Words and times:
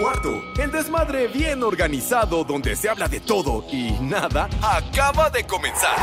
cuarto. 0.00 0.42
El 0.58 0.72
desmadre 0.72 1.28
bien 1.28 1.62
organizado 1.62 2.44
donde 2.44 2.74
se 2.74 2.88
habla 2.88 3.06
de 3.06 3.20
todo 3.20 3.64
y 3.70 3.92
nada 4.00 4.48
acaba 4.62 5.28
de 5.30 5.44
comenzar. 5.44 5.96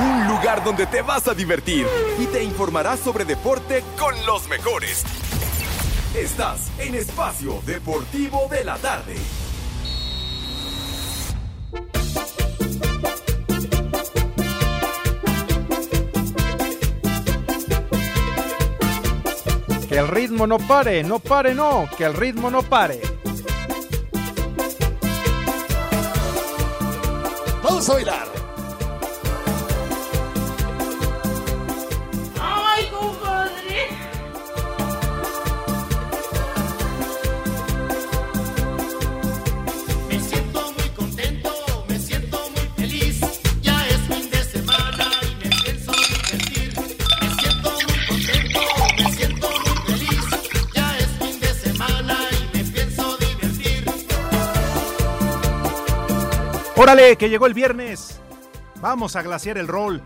Un 0.00 0.28
lugar 0.28 0.64
donde 0.64 0.86
te 0.86 1.02
vas 1.02 1.28
a 1.28 1.34
divertir 1.34 1.86
y 2.18 2.26
te 2.26 2.42
informarás 2.42 3.00
sobre 3.00 3.24
deporte 3.24 3.84
con 3.98 4.14
los 4.24 4.48
mejores. 4.48 5.04
Estás 6.16 6.70
en 6.78 6.94
Espacio 6.94 7.60
Deportivo 7.66 8.48
de 8.50 8.64
la 8.64 8.76
Tarde. 8.78 9.16
Que 19.88 19.98
el 19.98 20.06
ritmo 20.06 20.46
no 20.46 20.58
pare, 20.58 21.02
no 21.02 21.18
pare, 21.18 21.52
no, 21.52 21.88
que 21.98 22.04
el 22.04 22.14
ritmo 22.14 22.48
no 22.48 22.62
pare. 22.62 23.09
Vamos 27.80 28.08
a. 28.08 28.39
Órale, 56.82 57.16
que 57.16 57.28
llegó 57.28 57.44
el 57.44 57.52
viernes. 57.52 58.18
Vamos 58.76 59.14
a 59.14 59.20
glaciar 59.20 59.58
el 59.58 59.68
rol. 59.68 60.00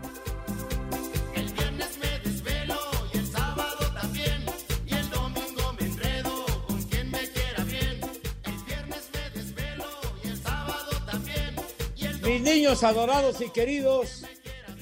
Mis 12.25 12.41
niños 12.41 12.83
adorados 12.83 13.39
y 13.39 13.49
queridos, 13.51 14.25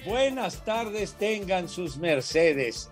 buenas 0.04 0.66
tardes 0.66 1.14
tengan 1.20 1.70
sus 1.70 1.98
mercedes. 1.98 2.90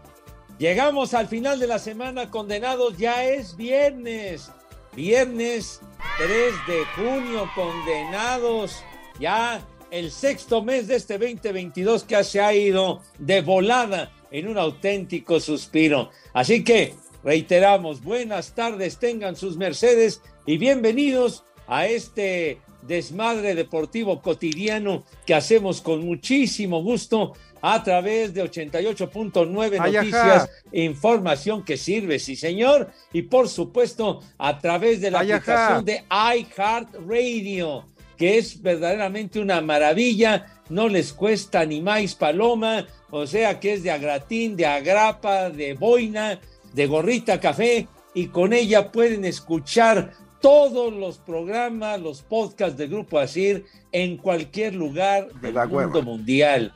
Llegamos 0.59 1.15
al 1.15 1.27
final 1.27 1.59
de 1.59 1.65
la 1.65 1.79
semana 1.79 2.29
condenados, 2.29 2.99
ya 2.99 3.23
es 3.23 3.55
viernes, 3.57 4.51
viernes 4.95 5.81
3 6.17 6.53
de 6.67 6.85
junio, 6.95 7.49
condenados, 7.55 8.83
ya 9.19 9.65
el 9.89 10.11
sexto 10.11 10.63
mes 10.63 10.87
de 10.87 10.95
este 10.95 11.17
2022 11.17 12.03
que 12.03 12.23
se 12.23 12.41
ha 12.41 12.53
ido 12.53 13.01
de 13.19 13.41
volada 13.41 14.11
en 14.31 14.47
un 14.47 14.57
auténtico 14.57 15.39
suspiro. 15.39 16.09
Así 16.33 16.63
que 16.63 16.95
reiteramos, 17.23 18.01
buenas 18.01 18.53
tardes 18.53 18.97
tengan 18.97 19.35
sus 19.35 19.57
mercedes 19.57 20.21
y 20.45 20.57
bienvenidos 20.57 21.43
a 21.67 21.87
este 21.87 22.59
desmadre 22.81 23.53
deportivo 23.55 24.21
cotidiano 24.21 25.03
que 25.25 25.35
hacemos 25.35 25.81
con 25.81 26.05
muchísimo 26.05 26.81
gusto 26.81 27.33
a 27.61 27.83
través 27.83 28.33
de 28.33 28.43
88.9 28.43 29.77
Ay, 29.79 29.95
ajá. 29.95 30.03
Noticias, 30.03 30.49
información 30.71 31.63
que 31.63 31.77
sirve, 31.77 32.19
sí 32.19 32.35
señor, 32.35 32.89
y 33.13 33.23
por 33.23 33.47
supuesto 33.47 34.21
a 34.37 34.57
través 34.59 35.01
de 35.01 35.11
la 35.11 35.19
Ay, 35.19 35.31
ajá. 35.31 35.77
aplicación 35.77 35.85
de 35.85 36.03
iHeartRadio, 36.09 37.85
que 38.17 38.37
es 38.37 38.61
verdaderamente 38.61 39.39
una 39.39 39.61
maravilla, 39.61 40.61
no 40.69 40.87
les 40.87 41.13
cuesta 41.13 41.65
ni 41.65 41.81
más 41.81 42.15
paloma, 42.15 42.87
o 43.09 43.27
sea 43.27 43.59
que 43.59 43.73
es 43.73 43.83
de 43.83 43.91
agratín, 43.91 44.55
de 44.55 44.65
agrapa, 44.65 45.49
de 45.49 45.73
boina, 45.73 46.39
de 46.73 46.87
gorrita 46.87 47.39
café, 47.39 47.87
y 48.13 48.27
con 48.27 48.53
ella 48.53 48.91
pueden 48.91 49.25
escuchar 49.25 50.13
todos 50.41 50.91
los 50.91 51.17
programas, 51.19 52.01
los 52.01 52.21
podcasts 52.23 52.77
de 52.77 52.87
Grupo 52.87 53.19
Asir 53.19 53.65
en 53.91 54.17
cualquier 54.17 54.75
lugar 54.75 55.31
del 55.33 55.53
mundo 55.53 55.75
hueva. 55.75 56.01
mundial. 56.01 56.73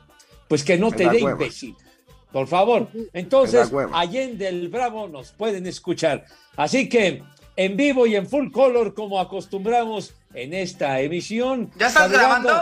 Pues 0.48 0.64
que 0.64 0.78
no 0.78 0.90
Me 0.90 0.96
te 0.96 1.08
dé 1.08 1.20
imbécil. 1.20 1.76
Por 2.32 2.46
favor. 2.46 2.88
Entonces. 3.12 3.70
Allende 3.92 4.48
el 4.48 4.68
Bravo 4.68 5.08
nos 5.08 5.32
pueden 5.32 5.66
escuchar. 5.66 6.24
Así 6.56 6.88
que 6.88 7.22
en 7.56 7.76
vivo 7.76 8.06
y 8.06 8.16
en 8.16 8.28
full 8.28 8.50
color, 8.50 8.94
como 8.94 9.18
acostumbramos 9.18 10.14
en 10.34 10.52
esta 10.52 11.00
emisión. 11.00 11.70
¿Ya 11.78 11.88
estás 11.88 12.10
grabando? 12.10 12.52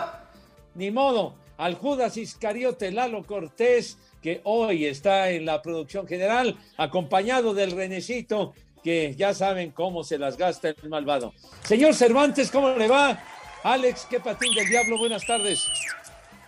Ni 0.74 0.90
modo, 0.90 1.34
al 1.58 1.74
Judas 1.74 2.16
Iscariote 2.16 2.92
Lalo 2.92 3.24
Cortés, 3.24 3.98
que 4.22 4.40
hoy 4.44 4.86
está 4.86 5.30
en 5.30 5.44
la 5.44 5.60
producción 5.60 6.06
general, 6.06 6.56
acompañado 6.76 7.54
del 7.54 7.72
Renecito, 7.72 8.54
que 8.82 9.14
ya 9.16 9.34
saben 9.34 9.70
cómo 9.70 10.04
se 10.04 10.18
las 10.18 10.36
gasta 10.36 10.68
el 10.68 10.88
malvado. 10.88 11.32
Señor 11.64 11.94
Cervantes, 11.94 12.50
¿cómo 12.50 12.70
le 12.70 12.88
va? 12.88 13.22
Alex, 13.62 14.06
qué 14.08 14.20
patín 14.20 14.54
del 14.54 14.68
diablo, 14.68 14.98
buenas 14.98 15.26
tardes. 15.26 15.66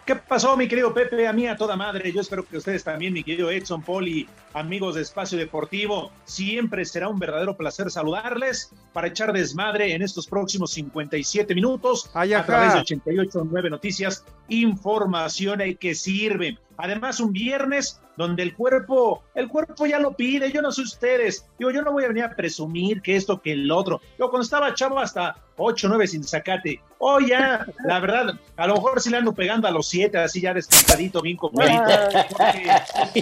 ¿Qué 0.06 0.14
pasó, 0.14 0.56
mi 0.56 0.68
querido 0.68 0.94
Pepe? 0.94 1.26
A 1.26 1.32
mí, 1.32 1.48
a 1.48 1.56
toda 1.56 1.74
madre. 1.74 2.12
Yo 2.12 2.20
espero 2.20 2.46
que 2.46 2.58
ustedes 2.58 2.84
también, 2.84 3.12
mi 3.12 3.24
querido 3.24 3.50
Edson, 3.50 3.82
Poli, 3.82 4.28
amigos 4.54 4.94
de 4.94 5.02
Espacio 5.02 5.36
Deportivo. 5.36 6.12
Siempre 6.24 6.84
será 6.84 7.08
un 7.08 7.18
verdadero 7.18 7.56
placer 7.56 7.90
saludarles 7.90 8.72
para 8.92 9.08
echar 9.08 9.32
desmadre 9.32 9.92
en 9.92 10.02
estos 10.02 10.28
próximos 10.28 10.70
57 10.74 11.52
minutos 11.56 12.08
Ay, 12.14 12.34
a 12.34 12.46
través 12.46 12.74
de 12.74 12.80
88.9 12.82 13.68
Noticias. 13.68 14.24
Información 14.46 15.58
que 15.80 15.96
sirve. 15.96 16.56
Además, 16.78 17.20
un 17.20 17.32
viernes 17.32 18.00
donde 18.16 18.42
el 18.42 18.54
cuerpo, 18.54 19.22
el 19.34 19.48
cuerpo 19.48 19.86
ya 19.86 19.98
lo 19.98 20.12
pide. 20.12 20.50
Yo 20.52 20.62
no 20.62 20.72
sé 20.72 20.82
ustedes. 20.82 21.46
Digo, 21.58 21.70
yo 21.70 21.82
no 21.82 21.92
voy 21.92 22.04
a 22.04 22.08
venir 22.08 22.24
a 22.24 22.34
presumir 22.34 23.02
que 23.02 23.16
esto, 23.16 23.40
que 23.40 23.52
el 23.52 23.70
otro. 23.70 24.00
Yo 24.18 24.30
cuando 24.30 24.44
estaba 24.44 24.74
chavo 24.74 24.98
hasta 24.98 25.36
8, 25.56 25.88
9 25.88 26.06
sin 26.06 26.24
sacate. 26.24 26.80
Oh, 26.98 27.20
ya, 27.20 27.66
la 27.84 28.00
verdad, 28.00 28.38
a 28.56 28.66
lo 28.66 28.74
mejor 28.74 29.00
sí 29.00 29.10
le 29.10 29.18
ando 29.18 29.32
pegando 29.34 29.68
a 29.68 29.70
los 29.70 29.88
7, 29.88 30.18
así 30.18 30.40
ya 30.40 30.54
descansadito, 30.54 31.20
bien. 31.22 31.36
Porque, 31.36 31.62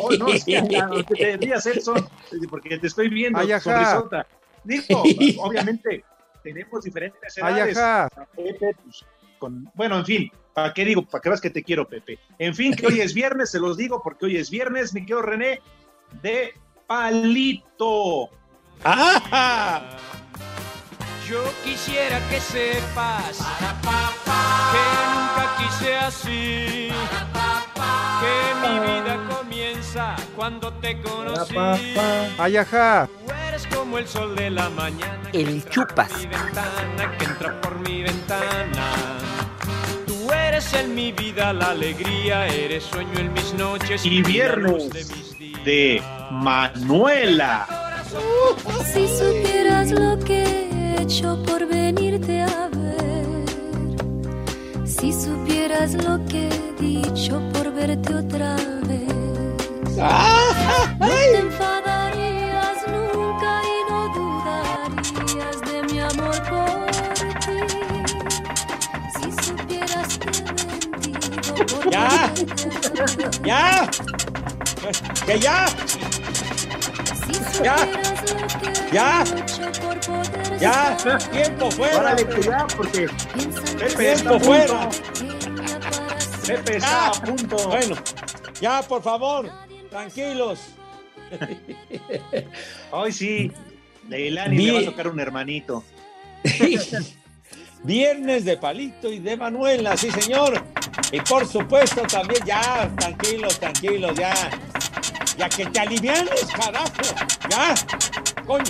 oh, 0.00 0.12
no, 0.12 0.28
es 0.28 0.44
que 0.44 0.52
ya, 0.52 0.88
te, 0.88 1.14
te 1.14 1.36
rías, 1.36 1.66
Edson, 1.66 2.08
porque 2.48 2.78
te 2.78 2.86
estoy 2.86 3.08
viendo, 3.08 3.38
Ay, 3.38 3.48
sonrisota. 3.60 4.26
Digo, 4.62 5.02
obviamente, 5.38 6.04
tenemos 6.42 6.84
diferentes 6.84 7.36
edades. 7.36 7.78
Con, 9.44 9.70
bueno, 9.74 9.98
en 9.98 10.06
fin, 10.06 10.32
¿para 10.54 10.72
qué 10.72 10.86
digo? 10.86 11.02
Para 11.02 11.20
que 11.20 11.28
veas 11.28 11.40
que 11.42 11.50
te 11.50 11.62
quiero, 11.62 11.86
Pepe. 11.86 12.18
En 12.38 12.54
fin, 12.54 12.74
que 12.74 12.86
hoy 12.86 13.00
es 13.00 13.12
viernes, 13.22 13.50
se 13.50 13.60
los 13.60 13.76
digo 13.76 14.00
porque 14.02 14.24
hoy 14.24 14.38
es 14.38 14.48
viernes, 14.48 14.94
mi 14.94 15.00
querido 15.02 15.20
René, 15.20 15.60
de 16.22 16.54
palito. 16.86 18.30
¡Ah! 18.82 19.82
Yo 21.28 21.42
quisiera 21.62 22.26
que 22.30 22.40
sepas 22.40 23.36
que 24.72 24.84
nunca 25.12 25.56
quise 25.58 25.96
así, 25.96 26.88
que 28.20 28.66
mi 28.66 28.78
vida 28.80 29.28
comienza 29.28 30.16
cuando 30.34 30.72
te 30.72 31.02
conocí. 31.02 31.54
Ay, 32.38 32.56
ajá. 32.56 33.10
Tú 33.26 33.32
eres 33.48 33.66
como 33.66 33.98
el 33.98 34.08
sol 34.08 34.34
de 34.36 34.48
la 34.48 34.70
mañana. 34.70 35.30
que 35.30 35.42
El 35.42 35.48
entra 35.48 35.70
chupas. 35.70 36.08
Por 36.12 36.18
mi 36.18 36.26
ventana, 36.28 37.18
que 37.18 37.24
entra 37.26 37.60
por 37.60 37.78
mi 37.80 38.02
ventana. 38.02 39.13
Eres 40.54 40.72
en 40.74 40.94
mi 40.94 41.10
vida 41.10 41.52
la 41.52 41.70
alegría, 41.70 42.46
eres 42.46 42.84
sueño 42.84 43.18
en 43.18 43.32
mis 43.32 43.52
noches 43.54 44.06
Y 44.06 44.22
viernes 44.22 44.88
de 44.88 45.04
mis 45.04 45.36
días. 45.36 45.64
de 45.64 46.00
Manuela. 46.30 47.66
Si 48.84 49.08
supieras 49.08 49.90
lo 49.90 50.16
que 50.20 50.44
he 50.44 51.02
hecho 51.02 51.42
por 51.42 51.66
venirte 51.66 52.42
a 52.42 52.68
ver, 52.68 53.26
si 54.86 55.12
supieras 55.12 55.94
lo 55.94 56.24
que 56.26 56.48
he 56.48 56.72
dicho 56.80 57.42
por 57.52 57.72
verte 57.72 58.14
otra 58.14 58.54
vez, 58.86 59.96
no 59.96 61.08
te 61.08 61.36
enfadarías 61.36 62.03
Ya. 71.90 72.32
¡Ya! 73.44 73.90
¡Que 75.26 75.38
ya! 75.38 75.66
Ya. 77.62 77.76
Ya. 78.92 79.24
¡Ya! 80.60 80.96
¡Tiempo 81.30 81.70
fuera! 81.70 81.98
Órale, 81.98 82.26
que 82.26 82.42
ya, 82.42 82.66
porque 82.76 83.08
¡Tiempo 83.96 84.40
fuera! 84.40 84.88
Pepe 86.46 86.76
está 86.76 87.08
a 87.08 87.12
punto. 87.12 87.56
Bueno, 87.68 87.96
ya, 88.60 88.82
por 88.82 89.02
favor, 89.02 89.50
tranquilos. 89.90 90.60
Hoy 92.90 93.12
sí, 93.12 93.50
Leilani 94.08 94.56
Vi- 94.56 94.66
le 94.66 94.72
va 94.72 94.80
a 94.80 94.84
tocar 94.84 95.08
un 95.08 95.20
hermanito. 95.20 95.82
Viernes 97.82 98.44
de 98.44 98.56
Palito 98.56 99.10
y 99.12 99.18
de 99.18 99.36
Manuela, 99.36 99.96
sí 99.96 100.10
señor. 100.10 100.62
Y 101.12 101.20
por 101.20 101.46
supuesto 101.46 102.02
también, 102.02 102.42
ya, 102.44 102.90
tranquilos, 102.98 103.58
tranquilos, 103.58 104.14
ya. 104.16 104.34
Ya 105.36 105.48
que 105.48 105.66
te 105.66 105.80
alivianes, 105.80 106.46
carajo. 106.46 106.92
Ya. 107.50 107.74
Coño, 108.46 108.64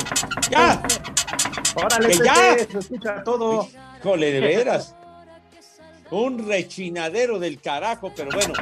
ya. 0.50 0.82
Órale, 1.74 2.08
Que 2.08 2.24
ya. 2.24 2.34
se 2.58 2.78
escucha 2.78 3.22
todo. 3.24 3.68
Híjole, 4.00 4.32
de 4.32 4.40
veras. 4.40 4.94
Un 6.10 6.46
rechinadero 6.46 7.38
del 7.38 7.60
carajo, 7.60 8.12
pero 8.14 8.30
bueno. 8.30 8.54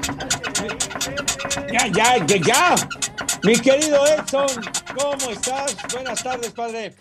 Ya, 1.73 1.87
ya, 1.89 2.27
ya, 2.27 2.37
ya. 2.37 2.75
Mi 3.43 3.59
querido 3.59 4.07
Edson, 4.07 4.47
¿cómo 4.97 5.31
estás? 5.31 5.77
Buenas 5.93 6.23
tardes, 6.23 6.53
padre. 6.53 6.95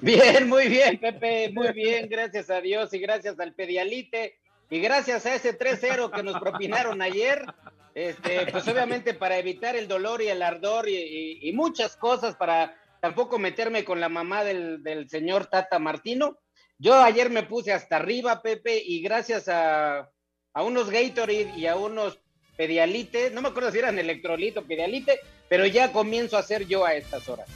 Bien, 0.00 0.48
muy 0.48 0.68
bien, 0.68 0.98
Pepe, 0.98 1.50
muy 1.54 1.72
bien, 1.72 2.08
gracias 2.08 2.50
a 2.50 2.60
Dios 2.60 2.92
y 2.92 2.98
gracias 2.98 3.38
al 3.38 3.54
Pedialite 3.54 4.36
y 4.74 4.80
gracias 4.80 5.24
a 5.24 5.36
ese 5.36 5.56
3-0 5.56 6.10
que 6.10 6.24
nos 6.24 6.40
propinaron 6.40 7.00
ayer, 7.00 7.46
este, 7.94 8.44
pues 8.50 8.66
obviamente 8.66 9.14
para 9.14 9.38
evitar 9.38 9.76
el 9.76 9.86
dolor 9.86 10.20
y 10.20 10.26
el 10.26 10.42
ardor 10.42 10.88
y, 10.88 11.48
muchas 11.54 11.94
cosas 11.94 12.34
para 12.34 12.74
tampoco 13.00 13.38
meterme 13.38 13.84
con 13.84 14.00
la 14.00 14.08
mamá 14.08 14.42
del, 14.42 14.82
del 14.82 15.08
señor 15.08 15.46
Tata 15.46 15.78
Martino. 15.78 16.38
Yo 16.76 17.00
ayer 17.00 17.30
me 17.30 17.44
puse 17.44 17.72
hasta 17.72 17.94
arriba, 17.94 18.42
Pepe, 18.42 18.82
y 18.84 19.00
gracias 19.00 19.46
a, 19.46 20.10
a 20.52 20.62
unos 20.64 20.90
Gatorade 20.90 21.52
y 21.56 21.68
a 21.68 21.76
unos 21.76 22.18
Pedialite, 22.56 23.30
no 23.30 23.42
me 23.42 23.50
acuerdo 23.50 23.70
si 23.70 23.78
eran 23.78 23.96
electrolito 24.00 24.58
o 24.58 24.64
Pedialite, 24.64 25.20
pero 25.48 25.66
ya 25.66 25.92
comienzo 25.92 26.36
a 26.36 26.40
hacer 26.40 26.66
yo 26.66 26.84
a 26.84 26.94
estas 26.94 27.28
horas. 27.28 27.48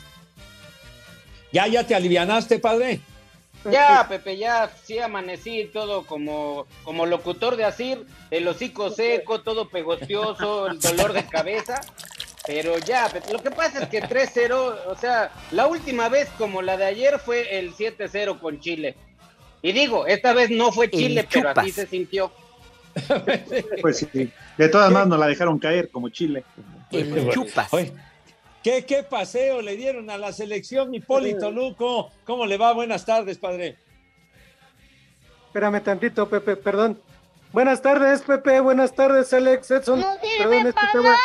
¿Ya, 1.52 1.66
ya 1.66 1.84
te 1.84 1.96
alivianaste, 1.96 2.60
padre? 2.60 3.00
Ya, 3.64 4.06
Pepe, 4.08 4.36
ya 4.36 4.70
sí 4.84 4.98
amanecí 4.98 5.70
todo 5.72 6.04
como, 6.06 6.66
como 6.84 7.06
locutor 7.06 7.56
de 7.56 7.64
Asir, 7.64 8.06
el 8.30 8.46
hocico 8.46 8.90
seco, 8.90 9.40
todo 9.40 9.68
pegostioso, 9.68 10.68
el 10.68 10.78
dolor 10.80 11.12
de 11.12 11.24
cabeza. 11.26 11.80
Pero 12.46 12.78
ya, 12.78 13.08
Pepe, 13.08 13.32
lo 13.32 13.42
que 13.42 13.50
pasa 13.50 13.82
es 13.82 13.88
que 13.88 14.02
3-0, 14.02 14.52
o 14.86 14.96
sea, 14.96 15.32
la 15.50 15.66
última 15.66 16.08
vez 16.08 16.28
como 16.38 16.62
la 16.62 16.76
de 16.76 16.86
ayer 16.86 17.18
fue 17.18 17.58
el 17.58 17.74
7-0 17.74 18.38
con 18.38 18.60
Chile. 18.60 18.96
Y 19.60 19.72
digo, 19.72 20.06
esta 20.06 20.32
vez 20.32 20.50
no 20.50 20.72
fue 20.72 20.88
Chile, 20.88 21.26
pero 21.30 21.50
así 21.50 21.72
se 21.72 21.86
sintió. 21.86 22.32
Pues 23.82 23.98
sí. 23.98 24.30
De 24.56 24.68
todas 24.68 24.90
maneras 24.90 25.08
nos 25.08 25.18
la 25.18 25.26
dejaron 25.26 25.58
caer 25.58 25.90
como 25.90 26.08
Chile. 26.08 26.44
Oye, 27.70 27.92
¿qué, 28.68 28.84
¿Qué 28.84 29.02
paseo 29.02 29.62
le 29.62 29.76
dieron 29.76 30.10
a 30.10 30.18
la 30.18 30.32
selección 30.32 30.94
Hipólito 30.94 31.50
Luco? 31.50 32.10
¿Cómo 32.24 32.44
le 32.44 32.58
va? 32.58 32.72
Buenas 32.74 33.06
tardes, 33.06 33.38
padre. 33.38 33.78
Espérame 35.46 35.82
tantito, 35.82 36.28
Pepe, 36.28 36.56
perdón. 36.56 37.00
Buenas 37.52 37.80
tardes, 37.80 38.20
Pepe. 38.20 38.60
Buenas 38.60 38.94
tardes, 38.94 39.32
Alex 39.32 39.70
Edson. 39.70 40.00
No 40.00 40.12
sirve 40.20 40.38
Perdón, 40.38 40.66
es 40.66 40.74
que, 40.74 40.80
para 40.80 40.86
estaba- 40.86 41.16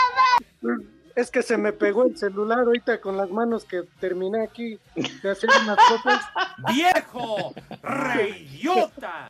es 1.16 1.32
que 1.32 1.44
se 1.44 1.58
me 1.58 1.74
pegó 1.74 2.06
el 2.06 2.18
celular 2.18 2.60
ahorita 2.60 3.02
con 3.02 3.18
las 3.18 3.30
manos 3.30 3.66
que 3.66 3.84
terminé 4.00 4.42
aquí 4.44 4.80
de 4.96 5.30
hacer 5.30 5.50
unas 5.64 5.78
cosas. 5.90 6.22
¡Viejo! 6.74 7.54
¡Reyota! 7.82 9.30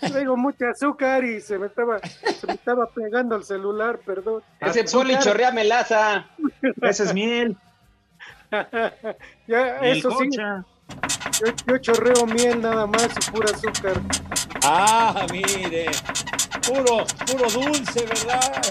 Traigo 0.00 0.36
mucha 0.36 0.70
azúcar 0.70 1.24
y 1.24 1.40
se 1.40 1.58
me 1.58 1.66
estaba, 1.66 1.98
se 1.98 2.46
me 2.46 2.54
estaba 2.54 2.88
pegando 2.90 3.36
el 3.36 3.44
celular, 3.44 3.98
perdón. 4.04 4.42
Ese 4.60 4.84
poli 4.84 5.18
chorrea 5.18 5.50
melaza. 5.50 6.26
Ese 6.82 7.04
es 7.04 7.14
miel. 7.14 7.56
ya, 8.50 9.78
miel 9.80 9.98
eso 9.98 10.10
sí, 10.18 10.30
yo, 10.30 11.52
yo 11.66 11.78
chorreo 11.78 12.26
miel 12.26 12.62
nada 12.62 12.86
más 12.86 13.08
y 13.16 13.30
pura 13.30 13.50
azúcar. 13.50 14.00
Ah, 14.62 15.26
mire. 15.30 15.86
Puro, 16.66 17.06
puro 17.26 17.50
dulce, 17.50 18.04
¿verdad? 18.06 18.62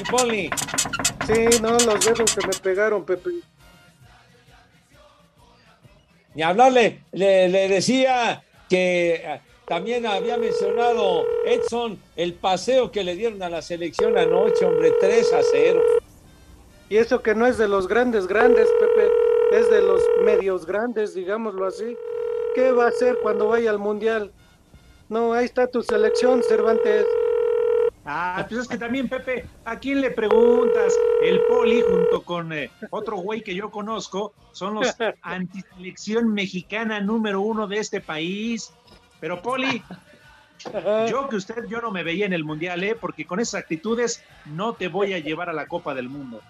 Hipoli. 0.00 0.50
Sí, 1.26 1.60
no, 1.60 1.70
los 1.70 2.04
dedos 2.04 2.30
se 2.30 2.46
me 2.46 2.54
pegaron, 2.54 3.04
Pepe. 3.04 3.30
Ni 6.34 6.42
hablarle, 6.42 7.02
le, 7.12 7.48
le 7.48 7.68
decía 7.68 8.42
que 8.68 9.40
también 9.68 10.06
había 10.06 10.38
mencionado 10.38 11.26
Edson 11.44 11.98
el 12.16 12.32
paseo 12.32 12.90
que 12.90 13.04
le 13.04 13.14
dieron 13.14 13.42
a 13.42 13.50
la 13.50 13.60
selección 13.60 14.16
anoche, 14.16 14.64
hombre, 14.64 14.92
3 14.98 15.32
a 15.34 15.40
0. 15.42 15.82
Y 16.88 16.96
eso 16.96 17.22
que 17.22 17.34
no 17.34 17.46
es 17.46 17.58
de 17.58 17.68
los 17.68 17.86
grandes 17.86 18.26
grandes, 18.26 18.66
Pepe, 18.80 19.10
es 19.52 19.70
de 19.70 19.82
los 19.82 20.02
medios 20.24 20.64
grandes, 20.64 21.14
digámoslo 21.14 21.66
así. 21.66 21.96
¿Qué 22.54 22.72
va 22.72 22.86
a 22.86 22.88
hacer 22.88 23.18
cuando 23.22 23.48
vaya 23.48 23.70
al 23.70 23.78
Mundial? 23.78 24.32
No, 25.10 25.34
ahí 25.34 25.44
está 25.44 25.66
tu 25.66 25.82
selección, 25.82 26.42
Cervantes. 26.42 27.06
Ah, 28.06 28.46
pues 28.48 28.62
es 28.62 28.68
que 28.68 28.78
también, 28.78 29.06
Pepe, 29.06 29.44
¿a 29.66 29.78
quién 29.78 30.00
le 30.00 30.10
preguntas? 30.10 30.98
El 31.22 31.40
Poli 31.42 31.82
junto 31.82 32.22
con 32.22 32.54
eh, 32.54 32.70
otro 32.88 33.18
güey 33.18 33.42
que 33.42 33.54
yo 33.54 33.70
conozco 33.70 34.32
son 34.52 34.76
los 34.76 34.96
antiselección 35.22 36.32
mexicana 36.32 37.00
número 37.00 37.42
uno 37.42 37.66
de 37.66 37.76
este 37.76 38.00
país. 38.00 38.72
Pero 39.20 39.42
Poli, 39.42 39.82
yo 41.10 41.28
que 41.28 41.36
usted, 41.36 41.66
yo 41.68 41.80
no 41.80 41.90
me 41.90 42.02
veía 42.02 42.26
en 42.26 42.32
el 42.32 42.44
Mundial, 42.44 42.82
¿eh? 42.84 42.96
Porque 42.98 43.26
con 43.26 43.40
esas 43.40 43.62
actitudes 43.62 44.22
no 44.46 44.74
te 44.74 44.88
voy 44.88 45.12
a 45.14 45.18
llevar 45.18 45.48
a 45.48 45.52
la 45.52 45.66
Copa 45.66 45.94
del 45.94 46.08
Mundo. 46.08 46.40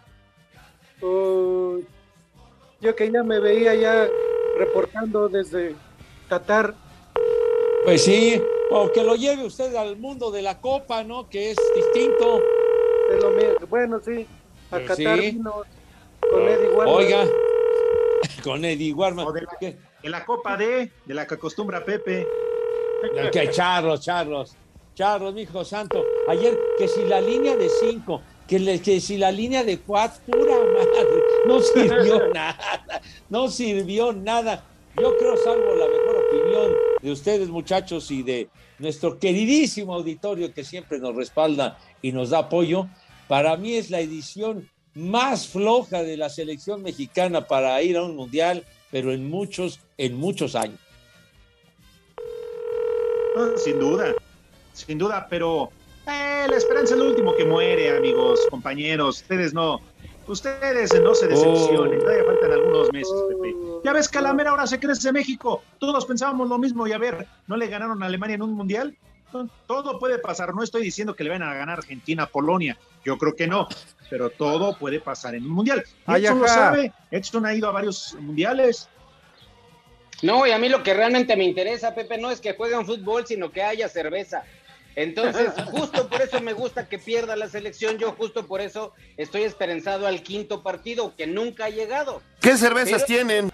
Yo 2.81 2.94
que 2.97 3.11
ya 3.11 3.23
me 3.23 3.41
veía 3.41 3.75
ya 3.75 4.09
reportando 4.59 5.29
desde 5.29 5.75
Qatar. 6.29 6.75
Pues 7.85 8.05
sí, 8.05 8.43
o 8.70 8.93
que 8.93 9.03
lo 9.03 9.15
lleve 9.15 9.44
usted 9.44 9.75
al 9.75 9.97
mundo 9.97 10.31
de 10.31 10.43
la 10.43 10.61
copa, 10.61 11.05
¿no? 11.05 11.29
Que 11.29 11.53
es 11.53 11.56
distinto. 11.75 12.43
Es 13.11 13.23
lo 13.23 13.31
mío. 13.31 13.55
Bueno, 13.69 14.00
sí, 14.05 14.26
a 14.70 14.76
Pues 14.76 14.88
Qatar 14.88 15.19
sí. 15.19 15.31
vino 15.31 15.62
con 16.20 16.43
Eddie 16.43 16.69
Warner. 16.69 16.94
Oiga, 16.94 17.26
con 18.44 18.65
Eddie 18.65 18.93
Warman. 18.93 19.26
O 19.26 19.32
de 19.32 19.43
la, 19.43 19.49
de 19.61 20.09
la 20.09 20.25
Copa 20.25 20.56
D, 20.56 20.91
de 21.05 21.15
la 21.15 21.26
que 21.26 21.35
acostumbra 21.35 21.85
Pepe. 21.85 22.26
Que 23.31 23.50
charros, 23.50 24.00
charros, 24.00 24.56
charros, 24.95 25.35
mi 25.35 25.43
hijo 25.43 25.65
santo. 25.65 26.05
Ayer, 26.29 26.59
que 26.79 26.89
si 26.89 27.05
la 27.05 27.21
línea 27.21 27.56
de 27.56 27.69
cinco, 27.69 28.23
que, 28.47 28.59
le- 28.59 28.81
que 28.81 29.00
si 29.00 29.17
la 29.19 29.31
línea 29.31 29.62
de 29.65 29.79
cuatro, 29.79 30.21
pura 30.27 30.56
madre, 30.56 31.23
no 31.47 31.61
sirvió 31.61 32.29
nada, 32.35 33.03
no 33.29 33.49
sirvió 33.49 34.12
nada. 34.12 34.65
Yo 35.00 35.17
creo, 35.17 35.37
salvo 35.37 35.75
la 35.77 35.87
mejor 35.87 36.25
opinión 36.29 36.72
de 37.01 37.13
ustedes, 37.13 37.49
muchachos, 37.49 38.11
y 38.11 38.22
de 38.25 38.49
nuestro 38.81 39.19
queridísimo 39.19 39.94
auditorio 39.94 40.53
que 40.53 40.65
siempre 40.65 40.99
nos 40.99 41.15
respalda 41.15 41.79
y 42.03 42.11
nos 42.11 42.31
da 42.31 42.39
apoyo, 42.39 42.89
para 43.29 43.56
mí 43.56 43.75
es 43.75 43.91
la 43.91 44.01
edición 44.01 44.69
más 44.94 45.46
floja 45.46 46.03
de 46.03 46.17
la 46.17 46.29
selección 46.29 46.82
mexicana 46.82 47.46
para 47.46 47.81
ir 47.82 47.96
a 47.96 48.03
un 48.03 48.17
mundial, 48.17 48.65
pero 48.91 49.13
en 49.13 49.31
muchos, 49.31 49.79
en 49.99 50.17
muchos 50.17 50.56
años. 50.56 50.81
No, 53.39 53.57
sin 53.57 53.79
duda, 53.79 54.15
sin 54.73 54.99
duda, 54.99 55.27
pero 55.31 55.71
eh, 56.07 56.47
la 56.49 56.57
esperanza 56.57 56.95
es 56.95 57.01
lo 57.01 57.07
último 57.07 57.35
que 57.37 57.45
muere, 57.45 57.97
amigos, 57.97 58.41
compañeros. 58.51 59.21
Ustedes 59.23 59.55
no, 59.55 59.81
ustedes 60.27 61.01
no 61.01 61.15
se 61.15 61.29
decepcionen, 61.29 61.99
Oh. 61.99 62.03
todavía 62.03 62.25
faltan 62.25 62.53
algunos 62.53 62.93
meses, 62.93 63.15
Pepe. 63.29 63.55
Ya 63.85 63.93
ves, 63.93 64.09
Calamera 64.09 64.51
ahora 64.51 64.67
se 64.67 64.81
crece 64.81 65.13
México. 65.13 65.63
Todos 65.79 66.05
pensábamos 66.05 66.49
lo 66.49 66.59
mismo 66.59 66.87
y 66.87 66.93
a 66.93 66.99
ver, 66.99 67.27
¿no 67.47 67.57
le 67.57 67.69
ganaron 67.69 68.03
a 68.03 68.07
Alemania 68.07 68.35
en 68.35 68.43
un 68.43 68.55
mundial? 68.55 68.97
Todo 69.67 69.99
puede 69.99 70.19
pasar. 70.19 70.55
No 70.55 70.63
estoy 70.63 70.83
diciendo 70.83 71.15
que 71.15 71.23
le 71.23 71.31
van 71.31 71.43
a 71.43 71.53
ganar 71.55 71.79
Argentina 71.79 72.27
Polonia. 72.27 72.79
Yo 73.05 73.19
creo 73.19 73.37
que 73.37 73.47
no. 73.47 73.69
Pero 74.09 74.31
todo 74.31 74.77
puede 74.79 75.01
pasar 75.01 75.35
en 75.35 75.45
un 75.45 75.51
mundial. 75.51 75.85
Edson 76.07 76.41
lo 76.41 76.49
sabe. 76.49 76.93
Edson 77.11 77.45
ha 77.45 77.53
ido 77.55 77.69
a 77.69 77.73
varios 77.73 78.17
mundiales. 78.19 78.89
No, 80.22 80.46
y 80.46 80.51
a 80.51 80.58
mí 80.58 80.69
lo 80.69 80.82
que 80.82 80.94
realmente 80.94 81.37
me 81.37 81.44
interesa, 81.44 81.94
Pepe, 81.94 82.19
no 82.19 82.31
es 82.31 82.41
que 82.41 82.55
jueguen 82.55 82.87
fútbol, 82.87 83.27
sino 83.27 83.51
que 83.53 83.63
haya 83.63 83.89
cerveza. 83.89 84.44
Entonces, 84.96 85.53
justo 85.70 86.08
por 86.08 86.22
eso 86.22 86.41
me 86.41 86.53
gusta 86.53 86.89
que 86.89 86.98
pierda 86.98 87.37
la 87.37 87.48
selección. 87.48 87.98
Yo 87.98 88.13
justo 88.13 88.46
por 88.46 88.60
eso 88.60 88.93
estoy 89.17 89.44
esperanzado 89.44 90.06
al 90.06 90.22
quinto 90.22 90.63
partido, 90.63 91.15
que 91.17 91.27
nunca 91.27 91.67
ha 91.67 91.70
llegado. 91.70 92.20
¿Qué 92.41 92.56
cervezas 92.56 93.05
Pero- 93.05 93.06
tienen? 93.06 93.53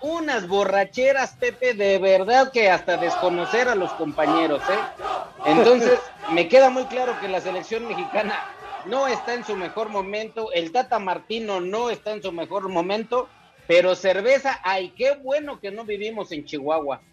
Unas 0.00 0.48
borracheras, 0.48 1.34
Pepe, 1.40 1.72
de 1.72 1.98
verdad 1.98 2.52
que 2.52 2.70
hasta 2.70 2.98
desconocer 2.98 3.68
a 3.68 3.74
los 3.74 3.90
compañeros, 3.92 4.62
¿eh? 4.68 5.02
Entonces, 5.46 5.98
me 6.32 6.46
queda 6.48 6.68
muy 6.68 6.84
claro 6.84 7.18
que 7.20 7.28
la 7.28 7.40
selección 7.40 7.88
mexicana 7.88 8.38
no 8.84 9.06
está 9.06 9.32
en 9.32 9.46
su 9.46 9.56
mejor 9.56 9.88
momento, 9.88 10.52
el 10.52 10.72
Tata 10.72 10.98
Martino 10.98 11.60
no 11.60 11.88
está 11.88 12.12
en 12.12 12.22
su 12.22 12.32
mejor 12.32 12.68
momento, 12.68 13.30
pero 13.66 13.94
cerveza, 13.94 14.60
ay, 14.62 14.90
qué 14.96 15.14
bueno 15.16 15.60
que 15.60 15.70
no 15.70 15.84
vivimos 15.84 16.32
en 16.32 16.44
Chihuahua. 16.44 17.00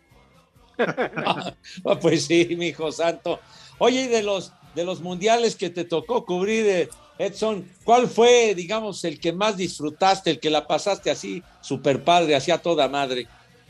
Ah, 1.86 1.96
pues 2.02 2.26
sí, 2.26 2.56
mi 2.58 2.68
hijo 2.68 2.92
santo. 2.92 3.40
Oye, 3.78 4.04
y 4.04 4.08
de 4.08 4.24
los, 4.24 4.52
de 4.74 4.84
los 4.84 5.00
mundiales 5.02 5.56
que 5.56 5.70
te 5.70 5.84
tocó 5.86 6.26
cubrir, 6.26 6.66
eh, 6.66 6.90
Edson, 7.20 7.70
¿cuál 7.84 8.08
fue, 8.08 8.56
digamos, 8.56 9.04
el 9.04 9.20
que 9.20 9.32
más 9.32 9.58
disfrutaste, 9.58 10.32
el 10.32 10.40
que 10.40 10.50
la 10.50 10.66
pasaste 10.66 11.12
así, 11.12 11.44
super 11.62 12.04
padre, 12.04 12.36
así 12.36 12.50
a 12.52 12.58
toda 12.58 12.88
madre? 12.88 13.28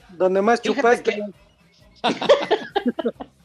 donde 0.09 0.41
más 0.41 0.61
Fíjate 0.61 0.77
chupaste. 1.03 1.15
que- 1.15 1.21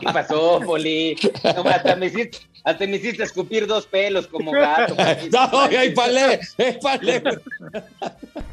¿Qué 0.00 0.06
pasó, 0.12 0.60
Poli? 0.64 1.16
No, 1.44 1.62
hasta, 1.68 1.96
me 1.96 2.06
hiciste, 2.06 2.38
hasta 2.64 2.86
me 2.86 2.96
hiciste 2.96 3.22
escupir 3.22 3.66
dos 3.66 3.86
pelos 3.86 4.26
como 4.26 4.52
gato. 4.52 4.94
No, 5.32 5.48
ay, 5.60 5.90
palé, 5.94 6.40
es 6.56 6.76
palé. 6.78 7.22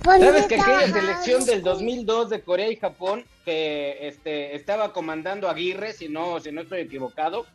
¿Sabes 0.04 0.46
que 0.48 0.56
aquella 0.56 0.88
selección 0.94 1.46
del 1.46 1.64
2002 1.64 2.30
de 2.30 2.42
Corea 2.42 2.70
y 2.70 2.76
Japón, 2.76 3.26
que 3.44 3.98
este, 4.08 4.56
estaba 4.56 4.94
comandando 4.94 5.50
Aguirre, 5.50 5.94
si 5.94 6.10
no, 6.10 6.40
si 6.40 6.52
no 6.52 6.62
estoy 6.62 6.82
equivocado, 6.82 7.46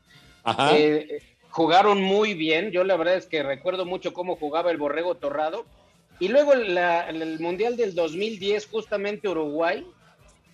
Ajá. 0.42 0.76
eh, 0.76 1.22
jugaron 1.50 2.00
muy 2.02 2.34
bien. 2.34 2.70
Yo 2.72 2.84
la 2.84 2.96
verdad 2.96 3.14
es 3.16 3.26
que 3.26 3.42
recuerdo 3.42 3.84
mucho 3.86 4.12
cómo 4.12 4.36
jugaba 4.36 4.70
el 4.70 4.78
Borrego 4.78 5.14
Torrado. 5.16 5.64
Y 6.18 6.28
luego 6.28 6.54
la- 6.54 7.08
el 7.08 7.38
Mundial 7.40 7.76
del 7.76 7.94
2010, 7.94 8.66
justamente 8.66 9.28
Uruguay, 9.28 9.86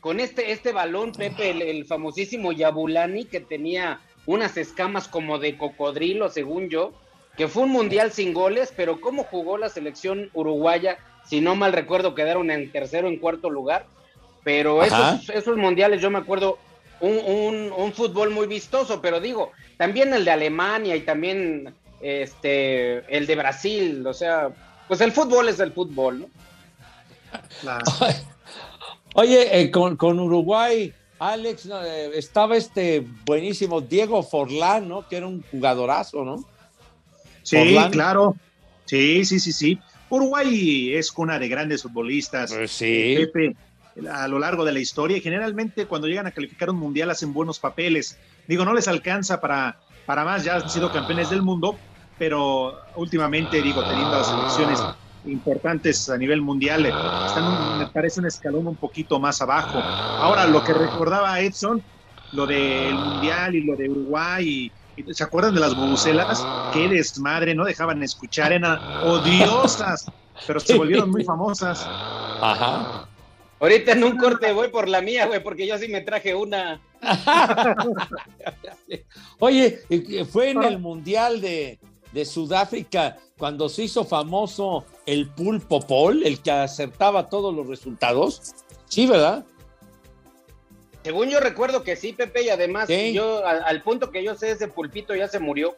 con 0.06 0.20
este, 0.20 0.52
este 0.52 0.70
balón, 0.70 1.10
Pepe, 1.10 1.50
el, 1.50 1.62
el 1.62 1.84
famosísimo 1.84 2.52
Yabulani, 2.52 3.24
que 3.24 3.40
tenía 3.40 3.98
unas 4.24 4.56
escamas 4.56 5.08
como 5.08 5.40
de 5.40 5.58
cocodrilo, 5.58 6.28
según 6.28 6.68
yo, 6.68 6.92
que 7.36 7.48
fue 7.48 7.64
un 7.64 7.70
mundial 7.70 8.12
sin 8.12 8.32
goles, 8.32 8.72
pero 8.76 9.00
cómo 9.00 9.24
jugó 9.24 9.58
la 9.58 9.68
selección 9.68 10.30
uruguaya, 10.32 10.98
si 11.28 11.40
no 11.40 11.56
mal 11.56 11.72
recuerdo, 11.72 12.14
quedaron 12.14 12.52
en 12.52 12.70
tercero, 12.70 13.08
en 13.08 13.18
cuarto 13.18 13.50
lugar. 13.50 13.86
Pero 14.44 14.84
esos, 14.84 15.28
esos 15.30 15.56
mundiales, 15.56 16.00
yo 16.00 16.08
me 16.08 16.18
acuerdo, 16.20 16.56
un, 17.00 17.18
un- 17.18 17.72
un 17.76 17.92
fútbol 17.92 18.30
muy 18.30 18.46
vistoso, 18.46 19.02
pero 19.02 19.18
digo, 19.18 19.50
también 19.76 20.14
el 20.14 20.24
de 20.24 20.30
Alemania 20.30 20.94
y 20.94 21.00
también 21.00 21.74
este 22.00 22.98
el 23.12 23.26
de 23.26 23.34
Brasil, 23.34 24.06
o 24.06 24.14
sea, 24.14 24.50
pues 24.86 25.00
el 25.00 25.10
fútbol 25.10 25.48
es 25.48 25.58
el 25.58 25.72
fútbol, 25.72 26.20
¿no? 26.20 26.26
Oye, 29.16 29.60
eh, 29.60 29.70
con, 29.70 29.96
con 29.96 30.20
Uruguay, 30.20 30.92
Alex, 31.18 31.66
eh, 31.72 32.10
estaba 32.14 32.54
este 32.56 33.06
buenísimo 33.24 33.80
Diego 33.80 34.22
Forlán, 34.22 34.86
¿no? 34.86 35.08
Que 35.08 35.16
era 35.16 35.26
un 35.26 35.42
jugadorazo, 35.50 36.22
¿no? 36.22 36.44
Sí, 37.42 37.56
Forlán. 37.56 37.90
claro. 37.90 38.36
Sí, 38.84 39.24
sí, 39.24 39.40
sí, 39.40 39.52
sí. 39.52 39.78
Uruguay 40.10 40.94
es 40.94 41.10
cuna 41.10 41.38
de 41.38 41.48
grandes 41.48 41.82
futbolistas. 41.82 42.52
Pues 42.52 42.70
sí. 42.70 43.16
Pepe, 43.16 43.56
a 44.10 44.28
lo 44.28 44.38
largo 44.38 44.66
de 44.66 44.72
la 44.72 44.80
historia 44.80 45.16
y 45.16 45.22
generalmente 45.22 45.86
cuando 45.86 46.08
llegan 46.08 46.26
a 46.26 46.30
calificar 46.30 46.68
un 46.68 46.76
mundial 46.76 47.10
hacen 47.10 47.32
buenos 47.32 47.58
papeles. 47.58 48.18
Digo, 48.46 48.66
no 48.66 48.74
les 48.74 48.86
alcanza 48.86 49.40
para, 49.40 49.80
para 50.04 50.24
más, 50.24 50.44
ya 50.44 50.56
han 50.56 50.68
sido 50.68 50.92
campeones 50.92 51.30
del 51.30 51.40
mundo, 51.40 51.78
pero 52.18 52.74
últimamente, 52.96 53.62
digo, 53.62 53.82
teniendo 53.82 54.12
las 54.12 54.26
selecciones 54.26 54.80
importantes 55.26 56.08
a 56.08 56.16
nivel 56.16 56.40
mundial, 56.42 56.86
eh, 56.86 56.92
están, 57.26 57.44
un- 57.44 57.78
me 57.78 57.86
parece, 57.88 58.20
un 58.20 58.26
escalón 58.26 58.66
un 58.66 58.76
poquito 58.76 59.18
más 59.20 59.40
abajo. 59.42 59.78
Ahora, 59.78 60.46
lo 60.46 60.62
que 60.64 60.72
recordaba 60.72 61.40
Edson, 61.40 61.82
lo 62.32 62.46
del 62.46 62.94
mundial 62.94 63.54
y 63.54 63.64
lo 63.64 63.76
de 63.76 63.88
Uruguay, 63.88 64.72
y, 64.96 65.12
¿se 65.14 65.22
acuerdan 65.24 65.54
de 65.54 65.60
las 65.60 65.74
bubucelas? 65.76 66.44
Qué 66.72 66.88
desmadre, 66.88 67.54
no 67.54 67.64
dejaban 67.64 68.02
escuchar, 68.02 68.52
eran 68.52 68.78
odiosas, 69.04 70.06
pero 70.46 70.60
se 70.60 70.74
volvieron 70.76 71.10
muy 71.10 71.24
famosas. 71.24 71.84
Ajá. 71.86 73.08
Ahorita 73.58 73.92
en 73.92 74.04
un 74.04 74.18
corte 74.18 74.52
voy 74.52 74.68
por 74.68 74.86
la 74.88 75.00
mía, 75.00 75.26
güey, 75.26 75.42
porque 75.42 75.66
yo 75.66 75.78
sí 75.78 75.88
me 75.88 76.02
traje 76.02 76.34
una. 76.34 76.78
Oye, 79.38 79.80
fue 80.30 80.50
en 80.50 80.62
el 80.62 80.78
Mundial 80.78 81.40
de, 81.40 81.78
de 82.12 82.24
Sudáfrica 82.24 83.16
cuando 83.38 83.68
se 83.68 83.84
hizo 83.84 84.04
famoso 84.04 84.84
el 85.04 85.28
Pulpo 85.28 85.80
Pol, 85.80 86.22
el 86.24 86.40
que 86.40 86.50
acertaba 86.50 87.28
todos 87.28 87.54
los 87.54 87.66
resultados. 87.66 88.40
Sí, 88.88 89.06
¿verdad? 89.06 89.44
Según 91.04 91.28
yo 91.28 91.38
recuerdo 91.38 91.84
que 91.84 91.96
sí, 91.96 92.12
Pepe, 92.12 92.44
y 92.44 92.48
además 92.48 92.86
Sí. 92.88 93.12
yo 93.12 93.46
al, 93.46 93.62
al 93.62 93.82
punto 93.82 94.10
que 94.10 94.24
yo 94.24 94.34
sé 94.34 94.50
ese 94.52 94.68
pulpito 94.68 95.14
ya 95.14 95.28
se 95.28 95.38
murió. 95.38 95.76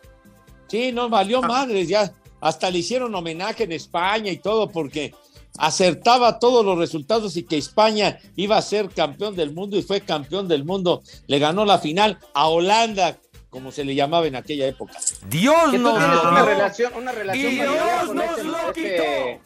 Sí, 0.68 0.92
no, 0.92 1.08
valió 1.08 1.42
madres, 1.42 1.88
ya 1.88 2.12
hasta 2.40 2.70
le 2.70 2.78
hicieron 2.78 3.14
homenaje 3.14 3.64
en 3.64 3.72
España 3.72 4.30
y 4.30 4.36
todo 4.38 4.68
porque 4.68 5.12
acertaba 5.58 6.38
todos 6.38 6.64
los 6.64 6.78
resultados 6.78 7.36
y 7.36 7.42
que 7.42 7.58
España 7.58 8.18
iba 8.36 8.56
a 8.56 8.62
ser 8.62 8.88
campeón 8.90 9.34
del 9.34 9.52
mundo 9.52 9.76
y 9.76 9.82
fue 9.82 10.00
campeón 10.02 10.46
del 10.46 10.64
mundo. 10.64 11.02
Le 11.26 11.40
ganó 11.40 11.64
la 11.64 11.78
final 11.80 12.18
a 12.34 12.46
Holanda, 12.48 13.18
como 13.58 13.72
se 13.72 13.84
le 13.84 13.92
llamaba 13.96 14.28
en 14.28 14.36
aquella 14.36 14.68
época. 14.68 14.92
Dios 15.28 15.72
nos 15.72 16.00
lo 16.00 16.28
una 16.30 16.44
relación, 16.44 16.92
una 16.94 17.10
relación 17.10 17.52
Dios 17.52 18.14
nos 18.14 18.38
ese- 18.38 18.44
lo 18.44 18.70
ese 18.70 19.40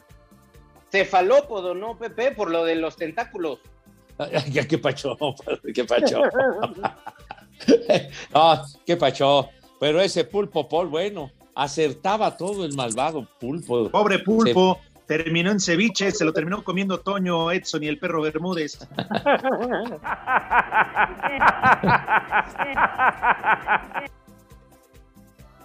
cefalópodo, 0.91 1.75
¿no, 1.75 1.97
Pepe? 1.97 2.33
Por 2.33 2.51
lo 2.51 2.63
de 2.67 2.75
los 2.75 2.97
tentáculos. 2.97 3.61
Ay, 4.19 4.51
ya, 4.51 4.69
qué 4.69 4.77
pacho, 4.77 5.17
qué 5.75 5.85
pacho. 5.85 6.21
Ah, 8.35 8.65
qué 8.85 8.97
pacho. 8.97 9.49
Pero 9.81 10.01
ese 10.01 10.25
pulpo 10.25 10.69
Paul, 10.69 10.89
bueno, 10.89 11.31
acertaba 11.55 12.37
todo 12.37 12.65
el 12.67 12.75
malvado 12.75 13.27
pulpo. 13.41 13.89
Pobre 13.89 14.19
pulpo, 14.19 14.79
terminó 15.07 15.51
en 15.51 15.61
ceviche, 15.61 16.11
se 16.11 16.25
lo 16.25 16.33
terminó 16.33 16.63
comiendo 16.65 16.99
Toño, 17.01 17.51
Edson 17.51 17.83
y 17.83 17.89
el 17.89 17.99
perro 17.99 18.23
Bermúdez. 18.23 18.79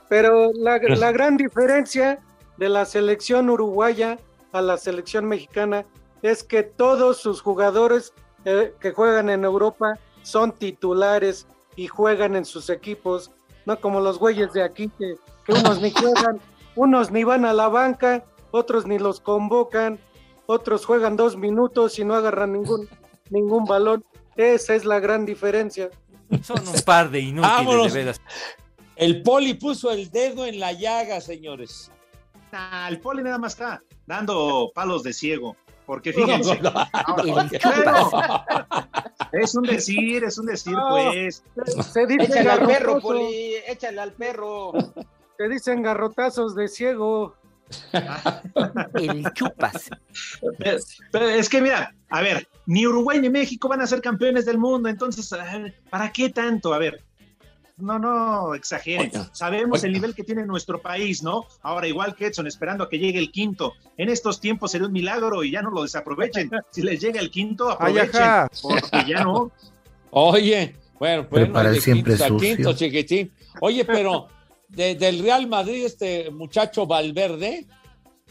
Pero 0.09 0.51
la, 0.53 0.77
gran 1.11 1.37
diferencia 1.37 2.19
de 2.57 2.69
la 2.69 2.85
selección 2.85 3.49
uruguaya 3.49 4.17
a 4.53 4.61
la 4.61 4.77
selección 4.77 5.25
mexicana 5.25 5.85
es 6.21 6.43
que 6.43 6.63
todos 6.63 7.17
sus 7.17 7.41
jugadores 7.41 8.13
eh, 8.45 8.73
que 8.79 8.91
juegan 8.91 9.29
en 9.29 9.43
Europa 9.43 9.99
son 10.23 10.53
titulares 10.53 11.45
y 11.75 11.87
juegan 11.87 12.35
en 12.35 12.45
sus 12.45 12.69
equipos, 12.69 13.31
no 13.65 13.79
como 13.79 13.99
los 13.99 14.17
güeyes 14.17 14.53
de 14.53 14.63
aquí 14.63 14.89
que, 14.97 15.15
que 15.45 15.51
unos 15.51 15.81
ni 15.81 15.91
juegan, 15.91 16.39
unos 16.75 17.11
ni 17.11 17.23
van 17.23 17.43
a 17.45 17.53
la 17.53 17.67
banca, 17.67 18.23
otros 18.51 18.85
ni 18.87 18.97
los 18.99 19.19
convocan, 19.19 19.99
otros 20.45 20.85
juegan 20.85 21.15
dos 21.17 21.37
minutos 21.37 21.99
y 21.99 22.05
no 22.05 22.15
agarran 22.15 22.53
ningún, 22.53 22.87
ningún 23.29 23.65
balón. 23.65 24.03
Esa 24.35 24.75
es 24.75 24.85
la 24.85 24.99
gran 24.99 25.25
diferencia. 25.25 25.89
Son 26.43 26.65
un 26.67 26.81
par 26.81 27.09
de 27.09 27.19
inútiles, 27.21 27.57
Vámonos. 27.57 27.93
de 27.93 27.99
veras. 27.99 28.21
El 28.95 29.21
poli 29.23 29.53
puso 29.55 29.91
el 29.91 30.09
dedo 30.11 30.45
en 30.45 30.59
la 30.59 30.71
llaga, 30.73 31.21
señores. 31.21 31.91
Ah, 32.51 32.87
el 32.89 32.99
poli 32.99 33.23
nada 33.23 33.37
más 33.37 33.53
está 33.53 33.81
dando 34.05 34.71
palos 34.73 35.03
de 35.03 35.13
ciego, 35.13 35.55
porque 35.85 36.11
No, 36.13 36.25
fíjense. 36.25 36.59
no, 36.61 36.71
claro, 37.59 38.43
es 39.33 39.53
un 39.55 39.63
decir, 39.63 40.23
es 40.23 40.37
un 40.37 40.45
decir, 40.45 40.73
No. 40.73 40.89
pues. 40.89 41.43
Se 41.91 42.05
dicen 42.07 42.31
Échale 42.31 42.49
al 42.51 42.65
perro, 42.65 42.99
Poli, 43.01 43.55
échale 43.67 44.01
al 44.01 44.13
perro. 44.13 44.71
se 45.37 45.47
dicen 45.49 45.81
garrotazos 45.83 46.55
de 46.55 46.67
ciego. 46.67 47.35
El 48.93 49.31
chupas. 49.33 49.89
Pero, 50.57 50.77
pero 51.11 51.29
es 51.29 51.49
que 51.49 51.61
mira, 51.61 51.93
a 52.09 52.21
ver, 52.21 52.47
ni 52.65 52.87
Uruguay 52.87 53.19
ni 53.19 53.29
México 53.29 53.67
van 53.67 53.81
a 53.81 53.87
ser 53.87 54.01
campeones 54.01 54.45
del 54.45 54.57
mundo, 54.57 54.89
entonces, 54.89 55.31
a 55.33 55.43
ver, 55.43 55.75
¿para 55.89 56.11
qué 56.11 56.29
tanto? 56.29 56.73
A 56.73 56.77
ver, 56.77 57.03
no, 57.77 57.99
no, 57.99 58.55
exageren. 58.55 59.11
Oiga, 59.13 59.29
Sabemos 59.33 59.79
oiga. 59.79 59.87
el 59.87 59.93
nivel 59.93 60.15
que 60.15 60.23
tiene 60.23 60.45
nuestro 60.45 60.81
país, 60.81 61.21
¿no? 61.21 61.45
Ahora, 61.61 61.87
igual 61.87 62.15
que 62.15 62.27
Edson, 62.27 62.47
esperando 62.47 62.83
a 62.83 62.89
que 62.89 62.97
llegue 62.97 63.19
el 63.19 63.31
quinto. 63.31 63.73
En 63.97 64.09
estos 64.09 64.39
tiempos 64.41 64.71
sería 64.71 64.87
un 64.87 64.93
milagro 64.93 65.43
y 65.43 65.51
ya 65.51 65.61
no 65.61 65.69
lo 65.69 65.83
desaprovechen. 65.83 66.49
Si 66.71 66.81
les 66.81 66.99
llega 66.99 67.19
el 67.19 67.29
quinto, 67.29 67.69
aprovechen, 67.69 68.23
porque 68.61 69.05
ya 69.07 69.23
no. 69.23 69.51
Oye, 70.11 70.75
bueno, 70.99 71.27
pues 71.29 71.49
no, 71.49 71.63
de 71.63 71.79
siempre 71.79 72.13
quinto 72.15 72.27
sucio. 72.27 72.55
quinto, 72.55 72.73
chiquitín. 72.73 73.31
Oye, 73.61 73.85
pero 73.85 74.27
de- 74.67 74.95
del 74.95 75.19
Real 75.23 75.47
Madrid, 75.47 75.85
este 75.85 76.29
muchacho 76.31 76.85
Valverde, 76.85 77.67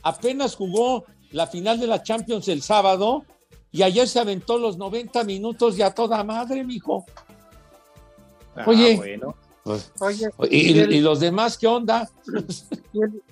apenas 0.03 0.55
jugó 0.55 1.05
la 1.33 1.47
final 1.47 1.81
de 1.81 1.87
la 1.87 2.03
Champions 2.03 2.49
el 2.49 2.63
sábado 2.63 3.25
y 3.73 3.83
ayer 3.83 4.07
se 4.09 4.21
aventó 4.21 4.59
los 4.59 4.77
90 4.79 5.25
minutos 5.25 5.79
y 5.79 5.83
a 5.83 5.93
toda 5.95 6.23
madre, 6.25 6.65
mijo. 6.65 7.05
Oye. 8.67 8.95
Ah, 8.95 8.97
bueno. 8.97 9.35
Oye, 10.01 10.29
¿Y, 10.51 10.73
y 10.73 10.79
el- 10.79 10.93
y 10.93 11.01
los 11.01 11.19
demás 11.21 11.59
qué 11.59 11.67
onda? 11.67 12.09
el, 12.95 13.23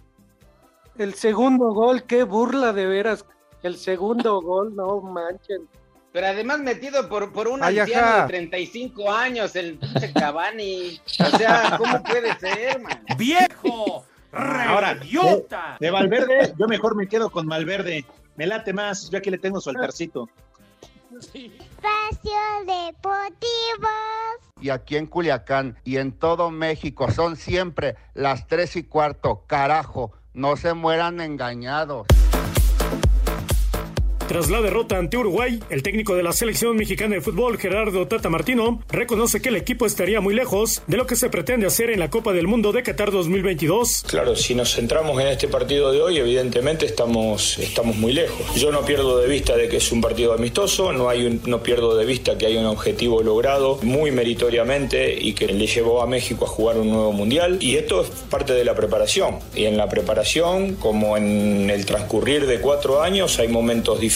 el 0.99 1.15
segundo 1.15 1.73
gol, 1.73 2.03
qué 2.05 2.25
burla 2.25 2.73
de 2.73 2.87
veras. 2.87 3.25
El 3.63 3.77
segundo 3.77 4.43
gol, 4.43 4.75
no 4.75 5.01
manchen. 5.01 5.69
Pero 6.14 6.28
además 6.28 6.61
metido 6.61 7.09
por, 7.09 7.33
por 7.33 7.49
un 7.49 7.61
Ay, 7.64 7.80
anciano 7.80 8.06
ajá. 8.06 8.23
de 8.23 8.28
35 8.28 9.11
años, 9.12 9.56
el 9.56 9.76
pinche 9.78 10.12
Cavani. 10.12 11.00
O 11.18 11.37
sea, 11.37 11.75
¿cómo 11.76 12.00
puede 12.04 12.38
ser, 12.38 12.80
man? 12.80 13.04
¡Viejo! 13.18 14.04
Ahora, 14.30 14.97
¡Idiota! 15.02 15.76
De 15.80 15.90
Valverde, 15.90 16.54
yo 16.56 16.68
mejor 16.68 16.94
me 16.94 17.09
quedo 17.09 17.30
con 17.30 17.49
Valverde. 17.49 18.04
Me 18.37 18.47
late 18.47 18.73
más, 18.73 19.11
yo 19.11 19.18
aquí 19.18 19.28
le 19.28 19.38
tengo 19.38 19.61
su 19.61 19.71
altarcito. 19.71 20.28
Espacio 21.16 22.33
Deportivo. 22.61 23.88
Y 24.61 24.71
aquí 24.71 24.97
en 24.97 25.09
Culiacán 25.09 25.76
y 25.83 25.97
en 25.97 26.12
todo 26.12 26.52
México 26.52 27.11
son 27.11 27.35
siempre 27.35 27.97
las 28.14 28.47
tres 28.47 28.76
y 28.76 28.85
cuarto. 28.85 29.42
Carajo, 29.49 30.12
no 30.33 30.56
se 30.56 30.75
mueran 30.75 31.21
engañados. 31.21 32.06
Tras 34.28 34.49
la 34.50 34.62
derrota 34.62 34.97
ante 34.97 35.19
Uruguay, 35.19 35.61
el 35.69 35.83
técnico 35.83 36.16
de 36.16 36.23
la 36.23 36.33
selección 36.33 36.76
mexicana 36.76 37.14
de 37.14 37.21
fútbol, 37.21 37.59
Gerardo 37.59 38.09
Tata 38.09 38.31
Martino, 38.31 38.81
reconoce 38.88 39.40
que 39.43 39.50
el 39.50 39.57
equipo 39.57 39.85
estaría 39.85 40.21
muy 40.23 40.35
lejos 40.35 40.83
de 40.87 40.97
lo 40.97 41.07
que 41.07 41.14
se 41.14 41.28
pretende 41.28 41.66
hacer 41.66 41.90
en 41.90 42.00
la 42.00 42.09
Copa 42.09 42.33
del 42.33 42.47
Mundo 42.47 42.73
de 42.73 42.83
Qatar 42.83 43.11
2022. 43.12 44.02
Claro, 44.09 44.35
si 44.35 44.54
nos 44.54 44.75
centramos 44.75 45.21
en 45.21 45.28
este 45.28 45.47
partido 45.47 45.93
de 45.93 46.00
hoy, 46.00 46.16
evidentemente 46.16 46.87
estamos, 46.87 47.59
estamos 47.59 47.97
muy 47.97 48.12
lejos. 48.14 48.40
Yo 48.57 48.73
no 48.73 48.81
pierdo 48.87 49.19
de 49.19 49.28
vista 49.28 49.57
de 49.57 49.69
que 49.69 49.76
es 49.76 49.93
un 49.93 50.00
partido 50.00 50.33
amistoso, 50.33 50.90
no, 50.93 51.11
hay 51.11 51.26
un- 51.26 51.43
no 51.47 51.62
pierdo 51.62 51.95
de 51.95 52.07
vista 52.07 52.38
que 52.38 52.47
hay 52.47 52.57
un 52.57 52.64
objetivo 52.66 53.23
logrado 53.23 53.78
muy 53.83 54.11
meritoriamente 54.11 55.16
y 55.21 55.35
que 55.35 55.47
le 55.49 55.66
llevó 55.66 56.00
a 56.02 56.07
México 56.07 56.47
a 56.47 56.49
jugar 56.49 56.78
un 56.78 56.88
nuevo 56.88 57.12
mundial. 57.12 57.59
Y 57.61 57.76
esto 57.76 58.00
es 58.00 58.09
parte 58.31 58.54
de 58.54 58.64
la 58.64 58.75
preparación. 58.75 59.37
Y 59.54 59.66
en 59.66 59.76
la 59.76 59.88
preparación, 59.90 60.76
como 60.76 61.19
en 61.19 61.69
el 61.69 61.85
transcurrir 61.85 62.47
de 62.47 62.59
cuatro 62.61 63.02
años, 63.02 63.38
hay 63.38 63.49
momentos 63.49 64.00
difíciles 64.00 64.13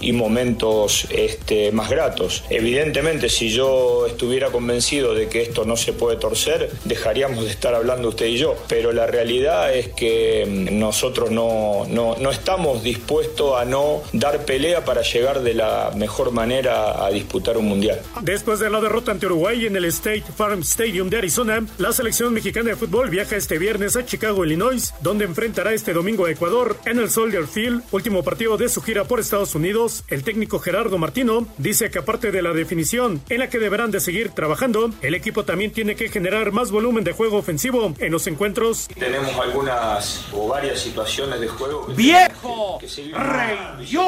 y 0.00 0.12
momentos 0.12 1.06
este, 1.10 1.72
más 1.72 1.90
gratos. 1.90 2.44
Evidentemente, 2.50 3.28
si 3.28 3.50
yo 3.50 4.06
estuviera 4.06 4.50
convencido 4.50 5.14
de 5.14 5.28
que 5.28 5.42
esto 5.42 5.64
no 5.64 5.76
se 5.76 5.92
puede 5.92 6.16
torcer, 6.16 6.70
dejaríamos 6.84 7.44
de 7.44 7.50
estar 7.50 7.74
hablando 7.74 8.08
usted 8.08 8.26
y 8.26 8.36
yo. 8.36 8.56
Pero 8.68 8.92
la 8.92 9.06
realidad 9.06 9.74
es 9.74 9.88
que 9.88 10.46
mm, 10.46 10.78
nosotros 10.78 11.30
no, 11.30 11.86
no, 11.88 12.16
no 12.16 12.30
estamos 12.30 12.82
dispuestos 12.82 13.58
a 13.58 13.64
no 13.64 14.02
dar 14.12 14.44
pelea 14.44 14.84
para 14.84 15.02
llegar 15.02 15.42
de 15.42 15.54
la 15.54 15.92
mejor 15.96 16.30
manera 16.30 17.04
a 17.04 17.10
disputar 17.10 17.56
un 17.56 17.66
mundial. 17.66 18.00
Después 18.22 18.60
de 18.60 18.70
la 18.70 18.80
derrota 18.80 19.12
ante 19.12 19.26
Uruguay 19.26 19.66
en 19.66 19.76
el 19.76 19.86
State 19.86 20.24
Farm 20.36 20.60
Stadium 20.60 21.08
de 21.08 21.18
Arizona, 21.18 21.64
la 21.78 21.92
selección 21.92 22.32
mexicana 22.32 22.70
de 22.70 22.76
fútbol 22.76 23.10
viaja 23.10 23.36
este 23.36 23.58
viernes 23.58 23.96
a 23.96 24.04
Chicago, 24.04 24.44
Illinois, 24.44 24.92
donde 25.00 25.24
enfrentará 25.24 25.72
este 25.72 25.92
domingo 25.92 26.26
a 26.26 26.30
Ecuador 26.30 26.76
en 26.84 26.98
el 26.98 27.10
Soldier 27.10 27.46
Field, 27.46 27.82
último 27.90 28.22
partido 28.22 28.56
de 28.56 28.68
su 28.68 28.82
gira 28.82 29.04
por 29.04 29.13
Estados 29.20 29.54
Unidos. 29.54 30.04
El 30.08 30.24
técnico 30.24 30.58
Gerardo 30.58 30.98
Martino 30.98 31.46
dice 31.58 31.90
que 31.90 31.98
aparte 31.98 32.30
de 32.30 32.42
la 32.42 32.52
definición 32.52 33.22
en 33.28 33.38
la 33.38 33.48
que 33.48 33.58
deberán 33.58 33.90
de 33.90 34.00
seguir 34.00 34.30
trabajando, 34.30 34.90
el 35.02 35.14
equipo 35.14 35.44
también 35.44 35.72
tiene 35.72 35.96
que 35.96 36.08
generar 36.08 36.52
más 36.52 36.70
volumen 36.70 37.04
de 37.04 37.12
juego 37.12 37.38
ofensivo 37.38 37.94
en 37.98 38.12
los 38.12 38.26
encuentros. 38.26 38.88
Tenemos 38.98 39.34
algunas 39.38 40.26
o 40.32 40.48
varias 40.48 40.80
situaciones 40.80 41.40
de 41.40 41.48
juego 41.48 41.86
que 41.86 41.92
¡Viejo! 41.94 42.78
que 42.80 42.88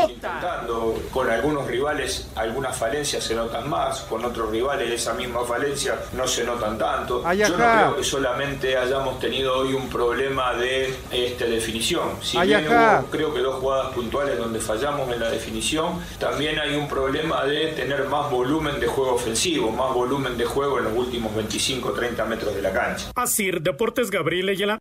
intentando. 0.07 1.03
Con 1.13 1.31
algunos 1.31 1.67
rivales 1.67 2.29
algunas 2.35 2.77
falencias 2.77 3.25
se 3.25 3.35
notan 3.35 3.69
más, 3.69 4.01
con 4.03 4.25
otros 4.25 4.51
rivales 4.51 4.91
esa 4.91 5.15
misma 5.15 5.45
falencia 5.45 5.99
no 6.13 6.27
se 6.27 6.45
notan 6.45 6.79
tanto. 6.79 7.23
Ay, 7.25 7.39
Yo 7.39 7.51
no 7.51 7.57
creo 7.57 7.97
que 7.97 8.05
solamente 8.05 8.77
hayamos 8.77 9.19
tenido 9.19 9.59
hoy 9.59 9.75
un 9.75 9.89
problema 9.89 10.55
de 10.55 10.95
este, 11.11 11.47
definición. 11.47 12.11
Si 12.23 12.37
Ay, 12.37 12.49
bien 12.49 12.67
hubo 12.69 13.07
creo 13.11 13.35
que 13.35 13.41
dos 13.41 13.57
jugadas 13.57 13.93
puntuales 13.95 14.39
donde 14.39 14.61
fallamos 14.61 14.96
en 15.05 15.21
la 15.21 15.31
definición, 15.31 16.00
también 16.19 16.59
hay 16.59 16.75
un 16.76 16.88
problema 16.88 17.45
de 17.45 17.69
tener 17.73 18.05
más 18.09 18.31
volumen 18.31 18.81
de 18.81 18.87
juego 18.87 19.15
ofensivo, 19.15 19.71
más 19.71 19.93
volumen 19.93 20.37
de 20.38 20.45
juego 20.45 20.79
en 20.79 20.85
los 20.85 20.97
últimos 20.97 21.35
25 21.35 21.93
30 21.93 22.25
metros 22.25 22.55
de 22.55 22.62
la 22.62 22.73
cancha. 22.73 23.11
Asir 23.15 23.61
Deportes 23.61 24.11
Gabriel 24.11 24.49
Ayala. 24.49 24.79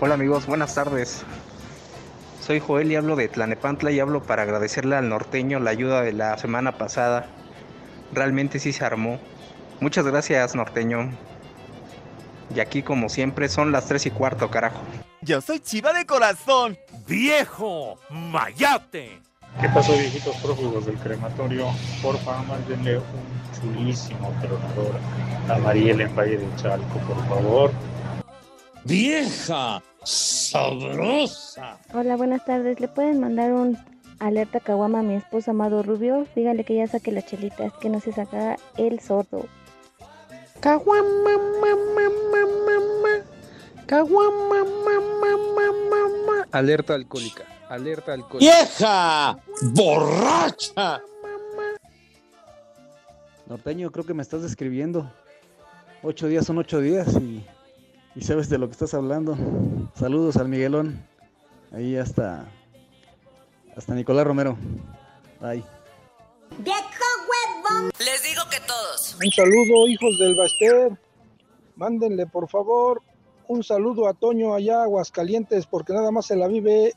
Hola 0.00 0.14
amigos, 0.14 0.46
buenas 0.46 0.74
tardes. 0.74 1.24
Soy 2.40 2.60
Joel 2.60 2.92
y 2.92 2.96
hablo 2.96 3.16
de 3.16 3.28
Tlanepantla 3.28 3.90
y 3.90 4.00
hablo 4.00 4.22
para 4.22 4.42
agradecerle 4.42 4.96
al 4.96 5.08
norteño 5.08 5.60
la 5.60 5.70
ayuda 5.70 6.02
de 6.02 6.12
la 6.12 6.36
semana 6.36 6.76
pasada. 6.76 7.26
Realmente 8.12 8.58
sí 8.58 8.72
se 8.72 8.84
armó. 8.84 9.18
Muchas 9.80 10.06
gracias 10.06 10.54
norteño. 10.54 11.10
Y 12.54 12.60
aquí 12.60 12.82
como 12.82 13.08
siempre 13.08 13.48
son 13.48 13.72
las 13.72 13.86
3 13.86 14.06
y 14.06 14.10
cuarto, 14.10 14.50
carajo. 14.50 14.80
Yo 15.20 15.40
soy 15.40 15.60
chiva 15.60 15.92
de 15.92 16.04
corazón. 16.04 16.76
¡Viejo! 17.06 17.98
¡Mayate! 18.10 19.20
¿Qué 19.60 19.68
pasó, 19.68 19.92
viejitos 19.92 20.36
prófugos 20.36 20.86
del 20.86 20.96
crematorio? 20.96 21.68
Porfa, 22.02 22.42
mándenle 22.42 22.98
un 22.98 23.04
chulísimo 23.54 24.32
tronador 24.40 24.96
a 25.48 25.58
Mariela 25.58 26.04
en 26.04 26.16
Valle 26.16 26.38
de 26.38 26.56
Chalco, 26.56 26.98
por 27.00 27.28
favor. 27.28 27.70
¡Vieja! 28.84 29.82
¡Sabrosa! 30.02 31.78
Hola, 31.94 32.16
buenas 32.16 32.44
tardes. 32.44 32.80
¿Le 32.80 32.88
pueden 32.88 33.20
mandar 33.20 33.52
un 33.52 33.78
alerta 34.18 34.60
caguama 34.60 35.00
a 35.00 35.02
mi 35.02 35.14
esposo 35.14 35.52
Amado 35.52 35.82
Rubio? 35.82 36.26
Dígale 36.34 36.64
que 36.64 36.76
ya 36.76 36.86
saque 36.86 37.12
las 37.12 37.24
chelitas, 37.24 37.72
que 37.74 37.88
no 37.88 38.00
se 38.00 38.12
saca 38.12 38.56
el 38.76 39.00
sordo. 39.00 39.46
Caguama, 40.64 41.36
mamá, 41.60 41.72
mamá, 41.94 42.42
mamá. 42.64 43.14
Caguama, 43.84 44.64
mamá, 44.64 44.96
mamá, 45.20 45.66
mamá. 45.90 46.46
Alerta 46.52 46.94
alcohólica, 46.94 47.44
alerta 47.68 48.14
alcohólica. 48.14 48.50
¡Vieja! 48.50 49.38
¡Borracha! 49.74 51.02
Norteño, 53.46 53.90
creo 53.92 54.06
que 54.06 54.14
me 54.14 54.22
estás 54.22 54.40
describiendo. 54.40 55.12
Ocho 56.02 56.28
días 56.28 56.46
son 56.46 56.56
ocho 56.56 56.80
días 56.80 57.08
y, 57.20 57.44
y 58.14 58.22
sabes 58.22 58.48
de 58.48 58.56
lo 58.56 58.66
que 58.66 58.72
estás 58.72 58.94
hablando. 58.94 59.36
Saludos 59.94 60.38
al 60.38 60.48
Miguelón. 60.48 60.98
Ahí 61.72 61.98
hasta, 61.98 62.46
hasta 63.76 63.94
Nicolás 63.94 64.26
Romero. 64.26 64.56
Bye. 65.42 65.62
Les 67.98 68.22
digo 68.22 68.42
que 68.50 68.58
todos. 68.66 69.16
Un 69.22 69.30
saludo, 69.30 69.88
hijos 69.88 70.18
del 70.18 70.34
Baster. 70.34 70.98
Mándenle, 71.76 72.26
por 72.26 72.48
favor, 72.48 73.02
un 73.48 73.64
saludo 73.64 74.08
a 74.08 74.14
Toño 74.14 74.54
allá 74.54 74.82
Aguascalientes, 74.82 75.66
porque 75.66 75.92
nada 75.92 76.10
más 76.10 76.26
se 76.26 76.36
la 76.36 76.46
vive 76.46 76.92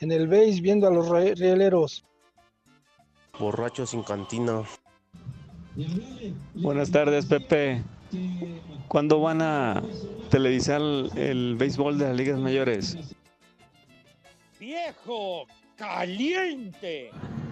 en 0.00 0.12
el 0.12 0.26
base 0.26 0.60
viendo 0.60 0.86
a 0.86 0.90
los 0.90 1.08
rieleros. 1.08 2.04
Borracho 3.38 3.86
sin 3.86 4.02
cantina. 4.02 4.64
Buenas 6.54 6.90
tardes, 6.90 7.26
Pepe. 7.26 7.82
¿Cuándo 8.88 9.20
van 9.20 9.42
a 9.42 9.82
televisar 10.30 10.80
el, 10.80 11.10
el 11.16 11.56
béisbol 11.56 11.98
de 11.98 12.08
las 12.08 12.16
ligas 12.16 12.38
mayores? 12.38 12.96
¡Viejo! 14.58 15.46
¡Caliente! 15.76 17.10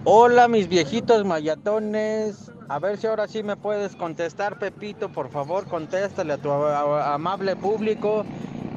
Hola 0.09 0.47
mis 0.47 0.69
viejitos 0.69 1.25
mayatones, 1.25 2.49
a 2.69 2.79
ver 2.79 2.97
si 2.97 3.07
ahora 3.07 3.27
sí 3.27 3.43
me 3.43 3.57
puedes 3.57 3.93
contestar 3.97 4.57
Pepito, 4.57 5.09
por 5.09 5.29
favor 5.29 5.65
contéstale 5.67 6.31
a 6.31 6.37
tu 6.37 6.49
amable 6.49 7.57
público. 7.57 8.23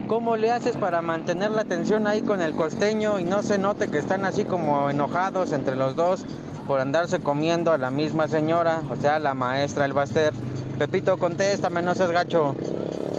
¿Cómo 0.09 0.37
le 0.37 0.51
haces 0.51 0.77
para 0.77 1.03
mantener 1.03 1.53
la 1.53 1.62
atención 1.62 2.09
ahí 2.09 2.23
con 2.23 2.43
el 2.43 2.57
costeño 2.57 3.21
y 3.21 3.23
no 3.23 3.45
se 3.45 3.59
note 3.59 3.88
que 3.88 3.99
están 3.99 4.25
así 4.25 4.45
como 4.45 4.90
enojados 4.90 5.53
entre 5.53 5.77
los 5.77 5.95
dos 5.95 6.25
por 6.66 6.81
andarse 6.81 7.21
comiendo 7.21 7.71
a 7.71 7.79
la 7.79 7.93
misma 7.93 8.27
señora, 8.27 8.83
o 8.90 8.97
sea, 8.97 9.21
la 9.21 9.33
maestra 9.33 9.85
El 9.85 9.93
Baster? 9.93 10.35
Pepito, 10.81 11.16
contéstame, 11.16 11.81
no 11.81 11.95
seas 11.95 12.11
gacho. 12.11 12.57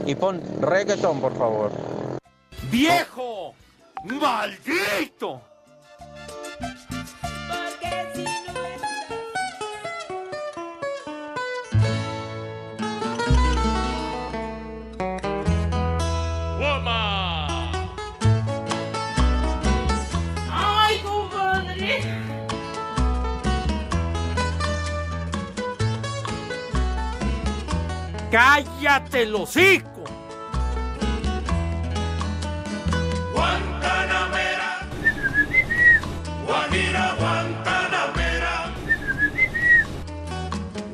Y 0.06 0.16
pon 0.16 0.42
reggaeton, 0.60 1.22
por 1.22 1.34
favor. 1.38 1.72
¡Viejo! 2.70 3.54
¡Maldito! 4.04 5.51
¡Cállate 28.32 29.24
el 29.24 29.36
hocico! 29.36 30.06
Guantanamera, 33.34 34.88
Guajira 36.48 37.16
Guantanamera, 37.20 38.56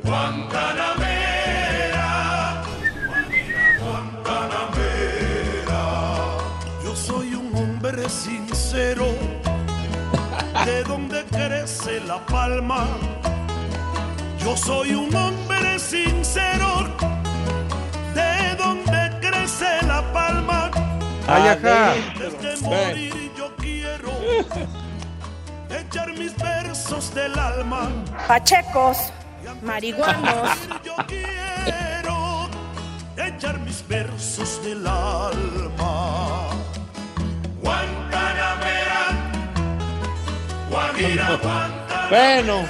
Guantanamera, 0.02 2.08
Guajira 3.06 3.64
Guantanamera. 3.82 5.82
Yo 6.82 6.92
soy 6.96 7.28
un 7.34 7.54
hombre 7.54 8.08
sincero, 8.08 9.06
de 10.64 10.82
donde 10.82 11.24
crece 11.26 12.00
la 12.00 12.18
palma. 12.26 12.88
Yo 14.40 14.56
soy 14.56 14.94
un 14.94 15.14
hombre 15.14 15.78
sincero, 15.78 16.57
vieja. 21.56 21.94
Morir 22.62 23.32
yo 23.36 23.54
quiero 23.56 24.10
echar 25.70 26.08
mis 26.12 26.36
versos 26.36 27.14
del 27.14 27.38
alma. 27.38 27.88
Pachecos, 28.26 29.12
marihuanos. 29.62 30.50
yo 30.84 30.94
quiero 31.06 32.48
echar 33.16 33.58
mis 33.60 33.86
versos 33.86 34.62
del 34.64 34.86
alma. 34.86 36.50
Guantanamera, 37.62 39.06
Guajira, 40.70 41.38
Bueno. 42.10 42.64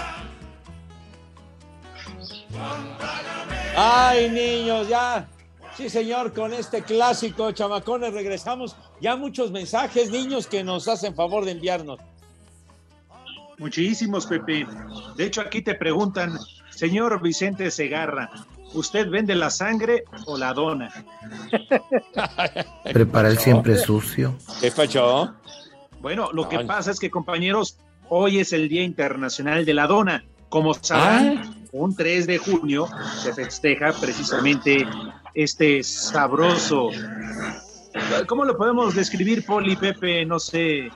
Ay, 3.81 4.29
niños, 4.31 4.89
ya. 4.89 5.25
Sí, 5.79 5.89
señor, 5.89 6.33
con 6.33 6.53
este 6.53 6.83
clásico, 6.83 7.53
chamacones, 7.53 8.13
regresamos. 8.13 8.75
Ya 9.01 9.15
muchos 9.15 9.53
mensajes, 9.53 10.11
niños, 10.11 10.49
que 10.49 10.65
nos 10.65 10.89
hacen 10.89 11.15
favor 11.15 11.45
de 11.45 11.53
enviarnos. 11.53 12.01
Muchísimos, 13.59 14.27
Pepe. 14.27 14.67
De 15.17 15.25
hecho, 15.25 15.41
aquí 15.41 15.63
te 15.63 15.77
preguntan, 15.77 16.37
señor 16.71 17.23
Vicente 17.23 17.71
Segarra, 17.71 18.29
¿usted 18.75 19.09
vende 19.09 19.37
la 19.37 19.51
sangre 19.51 20.03
o 20.27 20.37
la 20.37 20.53
dona? 20.53 20.91
Prepara 22.93 23.29
el 23.29 23.39
siempre 23.39 23.79
sucio. 23.79 24.37
¿Qué 24.61 24.73
pacho? 24.73 25.33
Bueno, 26.01 26.33
lo 26.33 26.49
que 26.49 26.59
pasa 26.65 26.91
es 26.91 26.99
que, 26.99 27.09
compañeros, 27.09 27.79
hoy 28.09 28.41
es 28.41 28.53
el 28.53 28.69
Día 28.69 28.83
Internacional 28.83 29.65
de 29.65 29.75
la 29.75 29.87
Dona. 29.87 30.25
Como 30.49 30.73
sabrán, 30.75 31.67
un 31.73 31.95
3 31.95 32.27
de 32.27 32.39
junio 32.39 32.89
se 33.23 33.35
festeja 33.35 33.93
precisamente 33.93 34.87
este 35.35 35.83
sabroso. 35.83 36.89
¿Cómo 38.27 38.45
lo 38.45 38.57
podemos 38.57 38.95
describir, 38.95 39.45
Poli, 39.45 39.77
Pepe? 39.77 40.25
No 40.25 40.39
sé. 40.39 40.91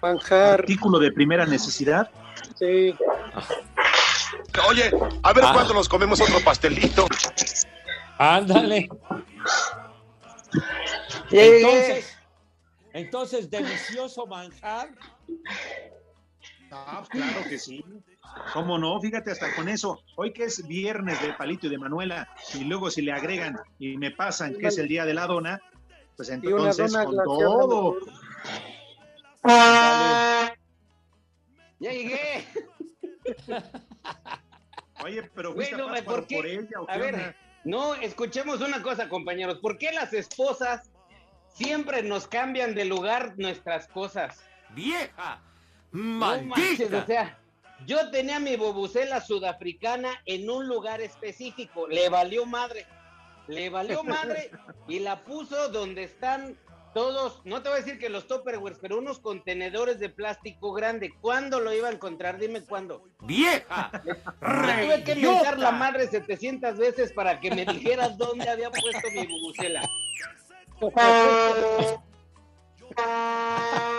Manjar. 0.00 0.60
Artículo 0.60 0.98
de 0.98 1.12
primera 1.12 1.44
necesidad. 1.44 2.10
Sí. 2.58 2.94
Oye, 4.68 4.90
a 5.22 5.32
ver 5.32 5.44
Ah. 5.44 5.52
cuándo 5.52 5.74
nos 5.74 5.88
comemos 5.88 6.20
otro 6.20 6.40
pastelito. 6.42 7.06
Ándale. 8.18 8.88
Entonces, 11.30 12.16
entonces, 12.92 13.50
delicioso 13.50 14.26
manjar. 14.26 14.88
Ah, 16.70 17.02
claro 17.08 17.44
que 17.48 17.58
sí. 17.58 17.84
¿Cómo 18.52 18.78
no? 18.78 19.00
Fíjate 19.00 19.30
hasta 19.30 19.54
con 19.54 19.68
eso. 19.68 20.02
Hoy 20.16 20.32
que 20.32 20.44
es 20.44 20.66
viernes 20.66 21.20
de 21.22 21.32
Palito 21.34 21.66
y 21.66 21.70
de 21.70 21.78
Manuela, 21.78 22.28
y 22.54 22.64
luego 22.64 22.90
si 22.90 23.02
le 23.02 23.12
agregan 23.12 23.58
y 23.78 23.96
me 23.96 24.10
pasan 24.10 24.56
que 24.56 24.68
es 24.68 24.78
el 24.78 24.88
día 24.88 25.04
de 25.04 25.14
la 25.14 25.26
dona, 25.26 25.60
pues 26.16 26.28
una 26.28 26.36
entonces 26.38 26.92
dona 26.92 27.04
con 27.04 27.16
todo. 27.24 27.96
Ya 31.80 31.92
llegué. 31.92 32.46
Oye, 35.02 35.22
pero 35.34 35.54
fuiste 35.54 35.76
Bueno, 35.82 36.04
¿por 36.04 36.26
qué? 36.26 36.36
por 36.36 36.46
ella, 36.46 36.80
¿o 36.80 36.90
A 36.90 36.92
qué 36.92 36.98
ver, 36.98 37.14
onda? 37.14 37.36
no, 37.64 37.94
escuchemos 37.94 38.60
una 38.60 38.82
cosa, 38.82 39.08
compañeros. 39.08 39.58
¿Por 39.60 39.78
qué 39.78 39.92
las 39.92 40.12
esposas 40.12 40.90
siempre 41.48 42.02
nos 42.02 42.26
cambian 42.26 42.74
de 42.74 42.84
lugar 42.84 43.34
nuestras 43.38 43.88
cosas? 43.88 44.44
¡Vieja! 44.74 45.40
No 45.92 46.02
manches, 46.42 46.90
¡Maldita! 46.90 46.98
o 47.02 47.06
sea, 47.06 47.38
yo 47.86 48.10
tenía 48.10 48.38
mi 48.38 48.56
bobucela 48.56 49.20
sudafricana 49.20 50.10
en 50.26 50.50
un 50.50 50.66
lugar 50.66 51.00
específico. 51.00 51.86
Le 51.88 52.08
valió 52.08 52.46
madre. 52.46 52.86
Le 53.48 53.70
valió 53.70 54.04
madre 54.04 54.50
y 54.88 55.00
la 55.00 55.24
puso 55.24 55.68
donde 55.68 56.04
están 56.04 56.58
todos, 56.94 57.40
no 57.44 57.62
te 57.62 57.68
voy 57.68 57.78
a 57.78 57.82
decir 57.82 58.00
que 58.00 58.08
los 58.08 58.26
Tupperwares, 58.26 58.78
pero 58.80 58.98
unos 58.98 59.20
contenedores 59.20 60.00
de 60.00 60.08
plástico 60.08 60.72
grande. 60.72 61.14
¿Cuándo 61.20 61.60
lo 61.60 61.72
iba 61.72 61.88
a 61.88 61.92
encontrar? 61.92 62.38
Dime 62.38 62.62
cuándo. 62.62 63.04
¡Vieja! 63.20 63.92
Le 64.04 64.84
tuve 64.84 65.04
que 65.04 65.14
mentar 65.14 65.58
la 65.58 65.70
madre 65.70 66.08
700 66.08 66.78
veces 66.78 67.12
para 67.12 67.38
que 67.38 67.54
me 67.54 67.64
dijeras 67.64 68.18
dónde 68.18 68.48
había 68.48 68.70
puesto 68.70 69.08
mi 69.14 69.26
bubucela. 69.26 69.88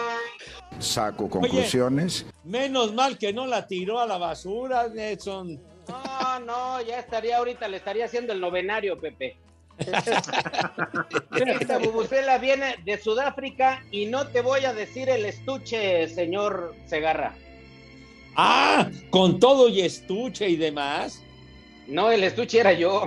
Saco 0.81 1.29
conclusiones. 1.29 2.25
Menos 2.43 2.93
mal 2.93 3.17
que 3.17 3.33
no 3.33 3.47
la 3.47 3.67
tiró 3.67 3.99
a 3.99 4.05
la 4.05 4.17
basura, 4.17 4.87
Nelson. 4.87 5.59
No, 5.87 6.39
no, 6.39 6.81
ya 6.81 6.99
estaría 6.99 7.37
ahorita, 7.37 7.67
le 7.67 7.77
estaría 7.77 8.05
haciendo 8.05 8.33
el 8.33 8.39
novenario, 8.39 8.99
Pepe. 8.99 9.37
Esta 11.59 11.79
bubucela 11.79 12.37
viene 12.37 12.75
de 12.85 12.99
Sudáfrica 12.99 13.83
y 13.91 14.05
no 14.05 14.27
te 14.27 14.41
voy 14.41 14.65
a 14.65 14.73
decir 14.73 15.09
el 15.09 15.25
estuche, 15.25 16.07
señor 16.07 16.75
Segarra. 16.85 17.33
Ah, 18.35 18.89
con 19.09 19.39
todo 19.39 19.69
y 19.69 19.81
estuche 19.81 20.47
y 20.49 20.55
demás. 20.55 21.21
No, 21.87 22.11
el 22.11 22.23
estuche 22.23 22.59
era 22.59 22.73
yo. 22.73 23.05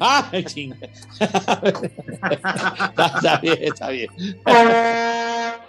Ah, 0.00 0.28
chinga. 0.46 0.76
está 1.20 1.60
bien, 3.40 3.58
está 3.60 3.90
bien. 3.90 4.10
La, 4.44 5.60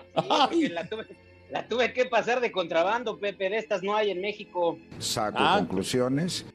tuve, 0.89 1.05
la 1.51 1.67
tuve 1.67 1.93
que 1.93 2.05
pasar 2.05 2.41
de 2.41 2.51
contrabando, 2.51 3.17
Pepe. 3.17 3.49
De 3.49 3.57
estas 3.57 3.81
no 3.83 3.95
hay 3.95 4.11
en 4.11 4.21
México. 4.21 4.77
Saco 4.99 5.37
Ah. 5.39 5.55
conclusiones. 5.59 6.45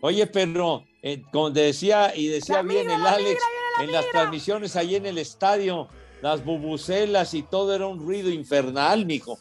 Oye, 0.00 0.26
pero 0.26 0.84
eh, 1.02 1.22
como 1.32 1.50
decía 1.50 2.14
y 2.14 2.28
decía 2.28 2.62
bien 2.62 2.88
el 2.90 3.04
Alex, 3.04 3.40
en 3.82 3.92
las 3.92 4.08
transmisiones 4.10 4.76
ahí 4.76 4.94
en 4.94 5.06
el 5.06 5.18
estadio, 5.18 5.88
las 6.22 6.44
bubucelas 6.44 7.34
y 7.34 7.42
todo 7.42 7.74
era 7.74 7.86
un 7.86 7.98
ruido 7.98 8.30
infernal, 8.30 9.06
mijo. 9.06 9.38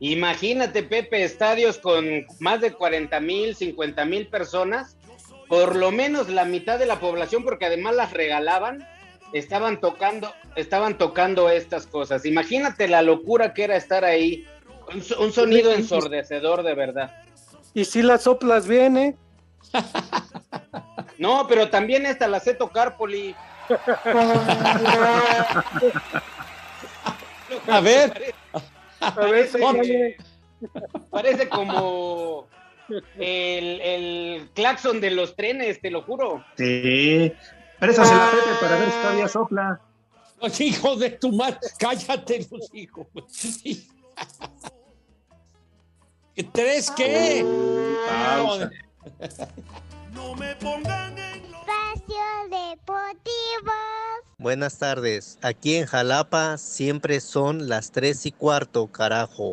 Imagínate, 0.00 0.82
Pepe, 0.82 1.24
estadios 1.24 1.78
con 1.78 2.26
más 2.40 2.60
de 2.60 2.72
40 2.72 3.20
mil, 3.20 3.54
50 3.54 4.04
mil 4.04 4.26
personas, 4.28 4.96
por 5.48 5.76
lo 5.76 5.90
menos 5.92 6.28
la 6.28 6.44
mitad 6.44 6.78
de 6.78 6.86
la 6.86 7.00
población, 7.00 7.44
porque 7.44 7.66
además 7.66 7.94
las 7.94 8.12
regalaban, 8.12 8.86
estaban 9.34 9.80
tocando, 9.80 10.32
estaban 10.56 10.96
tocando 10.96 11.50
estas 11.50 11.86
cosas. 11.86 12.24
Imagínate 12.24 12.88
la 12.88 13.02
locura 13.02 13.52
que 13.52 13.64
era 13.64 13.76
estar 13.76 14.04
ahí, 14.04 14.46
un, 14.94 15.02
so- 15.02 15.20
un 15.20 15.32
sonido 15.32 15.72
ensordecedor 15.74 16.62
de 16.62 16.74
verdad. 16.74 17.14
Y 17.74 17.84
si 17.84 18.02
las 18.02 18.22
soplas 18.22 18.66
bien, 18.66 18.96
¿eh? 18.96 19.16
No, 21.18 21.46
pero 21.48 21.68
también 21.68 22.06
esta 22.06 22.28
la 22.28 22.38
sé 22.40 22.54
tocar, 22.54 22.96
Poli. 22.96 23.34
A 27.68 27.80
ver. 27.80 28.34
A 29.00 29.10
ver, 29.10 29.14
Parece, 29.50 29.58
señale. 29.58 30.16
parece 31.10 31.48
como 31.48 32.46
el, 33.18 33.80
el 33.80 34.48
claxon 34.54 35.00
de 35.00 35.10
los 35.10 35.34
trenes, 35.36 35.80
te 35.80 35.90
lo 35.90 36.02
juro. 36.02 36.44
Sí. 36.56 37.32
Présasela, 37.84 38.30
Pepe, 38.30 38.60
para 38.62 38.76
ver 38.76 38.90
si 38.90 38.96
todavía 38.96 39.28
sopla. 39.28 39.80
Los 40.40 40.58
hijos 40.58 40.98
de 41.00 41.10
tu 41.10 41.32
madre, 41.32 41.58
cállate 41.78 42.48
los 42.50 42.74
hijos. 42.74 43.06
¿Tres 46.52 46.90
qué? 46.90 47.44
Pausa. 48.08 48.70
Espacio 51.74 52.24
Deportivo. 52.48 53.72
Buenas 54.38 54.78
tardes. 54.78 55.38
Aquí 55.42 55.76
en 55.76 55.84
Jalapa 55.84 56.56
siempre 56.56 57.20
son 57.20 57.68
las 57.68 57.92
3 57.92 58.24
y 58.24 58.32
cuarto, 58.32 58.86
carajo. 58.86 59.52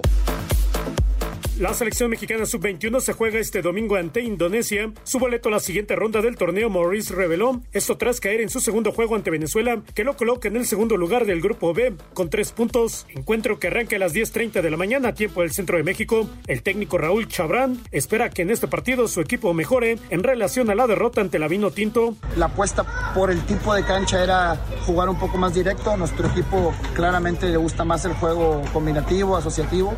La 1.60 1.74
selección 1.74 2.10
mexicana 2.10 2.46
sub-21 2.46 3.02
se 3.02 3.14
juega 3.14 3.38
este 3.38 3.62
domingo 3.62 3.98
ante 3.98 4.22
Indonesia. 4.22 4.92
Su 5.04 5.20
boleto 5.20 5.50
a 5.50 5.52
la 5.52 5.60
siguiente 5.60 5.96
ronda 5.96 6.22
del 6.22 6.38
torneo 6.38 6.70
Maurice 6.70 7.14
reveló 7.14 7.62
esto 7.74 7.98
tras 7.98 8.22
caer 8.22 8.40
en 8.40 8.50
su 8.50 8.62
segundo 8.62 8.94
juego 8.94 9.16
ante 9.16 9.30
Venezuela, 9.32 9.82
que 9.94 10.06
lo 10.06 10.16
coloca 10.16 10.48
en 10.48 10.56
el 10.56 10.66
segundo 10.66 10.96
lugar 10.96 11.26
del 11.26 11.42
grupo 11.42 11.74
B 11.74 11.94
con 12.14 12.30
tres 12.30 12.54
puntos. 12.54 13.06
Encuentro 13.10 13.60
que 13.60 13.68
arranca 13.68 13.98
a 13.98 14.00
las 14.00 14.14
10.30 14.14 14.62
de 14.62 14.72
la 14.72 14.78
mañana 14.78 15.10
a 15.10 15.14
tiempo 15.14 15.42
del 15.42 15.52
centro 15.52 15.78
de 15.78 15.84
México. 15.84 16.28
El 16.48 16.64
técnico 16.64 16.98
Raúl 16.98 17.28
Chabrán 17.28 17.80
espera 17.92 18.30
que 18.30 18.44
en 18.44 18.50
este 18.50 18.68
partido 18.68 19.10
su 19.10 19.20
equipo 19.20 19.54
mejore 19.54 20.00
en 20.10 20.24
relación 20.24 20.70
a 20.70 20.76
la 20.76 20.88
derrota 20.88 21.20
ante 21.20 21.38
la 21.38 21.50
Vino 21.50 21.70
Tinto. 21.70 22.16
La 22.38 22.46
apuesta 22.46 23.14
por 23.14 23.30
el 23.30 23.42
tipo 23.46 23.76
de 23.76 23.84
cancha 23.84 24.24
era 24.24 24.56
jugar 24.86 25.10
un 25.10 25.20
poco 25.20 25.38
más 25.38 25.54
directo. 25.54 25.96
Nuestro 25.98 26.28
equipo 26.30 26.74
claramente 26.96 27.48
le 27.48 27.58
gusta 27.58 27.84
más 27.84 28.06
el 28.06 28.14
juego 28.14 28.64
combinativo, 28.74 29.36
asociativo. 29.36 29.96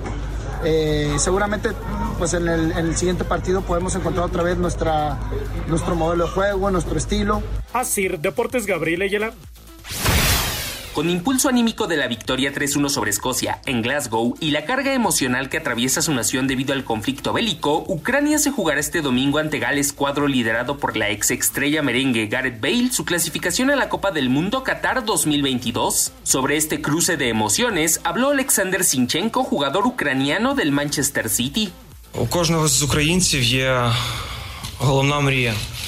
Eh, 0.66 1.16
seguramente 1.18 1.70
pues 2.18 2.34
en 2.34 2.48
el, 2.48 2.72
en 2.72 2.86
el 2.86 2.96
siguiente 2.96 3.24
partido 3.24 3.62
podemos 3.62 3.96
encontrar 3.96 4.26
otra 4.26 4.44
vez 4.44 4.58
nuestra, 4.58 5.18
nuestro 5.68 5.96
modelo 5.96 6.26
de 6.26 6.32
juego, 6.32 6.72
nuestro 6.72 6.98
estilo. 6.98 7.42
Asir 7.74 8.20
Deportes 8.20 8.66
Gabriel 8.66 9.02
Ayala. 9.02 9.34
Con 10.94 11.10
impulso 11.10 11.50
anímico 11.50 11.88
de 11.88 11.98
la 11.98 12.08
victoria 12.08 12.54
3-1 12.54 12.88
sobre 12.88 13.10
Escocia 13.10 13.60
en 13.66 13.82
Glasgow 13.82 14.36
y 14.40 14.52
la 14.52 14.66
carga 14.66 14.94
emocional 14.94 15.50
que 15.50 15.58
atraviesa 15.58 16.04
su 16.04 16.14
nación 16.14 16.48
debido 16.48 16.72
al 16.72 16.84
conflicto 16.84 17.34
bélico, 17.34 17.84
Ucrania 17.88 18.38
se 18.38 18.52
jugará 18.52 18.80
este 18.80 19.02
domingo 19.02 19.40
ante 19.40 19.58
Gales 19.58 19.92
cuadro 19.92 20.28
liderado 20.28 20.78
por 20.78 20.96
la 20.96 21.10
ex 21.10 21.32
estrella 21.32 21.82
merengue 21.82 22.28
Gareth 22.28 22.62
Bale 22.62 22.92
su 22.92 23.06
clasificación 23.06 23.72
a 23.72 23.76
la 23.76 23.90
Copa 23.90 24.12
del 24.12 24.30
Mundo 24.30 24.62
Qatar 24.62 25.04
2022. 25.04 26.12
Sobre 26.22 26.58
este 26.58 26.80
cruce 26.80 27.18
de 27.18 27.30
emociones 27.30 28.00
habló 28.04 28.30
Alexander 28.30 28.84
Sinchenko, 28.84 29.44
jugador 29.44 29.88
ucraniano 29.88 30.54
del 30.54 30.72
Manchester 30.72 31.28
City. 31.28 31.74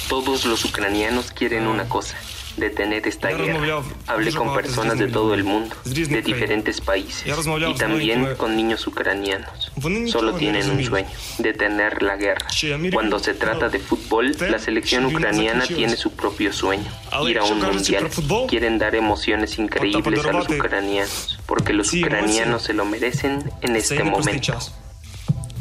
Todos 0.09 0.45
los 0.45 0.65
ucranianos 0.65 1.29
quieren 1.29 1.67
una 1.67 1.87
cosa 1.87 2.17
detener 2.56 3.06
esta 3.06 3.28
guerra. 3.30 3.82
Hablé 4.06 4.32
con 4.32 4.54
personas 4.54 4.98
de 4.98 5.08
todo 5.08 5.34
el 5.34 5.44
mundo, 5.44 5.74
de 5.84 6.22
diferentes 6.22 6.80
países, 6.80 7.24
y 7.26 7.74
también 7.74 8.34
con 8.36 8.56
niños 8.56 8.86
ucranianos. 8.86 9.72
Solo 10.06 10.34
tienen 10.34 10.70
un 10.70 10.84
sueño, 10.84 11.08
detener 11.38 12.02
la 12.02 12.16
guerra. 12.16 12.46
Cuando 12.92 13.18
se 13.18 13.34
trata 13.34 13.68
de 13.68 13.78
fútbol, 13.78 14.36
la 14.54 14.58
selección 14.58 15.06
ucraniana 15.06 15.66
tiene 15.66 15.96
su 15.96 16.10
propio 16.12 16.52
sueño, 16.52 16.90
ir 17.28 17.38
a 17.38 17.44
un 17.44 17.60
mundial. 17.60 18.08
Quieren 18.48 18.78
dar 18.78 18.94
emociones 18.94 19.58
increíbles 19.58 20.24
a 20.24 20.32
los 20.32 20.48
ucranianos, 20.48 21.38
porque 21.46 21.72
los 21.72 21.92
ucranianos 21.92 22.62
se 22.62 22.72
lo 22.74 22.84
merecen 22.84 23.50
en 23.62 23.76
este 23.76 24.02
momento. 24.04 24.58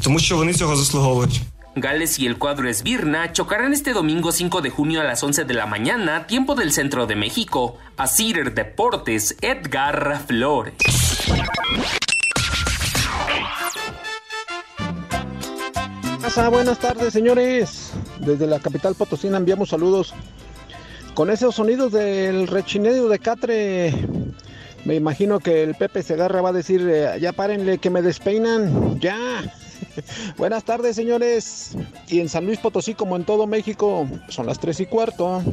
Тому 0.02 0.18
що 0.18 0.36
вони 0.36 0.54
цього 0.54 0.76
заслуговують. 0.76 1.40
Gales 1.75 2.19
y 2.19 2.25
el 2.25 2.37
cuadro 2.37 2.69
Esbirna 2.69 3.33
chocarán 3.33 3.73
este 3.73 3.91
domingo 3.91 4.31
5 4.31 4.61
de 4.61 4.69
junio 4.69 5.01
a 5.01 5.03
las 5.03 5.21
11 5.21 5.43
de 5.43 5.53
la 5.53 5.65
mañana, 5.65 6.25
tiempo 6.25 6.55
del 6.55 6.71
centro 6.71 7.05
de 7.05 7.17
México. 7.17 7.77
A 7.97 8.07
Cider 8.07 8.53
Deportes, 8.53 9.35
Edgar 9.41 10.21
Flores. 10.25 10.73
Buenas 16.49 16.79
tardes, 16.79 17.13
señores. 17.13 17.91
Desde 18.19 18.47
la 18.47 18.59
capital 18.59 18.95
Potosina 18.95 19.37
enviamos 19.37 19.69
saludos. 19.69 20.13
Con 21.13 21.29
esos 21.29 21.55
sonidos 21.55 21.91
del 21.91 22.47
rechinedo 22.47 23.07
de 23.09 23.19
Catre, 23.19 23.93
me 24.85 24.95
imagino 24.95 25.39
que 25.39 25.63
el 25.63 25.75
Pepe 25.75 26.03
Segarra 26.03 26.41
va 26.41 26.49
a 26.49 26.53
decir, 26.53 26.87
eh, 26.89 27.17
ya 27.19 27.31
párenle 27.31 27.79
que 27.79 27.89
me 27.89 28.01
despeinan, 28.01 28.99
ya. 28.99 29.17
Buenas 30.37 30.63
tardes, 30.63 30.95
señores. 30.95 31.71
Y 32.07 32.19
en 32.19 32.29
San 32.29 32.45
Luis 32.45 32.59
Potosí, 32.59 32.93
como 32.93 33.15
en 33.15 33.25
todo 33.25 33.47
México, 33.47 34.07
son 34.29 34.45
las 34.45 34.59
tres 34.59 34.79
y 34.79 34.85
cuarto. 34.85 35.43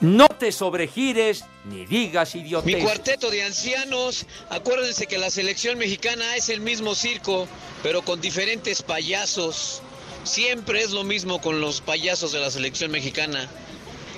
No 0.00 0.28
te 0.28 0.52
sobregires 0.52 1.44
ni 1.64 1.86
digas 1.86 2.34
Mi 2.34 2.42
idiotez. 2.42 2.84
cuarteto 2.84 3.30
de 3.30 3.42
ancianos, 3.44 4.26
acuérdense 4.50 5.06
que 5.06 5.16
la 5.16 5.30
selección 5.30 5.78
mexicana 5.78 6.36
es 6.36 6.50
el 6.50 6.60
mismo 6.60 6.94
circo, 6.94 7.48
pero 7.82 8.02
con 8.02 8.20
diferentes 8.20 8.82
payasos. 8.82 9.80
Siempre 10.24 10.82
es 10.82 10.90
lo 10.90 11.04
mismo 11.04 11.40
con 11.40 11.60
los 11.60 11.80
payasos 11.80 12.32
de 12.32 12.40
la 12.40 12.50
selección 12.50 12.90
mexicana. 12.90 13.48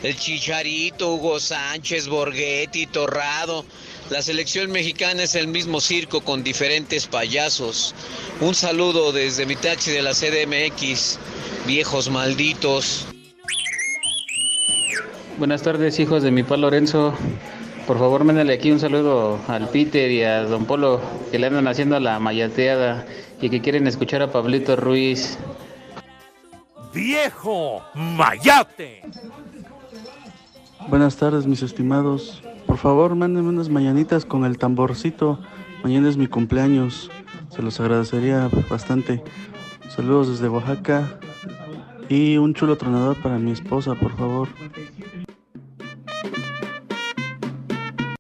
El 0.03 0.17
Chicharito, 0.17 1.15
Hugo 1.15 1.39
Sánchez, 1.39 2.09
Borghetti, 2.09 2.87
Torrado. 2.87 3.65
La 4.11 4.23
selección 4.23 4.71
mexicana 4.71 5.25
es 5.25 5.35
el 5.35 5.49
mismo 5.49 5.83
circo 5.83 6.23
con 6.23 6.43
diferentes 6.43 7.07
payasos. 7.07 7.95
Un 8.41 8.55
saludo 8.55 9.13
desde 9.13 9.45
mi 9.45 9.55
taxi 9.55 9.91
de 9.91 10.01
la 10.01 10.13
CDMX, 10.13 11.19
viejos 11.67 12.09
malditos. 12.09 13.07
Buenas 15.37 15.63
tardes, 15.63 15.99
hijos 15.99 16.23
de 16.23 16.31
mi 16.31 16.43
pa 16.43 16.57
Lorenzo. 16.57 17.13
Por 17.87 17.99
favor, 17.99 18.25
mándale 18.25 18.55
aquí 18.55 18.71
un 18.71 18.81
saludo 18.81 19.39
al 19.47 19.69
Peter 19.69 20.11
y 20.11 20.23
a 20.23 20.43
Don 20.45 20.65
Polo 20.65 21.03
que 21.31 21.39
le 21.39 21.47
andan 21.47 21.69
haciendo 21.69 22.01
la 22.01 22.19
mayateada 22.19 23.07
y 23.43 23.51
que 23.51 23.61
quieren 23.61 23.87
escuchar 23.87 24.23
a 24.23 24.33
Pablito 24.33 24.75
Ruiz. 24.75 25.39
¡Viejo 26.95 27.83
mayate! 27.95 29.03
Buenas 30.89 31.17
tardes, 31.17 31.47
mis 31.47 31.61
estimados. 31.61 32.41
Por 32.69 32.77
favor, 32.77 33.15
mándenme 33.15 33.49
unas 33.49 33.71
mañanitas 33.71 34.27
con 34.27 34.45
el 34.45 34.59
tamborcito. 34.59 35.41
Mañana 35.83 36.07
es 36.11 36.19
mi 36.19 36.27
cumpleaños. 36.27 37.11
Se 37.49 37.63
los 37.63 37.81
agradecería 37.81 38.51
bastante. 38.69 39.25
Saludos 39.89 40.29
desde 40.29 40.51
Oaxaca. 40.51 41.19
Y 42.11 42.37
un 42.37 42.53
chulo 42.53 42.77
tronador 42.77 43.17
para 43.23 43.39
mi 43.39 43.53
esposa, 43.53 43.95
por 43.95 44.15
favor. 44.19 44.49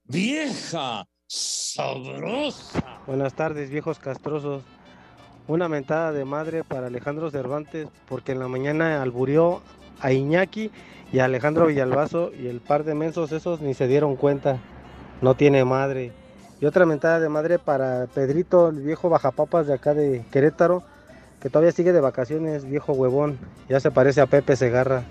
Vieja 0.06 1.06
sabrosa. 1.26 3.02
Buenas 3.06 3.34
tardes, 3.34 3.68
viejos 3.68 3.98
castrosos. 3.98 4.62
Una 5.46 5.68
mentada 5.68 6.10
de 6.10 6.24
madre 6.24 6.64
para 6.64 6.86
Alejandro 6.86 7.30
Cervantes, 7.30 7.88
porque 8.08 8.32
en 8.32 8.38
la 8.38 8.48
mañana 8.48 9.02
alburió 9.02 9.60
a 10.00 10.10
Iñaki 10.10 10.70
y 11.12 11.20
Alejandro 11.20 11.66
Villalbazo 11.66 12.32
y 12.34 12.48
el 12.48 12.60
par 12.60 12.84
de 12.84 12.94
mensos 12.94 13.32
esos 13.32 13.60
ni 13.60 13.74
se 13.74 13.86
dieron 13.86 14.16
cuenta. 14.16 14.58
No 15.22 15.34
tiene 15.34 15.64
madre. 15.64 16.12
Y 16.60 16.66
otra 16.66 16.86
mentada 16.86 17.20
de 17.20 17.28
madre 17.28 17.58
para 17.58 18.06
Pedrito, 18.06 18.68
el 18.68 18.80
viejo 18.80 19.08
bajapapas 19.08 19.66
de 19.66 19.74
acá 19.74 19.94
de 19.94 20.24
Querétaro, 20.30 20.82
que 21.40 21.48
todavía 21.48 21.72
sigue 21.72 21.92
de 21.92 22.00
vacaciones, 22.00 22.64
viejo 22.64 22.92
huevón. 22.92 23.38
Ya 23.68 23.80
se 23.80 23.90
parece 23.90 24.20
a 24.20 24.26
Pepe 24.26 24.56
Segarra. 24.56 25.04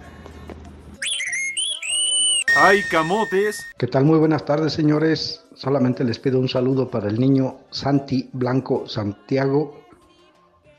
¡Ay, 2.59 2.81
camotes! 2.89 3.65
¿Qué 3.77 3.87
tal? 3.87 4.03
Muy 4.03 4.17
buenas 4.17 4.43
tardes, 4.43 4.73
señores. 4.73 5.45
Solamente 5.53 6.03
les 6.03 6.19
pido 6.19 6.39
un 6.39 6.49
saludo 6.49 6.89
para 6.89 7.07
el 7.07 7.19
niño 7.19 7.59
Santi 7.69 8.29
Blanco 8.33 8.87
Santiago. 8.87 9.79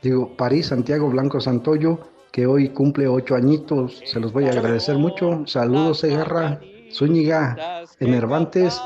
Digo, 0.01 0.35
París 0.37 0.67
Santiago 0.67 1.09
Blanco 1.09 1.39
Santoyo, 1.39 1.99
que 2.31 2.45
hoy 2.45 2.69
cumple 2.69 3.07
ocho 3.07 3.35
añitos. 3.35 4.01
Se 4.05 4.19
los 4.19 4.31
voy 4.33 4.45
a 4.45 4.51
agradecer 4.51 4.97
mucho. 4.97 5.43
Saludos, 5.47 5.99
Segarra, 5.99 6.59
Zúñiga, 6.91 7.83
Enervantes 7.99 8.79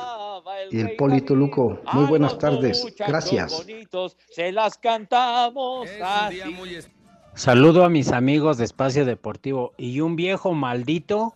y 0.72 0.80
el 0.80 0.96
Polito 0.96 1.36
Luco. 1.36 1.80
Muy 1.94 2.06
buenas 2.06 2.38
tardes. 2.38 2.86
Gracias. 2.98 3.52
Bonitos, 3.66 4.18
se 4.32 4.52
las 4.52 4.78
cantamos. 4.78 5.88
Saludo 7.36 7.84
a 7.84 7.90
mis 7.90 8.12
amigos 8.12 8.58
de 8.58 8.66
Espacio 8.66 9.06
Deportivo 9.06 9.74
y 9.78 10.02
un 10.02 10.16
viejo 10.16 10.54
maldito 10.54 11.34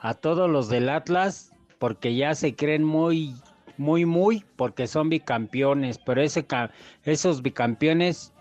a 0.00 0.14
todos 0.14 0.50
los 0.50 0.68
del 0.68 0.88
Atlas 0.88 1.52
porque 1.78 2.16
ya 2.16 2.34
se 2.34 2.56
creen 2.56 2.82
muy, 2.82 3.34
muy, 3.76 4.04
muy 4.04 4.44
porque 4.56 4.88
son 4.88 5.08
bicampeones, 5.08 5.98
pero 5.98 6.20
ese, 6.22 6.44
ca- 6.44 6.72
esos 7.04 7.42
bicampeones 7.42 8.32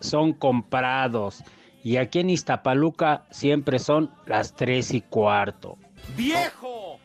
son 0.00 0.32
comprados 0.32 1.42
y 1.86 1.98
aquí 1.98 2.18
en 2.18 2.30
Iztapaluca 2.30 3.26
siempre 3.30 3.78
son 3.78 4.10
las 4.26 4.56
tres 4.56 4.92
y 4.92 5.02
cuarto. 5.02 5.78
¡Viejo 6.16 6.98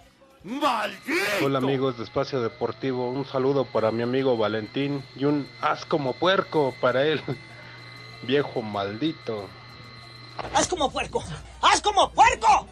maldito! 0.44 1.46
Hola 1.46 1.60
amigos 1.60 2.00
de 2.00 2.04
Espacio 2.04 2.42
Deportivo, 2.42 3.08
un 3.12 3.24
saludo 3.24 3.66
para 3.66 3.92
mi 3.92 4.02
amigo 4.02 4.36
Valentín 4.38 5.04
y 5.16 5.26
un 5.26 5.46
haz 5.62 5.86
como 5.86 6.14
puerco 6.14 6.74
para 6.82 7.06
él, 7.06 7.22
viejo 8.28 8.64
maldito. 8.64 9.46
¡Haz 10.56 10.68
como 10.68 10.90
puerco! 10.90 11.22
¡Haz 11.62 11.80
como 11.80 12.10
puerco! 12.12 12.66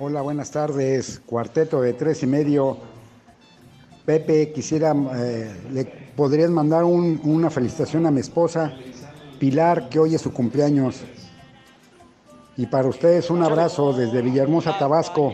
Hola, 0.00 0.22
buenas 0.22 0.50
tardes. 0.50 1.22
Cuarteto 1.24 1.80
de 1.82 1.92
tres 1.92 2.24
y 2.24 2.26
medio. 2.26 2.78
Pepe, 4.04 4.50
quisiera, 4.52 4.92
eh, 5.14 5.54
le 5.70 5.84
podrías 6.16 6.50
mandar 6.50 6.82
un- 6.82 7.20
una 7.22 7.48
felicitación 7.48 8.06
a 8.06 8.10
mi 8.10 8.18
esposa, 8.20 8.72
Pilar, 9.42 9.88
que 9.88 9.98
hoy 9.98 10.14
es 10.14 10.22
su 10.22 10.32
cumpleaños. 10.32 11.00
Y 12.56 12.66
para 12.66 12.86
ustedes 12.86 13.28
un 13.28 13.42
abrazo 13.42 13.92
desde 13.92 14.22
Villahermosa, 14.22 14.78
Tabasco. 14.78 15.32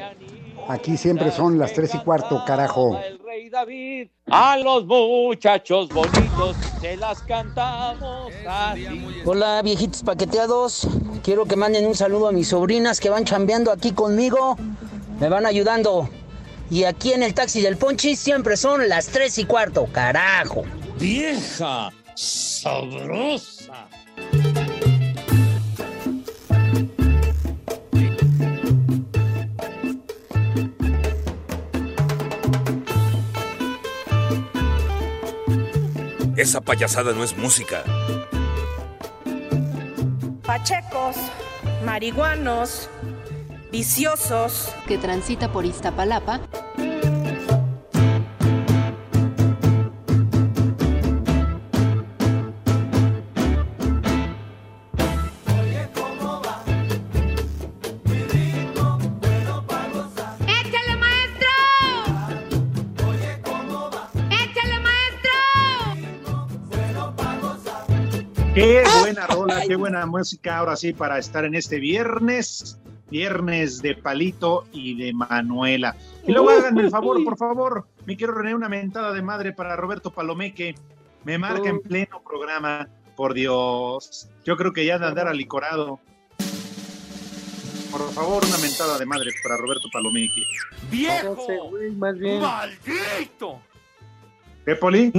Aquí 0.67 0.97
siempre 0.97 1.31
son 1.31 1.59
las 1.59 1.75
tres 1.75 1.95
y 1.95 1.99
cuarto, 1.99 2.43
carajo. 2.47 2.99
El 3.07 3.19
rey 3.19 3.51
David, 3.51 4.09
a 4.31 4.57
los 4.57 4.87
muchachos 4.87 5.91
bonitos 5.91 6.57
se 6.81 6.97
las 6.97 7.21
cantamos 7.21 8.33
así. 8.49 8.87
Hola, 9.27 9.61
viejitos 9.61 10.03
paqueteados. 10.03 10.89
Quiero 11.23 11.45
que 11.45 11.57
manden 11.57 11.87
un 11.87 11.95
saludo 11.95 12.29
a 12.29 12.33
mis 12.33 12.49
sobrinas 12.49 13.01
que 13.01 13.11
van 13.11 13.27
chambeando 13.27 13.71
aquí 13.71 13.93
conmigo. 13.93 14.57
Me 15.21 15.29
van 15.29 15.45
ayudando. 15.45 16.09
Y 16.71 16.85
aquí 16.85 17.13
en 17.13 17.23
el 17.23 17.35
taxi 17.35 17.61
del 17.61 17.77
Ponchi 17.77 18.17
siempre 18.17 18.57
son 18.57 18.89
las 18.89 19.09
tres 19.09 19.37
y 19.37 19.45
cuarto, 19.45 19.87
carajo. 19.93 20.63
Vieja 20.99 21.91
sabrosa. 22.15 23.58
Esa 36.37 36.61
payasada 36.61 37.13
no 37.13 37.25
es 37.25 37.37
música. 37.37 37.83
Pachecos, 40.47 41.17
marihuanos, 41.85 42.89
viciosos. 43.73 44.73
que 44.87 44.97
transita 44.99 45.53
por 45.53 45.67
Iztapalapa. 45.67 46.41
Qué 68.59 68.83
buena 69.01 69.25
rola, 69.29 69.63
qué 69.69 69.77
buena 69.77 70.05
música 70.05 70.59
ahora 70.59 70.75
sí 70.75 70.93
para 70.93 71.17
estar 71.17 71.45
en 71.45 71.55
este 71.55 71.79
viernes. 71.79 72.77
viernes 73.09 73.81
de 73.81 73.95
Palito 73.95 74.67
y 74.73 74.97
de 74.97 75.13
Manuela. 75.13 75.95
Y 76.27 76.33
luego 76.33 76.51
háganme 76.51 76.83
el 76.83 76.91
favor, 76.91 77.23
por 77.23 77.39
favor, 77.39 77.87
me 78.05 78.17
quiero 78.17 78.35
René 78.35 78.57
una 78.57 78.69
mentada 78.69 79.13
de 79.13 79.23
madre 79.23 79.53
para 79.53 79.77
Roberto 79.77 80.11
Palomeque. 80.11 80.75
Me 81.23 81.39
marca 81.39 81.69
en 81.69 81.81
pleno 81.81 82.21
programa, 82.21 82.89
por 83.15 83.33
Dios. 83.33 84.29
Yo 84.45 84.57
creo 84.57 84.73
que 84.73 84.85
ya 84.85 84.99
de 84.99 85.07
andar 85.07 85.29
alicorado. 85.29 86.01
Por 87.93 88.11
favor, 88.11 88.45
una 88.45 88.59
mentada 88.59 88.99
de 88.99 89.07
madre 89.07 89.31
para 89.41 89.57
Roberto 89.57 89.89
Palomeque. 89.93 90.43
¡Viejo! 90.91 91.71
más 91.97 92.19
bien. 92.19 92.41
¡Maldito! 92.41 93.61
¿Qué, 94.65 94.75
Poli? 94.75 95.13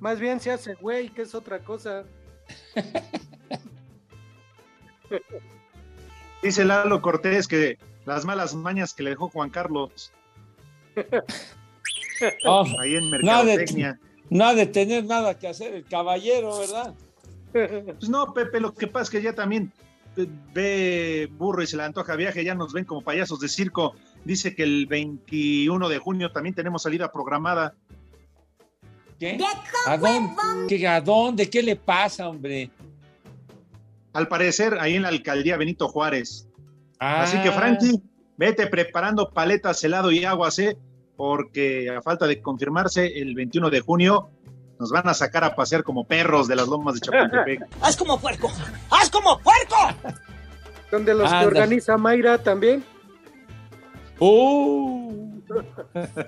Más 0.00 0.18
bien 0.18 0.40
se 0.40 0.50
hace 0.50 0.74
güey, 0.74 1.08
que 1.10 1.22
es 1.22 1.36
otra 1.36 1.60
cosa. 1.60 2.04
Dice 6.42 6.64
Lalo 6.64 7.00
Cortés 7.02 7.46
que 7.46 7.78
las 8.04 8.24
malas 8.24 8.54
mañas 8.54 8.94
que 8.94 9.02
le 9.02 9.10
dejó 9.10 9.28
Juan 9.28 9.50
Carlos. 9.50 10.12
Oh, 12.44 12.64
Ahí 12.80 12.94
en 12.94 13.10
de, 13.10 13.18
Mercadotecnia. 13.18 13.98
no 14.30 14.44
ha 14.44 14.54
de 14.54 14.66
tener 14.66 15.04
nada 15.04 15.38
que 15.38 15.48
hacer 15.48 15.74
el 15.74 15.84
caballero, 15.84 16.58
¿verdad? 16.58 16.94
Pues 17.52 18.08
no, 18.08 18.32
Pepe, 18.32 18.60
lo 18.60 18.74
que 18.74 18.86
pasa 18.86 19.02
es 19.04 19.10
que 19.10 19.22
ya 19.22 19.34
también 19.34 19.72
eh, 20.16 20.26
ve 20.54 21.28
burro 21.32 21.62
y 21.62 21.66
se 21.66 21.76
le 21.76 21.82
antoja 21.82 22.16
viaje, 22.16 22.44
ya 22.44 22.54
nos 22.54 22.72
ven 22.72 22.84
como 22.84 23.02
payasos 23.02 23.40
de 23.40 23.48
circo. 23.48 23.94
Dice 24.24 24.54
que 24.54 24.62
el 24.62 24.86
21 24.86 25.88
de 25.88 25.98
junio 25.98 26.32
también 26.32 26.54
tenemos 26.54 26.82
salida 26.82 27.10
programada. 27.12 27.74
¿Qué? 29.22 29.38
¿A 29.86 29.96
dónde? 29.96 30.34
¿Qué, 30.68 30.88
¿A 30.88 31.00
dónde? 31.00 31.48
¿Qué 31.48 31.62
le 31.62 31.76
pasa, 31.76 32.28
hombre? 32.28 32.68
Al 34.14 34.26
parecer, 34.26 34.76
ahí 34.80 34.96
en 34.96 35.02
la 35.02 35.10
alcaldía 35.10 35.56
Benito 35.56 35.86
Juárez. 35.86 36.48
Ah. 36.98 37.22
Así 37.22 37.38
que, 37.40 37.52
Frankie, 37.52 38.02
vete 38.36 38.66
preparando 38.66 39.30
paletas, 39.30 39.84
helado 39.84 40.10
y 40.10 40.24
aguas, 40.24 40.58
¿eh? 40.58 40.76
Porque 41.16 41.88
a 41.88 42.02
falta 42.02 42.26
de 42.26 42.42
confirmarse, 42.42 43.06
el 43.06 43.36
21 43.36 43.70
de 43.70 43.80
junio 43.80 44.28
nos 44.80 44.90
van 44.90 45.08
a 45.08 45.14
sacar 45.14 45.44
a 45.44 45.54
pasear 45.54 45.84
como 45.84 46.04
perros 46.04 46.48
de 46.48 46.56
las 46.56 46.66
lomas 46.66 46.94
de 46.94 47.02
Chapultepec. 47.02 47.68
¡Haz 47.80 47.96
como 47.96 48.18
puerco! 48.18 48.50
¡Haz 48.90 49.08
como 49.08 49.38
puerco! 49.38 49.76
Donde 50.90 51.14
los 51.14 51.32
que 51.32 51.46
organiza 51.46 51.96
Mayra 51.96 52.38
también. 52.38 52.84
¡Uh! 54.24 55.42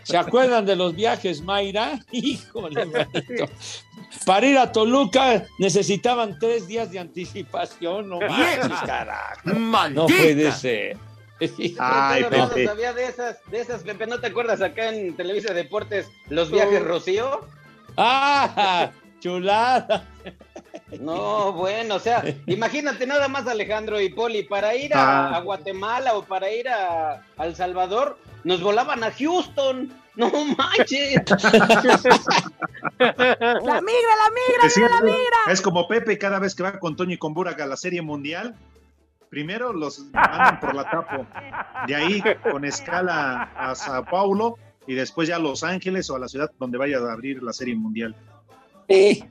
¿Se 0.02 0.16
acuerdan 0.16 0.66
de 0.66 0.74
los 0.74 0.96
viajes, 0.96 1.40
Mayra? 1.40 2.00
Híjole, 2.10 2.86
manito. 2.86 3.46
Para 4.26 4.46
ir 4.46 4.58
a 4.58 4.72
Toluca 4.72 5.46
necesitaban 5.60 6.36
tres 6.40 6.66
días 6.66 6.90
de 6.90 6.98
anticipación, 6.98 8.08
no 8.08 8.18
manches, 8.18 8.80
carajo. 8.84 9.42
No 9.94 10.06
puede 10.06 10.50
ser. 10.50 10.96
Ay, 11.78 12.26
no 12.30 12.48
sabía 12.48 12.92
de 12.92 13.04
esas, 13.04 13.38
de 13.50 13.60
esas, 13.60 13.82
Pepe, 13.82 14.08
¿no 14.08 14.18
te 14.18 14.26
acuerdas 14.26 14.60
acá 14.60 14.88
en 14.88 15.14
Televisa 15.14 15.54
Deportes 15.54 16.08
los 16.30 16.50
viajes 16.50 16.82
Rocío? 16.82 17.46
¡Ah! 17.96 18.90
¡Chulada! 19.20 20.08
No, 21.00 21.52
bueno, 21.52 21.96
o 21.96 21.98
sea, 22.00 22.22
imagínate 22.46 23.06
nada 23.06 23.28
más 23.28 23.46
Alejandro 23.46 24.00
y 24.00 24.08
Poli, 24.08 24.42
para 24.44 24.74
ir 24.74 24.94
a, 24.94 25.28
Ah. 25.28 25.36
a 25.36 25.40
Guatemala 25.40 26.14
o 26.14 26.24
para 26.24 26.50
ir 26.50 26.68
a, 26.68 27.22
a 27.36 27.46
El 27.46 27.54
Salvador, 27.56 28.18
nos 28.44 28.60
volaban 28.62 29.02
a 29.04 29.10
Houston. 29.12 29.92
No 30.16 30.30
manches. 30.30 31.20
La 32.98 33.80
migra, 33.80 34.12
la 34.20 34.30
migra, 34.30 34.68
sí, 34.68 34.80
mira 34.80 34.94
la 34.94 35.00
migra. 35.02 35.38
es 35.48 35.60
como 35.60 35.88
Pepe 35.88 36.18
cada 36.18 36.38
vez 36.38 36.54
que 36.54 36.62
va 36.62 36.78
con 36.78 36.94
Toño 36.96 37.14
y 37.14 37.18
con 37.18 37.34
Burak 37.34 37.60
a 37.60 37.66
la 37.66 37.76
Serie 37.76 38.02
Mundial. 38.02 38.54
Primero 39.30 39.72
los 39.72 39.98
mandan 40.12 40.60
por 40.60 40.74
la 40.74 40.88
tapo. 40.88 41.26
De 41.88 41.94
ahí 41.96 42.22
con 42.50 42.64
escala 42.64 43.50
a 43.56 43.74
Sao 43.74 44.04
Paulo 44.04 44.56
y 44.86 44.94
después 44.94 45.26
ya 45.28 45.36
a 45.36 45.40
Los 45.40 45.64
Ángeles 45.64 46.08
o 46.10 46.16
a 46.16 46.20
la 46.20 46.28
ciudad 46.28 46.50
donde 46.60 46.78
vaya 46.78 46.98
a 46.98 47.12
abrir 47.12 47.42
la 47.42 47.52
Serie 47.52 47.74
Mundial. 47.74 48.14
Sí. 48.88 49.24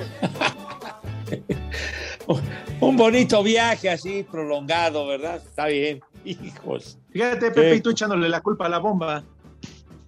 Un 2.80 2.96
bonito 2.96 3.42
viaje 3.42 3.90
así 3.90 4.22
prolongado, 4.22 5.06
¿verdad? 5.06 5.36
Está 5.36 5.66
bien. 5.66 6.00
Hijos. 6.24 6.98
Fíjate, 7.12 7.74
y 7.76 7.80
tú 7.80 7.90
echándole 7.90 8.28
la 8.28 8.40
culpa 8.40 8.66
a 8.66 8.68
la 8.68 8.78
bomba. 8.78 9.24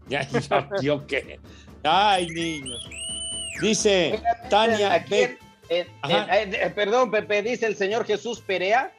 Ya, 0.09 0.29
ya, 0.29 0.69
yo 0.83 1.07
qué. 1.07 1.39
Ay, 1.83 2.29
niños. 2.29 2.89
Dice 3.61 4.21
Tania 4.51 4.93
Aquí 4.95 5.15
en- 5.15 5.21
Beck. 5.31 5.39
en- 5.69 5.87
Ajá. 6.03 6.41
en- 6.41 6.55
eh, 6.55 6.73
perdón, 6.75 7.11
Pepe, 7.11 7.43
dice 7.43 7.67
el 7.67 7.77
señor 7.77 8.05
Jesús 8.07 8.41
Perea. 8.41 8.93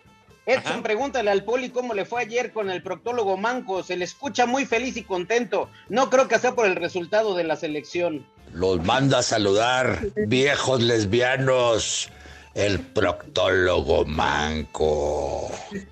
Edson, 0.46 0.84
pregúntale 0.84 1.32
al 1.32 1.46
Poli 1.46 1.70
cómo 1.70 1.94
le 1.94 2.04
fue 2.04 2.22
ayer 2.22 2.52
con 2.52 2.70
el 2.70 2.84
proctólogo 2.84 3.38
Manco. 3.38 3.82
Se 3.82 3.96
le 3.96 4.04
escucha 4.04 4.46
muy 4.46 4.66
feliz 4.66 4.98
y 4.98 5.04
contento. 5.04 5.70
No 5.88 6.10
creo 6.10 6.28
que 6.28 6.38
sea 6.38 6.54
por 6.54 6.66
el 6.66 6.76
resultado 6.76 7.34
de 7.36 7.46
la 7.46 7.56
selección. 7.56 8.26
Los 8.54 8.84
manda 8.84 9.20
a 9.20 9.24
saludar, 9.24 10.00
viejos 10.28 10.82
lesbianos, 10.82 12.10
el 12.54 12.80
proctólogo 12.80 14.06
manco. 14.06 15.50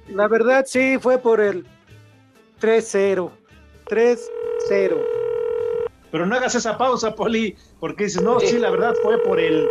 La 0.10 0.28
verdad 0.28 0.66
sí 0.68 1.00
fue 1.00 1.18
por 1.18 1.42
el 1.42 1.66
3-0. 2.62 3.32
3-0. 3.86 4.20
Pero 6.12 6.28
no 6.28 6.36
hagas 6.36 6.54
esa 6.54 6.78
pausa, 6.78 7.16
Poli, 7.16 7.58
porque 7.80 8.04
dices, 8.04 8.22
no, 8.22 8.40
sí, 8.40 8.60
la 8.60 8.70
verdad 8.70 8.94
fue 9.02 9.18
por 9.24 9.40
el, 9.40 9.68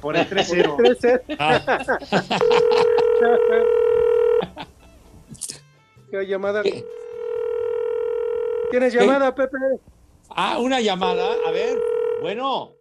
por 0.00 0.16
el 0.16 0.28
3-0. 0.28 0.74
3-0. 0.76 1.22
¿Qué 6.10 6.26
llamada? 6.26 6.64
¿Tienes 8.70 8.94
llamada, 8.94 9.32
Pepe? 9.34 9.58
Ah, 10.30 10.58
una 10.58 10.80
llamada. 10.80 11.36
A 11.46 11.50
ver. 11.52 11.78
Bueno, 12.22 12.76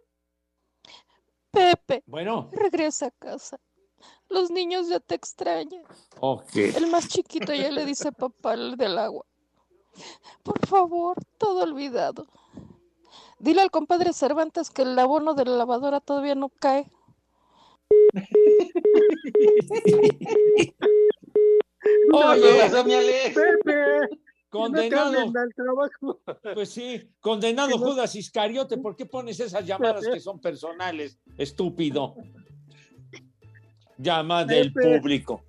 Pepe, 1.49 2.03
bueno. 2.05 2.49
regresa 2.51 3.07
a 3.07 3.11
casa. 3.11 3.59
Los 4.29 4.51
niños 4.51 4.87
ya 4.87 4.99
te 4.99 5.15
extrañan. 5.15 5.83
Ok. 6.19 6.55
El 6.55 6.87
más 6.87 7.07
chiquito 7.07 7.51
ya 7.53 7.71
le 7.71 7.85
dice 7.85 8.11
papá 8.11 8.53
el 8.53 8.77
del 8.77 8.99
agua. 8.99 9.25
Por 10.43 10.63
favor, 10.67 11.17
todo 11.39 11.63
olvidado. 11.63 12.27
Dile 13.39 13.61
al 13.61 13.71
compadre 13.71 14.13
Cervantes 14.13 14.69
que 14.69 14.83
el 14.83 14.97
abono 14.97 15.33
de 15.33 15.45
la 15.45 15.57
lavadora 15.57 15.99
todavía 15.99 16.35
no 16.35 16.49
cae. 16.49 16.89
Oye. 22.13 22.69
Pepe. 23.33 24.21
Condenado. 24.51 25.31
No. 25.31 26.19
Pues 26.53 26.69
sí, 26.69 27.09
condenado 27.21 27.77
Judas 27.77 28.15
Iscariote, 28.15 28.77
¿por 28.77 28.97
qué 28.97 29.05
pones 29.05 29.39
esas 29.39 29.65
llamadas 29.65 30.05
que 30.05 30.19
son 30.19 30.39
personales? 30.41 31.17
Estúpido. 31.37 32.15
Llama 33.97 34.43
del 34.43 34.73
Pepe. 34.73 34.99
público. 34.99 35.43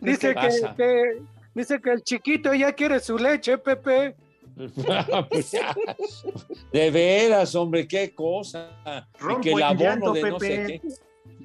Dice 0.00 0.34
¿Qué 0.34 0.74
que, 0.76 1.22
dice 1.54 1.80
que 1.80 1.90
el 1.90 2.02
chiquito 2.04 2.54
ya 2.54 2.72
quiere 2.72 3.00
su 3.00 3.18
leche, 3.18 3.58
Pepe. 3.58 4.14
Pues. 5.28 5.52
De 6.72 6.90
veras, 6.90 7.54
hombre, 7.54 7.86
qué 7.86 8.14
cosa. 8.14 8.70
y 8.86 9.18
Rompo 9.22 9.40
que 9.42 9.52
el 9.52 9.62
abono 9.62 9.84
llanto, 9.84 10.12
de 10.14 10.30
no 10.30 10.40
sé 10.40 10.48
qué. 10.66 10.82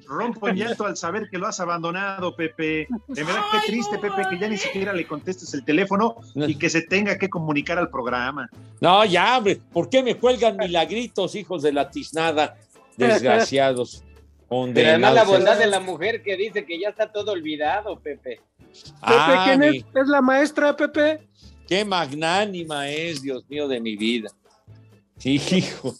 Rompo 0.06 0.48
en 0.48 0.56
llanto 0.56 0.84
al 0.86 0.96
saber 0.96 1.28
que 1.30 1.38
lo 1.38 1.46
has 1.46 1.60
abandonado, 1.60 2.34
Pepe. 2.36 2.86
De 3.08 3.24
verdad, 3.24 3.40
qué 3.52 3.72
triste, 3.72 3.98
Pepe, 3.98 4.22
que 4.30 4.38
ya 4.38 4.48
ni 4.48 4.56
siquiera 4.56 4.92
le 4.92 5.06
contestes 5.06 5.54
el 5.54 5.64
teléfono 5.64 6.16
y 6.34 6.56
que 6.56 6.68
se 6.68 6.82
tenga 6.82 7.16
que 7.18 7.28
comunicar 7.30 7.78
al 7.78 7.88
programa. 7.90 8.48
No, 8.80 9.04
ya, 9.04 9.38
hombre, 9.38 9.60
¿por 9.72 9.88
qué 9.88 10.02
me 10.02 10.16
cuelgan 10.16 10.56
milagritos, 10.56 11.34
hijos 11.34 11.62
de 11.62 11.72
la 11.72 11.90
tiznada? 11.90 12.56
Desgraciados. 12.96 14.04
Pero 14.74 14.88
además 14.90 15.14
la 15.14 15.24
bondad 15.24 15.58
de 15.58 15.66
la 15.66 15.80
mujer 15.80 16.22
que 16.22 16.36
dice 16.36 16.66
que 16.66 16.78
ya 16.78 16.90
está 16.90 17.10
todo 17.10 17.32
olvidado, 17.32 17.98
Pepe. 17.98 18.40
Pepe, 19.00 19.32
¿quién 19.44 19.60
mi- 19.60 19.78
es? 19.78 19.84
¿Es 19.94 20.08
la 20.08 20.20
maestra, 20.20 20.76
Pepe? 20.76 21.26
Qué 21.66 21.86
magnánima 21.86 22.90
es, 22.90 23.22
Dios 23.22 23.48
mío, 23.48 23.66
de 23.66 23.80
mi 23.80 23.96
vida. 23.96 24.28
Sí, 25.16 25.40
hijo. 25.52 25.94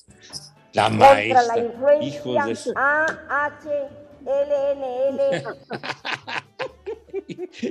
La 0.73 0.89
Contra 0.89 1.09
la 1.09 1.15
maestra. 1.15 1.59
Hijos 2.01 2.47
de 2.47 2.57
su- 2.57 2.71
influencia 2.71 2.73
A-H-L-N-L. 4.27 5.43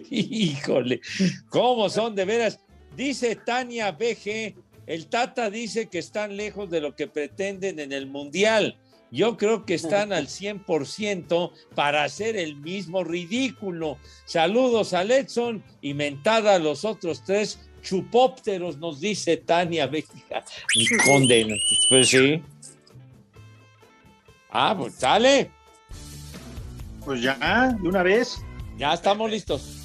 Híjole, 0.10 1.02
¿cómo 1.50 1.90
son 1.90 2.16
de 2.16 2.26
veras? 2.26 2.60
Dice 2.96 3.36
Tania 3.36 3.92
BG, 3.92 4.56
el 4.86 5.08
Tata 5.08 5.50
dice 5.50 5.88
que 5.88 6.00
están 6.00 6.36
lejos 6.36 6.70
de 6.70 6.82
lo 6.82 6.96
que 6.96 7.08
pretenden 7.08 7.80
en 7.80 7.92
el 7.92 8.08
Mundial. 8.08 8.78
Yo 9.12 9.36
creo 9.36 9.66
que 9.66 9.74
están 9.74 10.14
al 10.14 10.28
100% 10.28 11.52
para 11.76 12.04
hacer 12.06 12.38
el 12.38 12.56
mismo 12.56 13.04
ridículo. 13.04 13.98
Saludos 14.26 14.94
a 14.94 15.04
Letson 15.04 15.62
y 15.82 15.94
mentada 15.94 16.56
a 16.56 16.60
los 16.60 16.86
otros 16.86 17.24
tres 17.26 17.60
chupópteros, 17.82 18.78
nos 18.78 19.02
dice 19.02 19.36
Tania 19.38 19.88
BG. 19.88 20.06
Condena. 21.06 21.56
Pues 21.90 22.10
sí. 22.10 22.42
Ah, 24.52 24.76
pues 24.78 24.96
sale. 24.96 25.50
Pues 27.06 27.22
ya, 27.22 27.76
de 27.82 27.88
una 27.88 28.04
vez. 28.04 28.42
Ya 28.78 28.94
estamos 28.94 29.30
listos. 29.32 29.78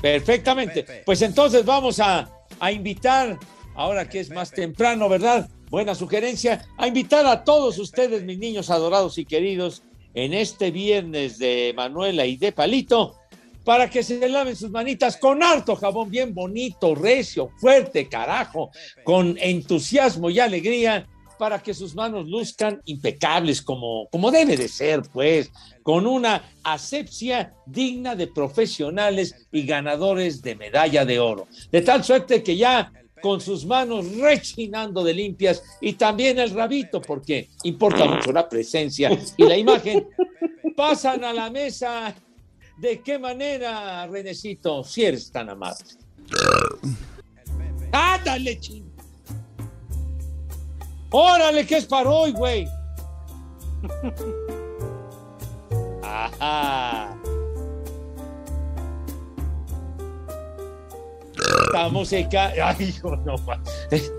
Perfectamente. 0.00 1.02
Pues 1.04 1.22
entonces 1.22 1.64
vamos 1.64 1.98
a, 1.98 2.28
a 2.60 2.72
invitar, 2.72 3.38
ahora 3.74 4.08
que 4.08 4.20
es 4.20 4.30
más 4.30 4.50
temprano, 4.50 5.08
¿verdad? 5.08 5.48
Buena 5.70 5.94
sugerencia, 5.94 6.64
a 6.76 6.86
invitar 6.86 7.26
a 7.26 7.42
todos 7.42 7.78
ustedes, 7.78 8.22
mis 8.22 8.38
niños 8.38 8.70
adorados 8.70 9.18
y 9.18 9.24
queridos, 9.24 9.82
en 10.14 10.32
este 10.32 10.70
viernes 10.70 11.38
de 11.38 11.72
Manuela 11.74 12.24
y 12.24 12.36
de 12.36 12.52
Palito, 12.52 13.16
para 13.64 13.90
que 13.90 14.02
se 14.02 14.28
laven 14.28 14.54
sus 14.54 14.70
manitas 14.70 15.16
con 15.16 15.42
harto 15.42 15.74
jabón 15.74 16.10
bien 16.10 16.34
bonito, 16.34 16.94
recio, 16.94 17.50
fuerte, 17.56 18.08
carajo, 18.08 18.70
con 19.02 19.36
entusiasmo 19.40 20.30
y 20.30 20.38
alegría, 20.38 21.08
para 21.38 21.62
que 21.62 21.74
sus 21.74 21.94
manos 21.94 22.28
luzcan 22.28 22.80
impecables 22.84 23.62
como, 23.62 24.08
como 24.10 24.30
debe 24.30 24.56
de 24.56 24.68
ser, 24.68 25.02
pues, 25.12 25.50
con 25.82 26.06
una 26.06 26.42
asepsia 26.62 27.54
digna 27.66 28.16
de 28.16 28.26
profesionales 28.26 29.46
y 29.52 29.64
ganadores 29.66 30.42
de 30.42 30.54
medalla 30.54 31.04
de 31.04 31.18
oro. 31.18 31.46
De 31.70 31.82
tal 31.82 32.04
suerte 32.04 32.42
que 32.42 32.56
ya 32.56 32.92
con 33.20 33.40
sus 33.40 33.64
manos 33.64 34.16
rechinando 34.16 35.02
de 35.02 35.14
limpias 35.14 35.62
y 35.80 35.94
también 35.94 36.38
el 36.38 36.50
rabito, 36.50 37.00
porque 37.00 37.48
importa 37.62 38.04
mucho 38.04 38.32
la 38.32 38.46
presencia 38.46 39.10
y 39.36 39.44
la 39.44 39.56
imagen, 39.56 40.06
pasan 40.76 41.24
a 41.24 41.32
la 41.32 41.48
mesa. 41.48 42.14
¿De 42.76 43.00
qué 43.00 43.18
manera, 43.18 44.06
Renecito, 44.06 44.84
si 44.84 45.04
eres 45.04 45.30
tan 45.30 45.48
amable? 45.48 45.84
¡Ándale, 47.92 48.58
ching! 48.60 48.83
¡Órale, 51.16 51.64
que 51.64 51.76
es 51.76 51.86
para 51.86 52.10
hoy, 52.10 52.32
güey! 52.32 52.68
Ajá. 56.02 57.16
Esta 61.66 61.88
música, 61.88 62.52
ay, 62.60 62.86
hijo, 62.86 63.14
no, 63.18 63.36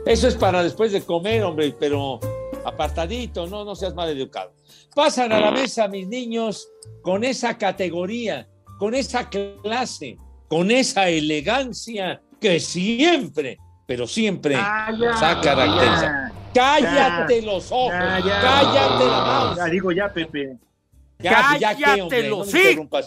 eso 0.06 0.28
es 0.30 0.36
para 0.36 0.64
después 0.64 0.94
de 0.94 1.02
comer, 1.02 1.44
hombre, 1.44 1.76
pero 1.78 2.22
apartadito, 2.64 3.46
no, 3.46 3.66
no 3.66 3.76
seas 3.76 3.94
mal 3.94 4.10
educado. 4.10 4.54
Pasan 4.96 5.34
a 5.34 5.42
la 5.42 5.52
mesa 5.52 5.90
mis 5.90 6.08
niños 6.08 6.70
con 7.02 7.26
esa 7.26 7.58
categoría, 7.58 8.48
con 8.80 8.96
esa 8.96 9.30
clase, 9.30 10.16
con 10.48 10.72
esa 10.72 11.10
elegancia 11.10 12.22
que 12.40 12.62
siempre, 12.62 13.58
pero 13.86 14.08
siempre 14.08 14.56
sa 14.56 15.42
caracteriza. 15.42 16.32
Cállate 16.56 17.42
los 17.42 17.72
ojos, 17.72 17.92
Ya, 17.92 18.20
ya. 18.20 18.42
cállate 18.42 19.06
la 19.06 19.22
mano. 19.22 19.56
Ya 19.58 19.66
digo 19.66 19.92
ya, 19.92 20.14
Pepe. 20.14 20.58
Ya, 21.20 21.58
ya 21.60 21.76
que, 21.76 21.84
Cállate 21.84 22.02
hombre, 22.02 22.20
el 22.20 22.30
no 22.30 22.46
me. 22.46 23.02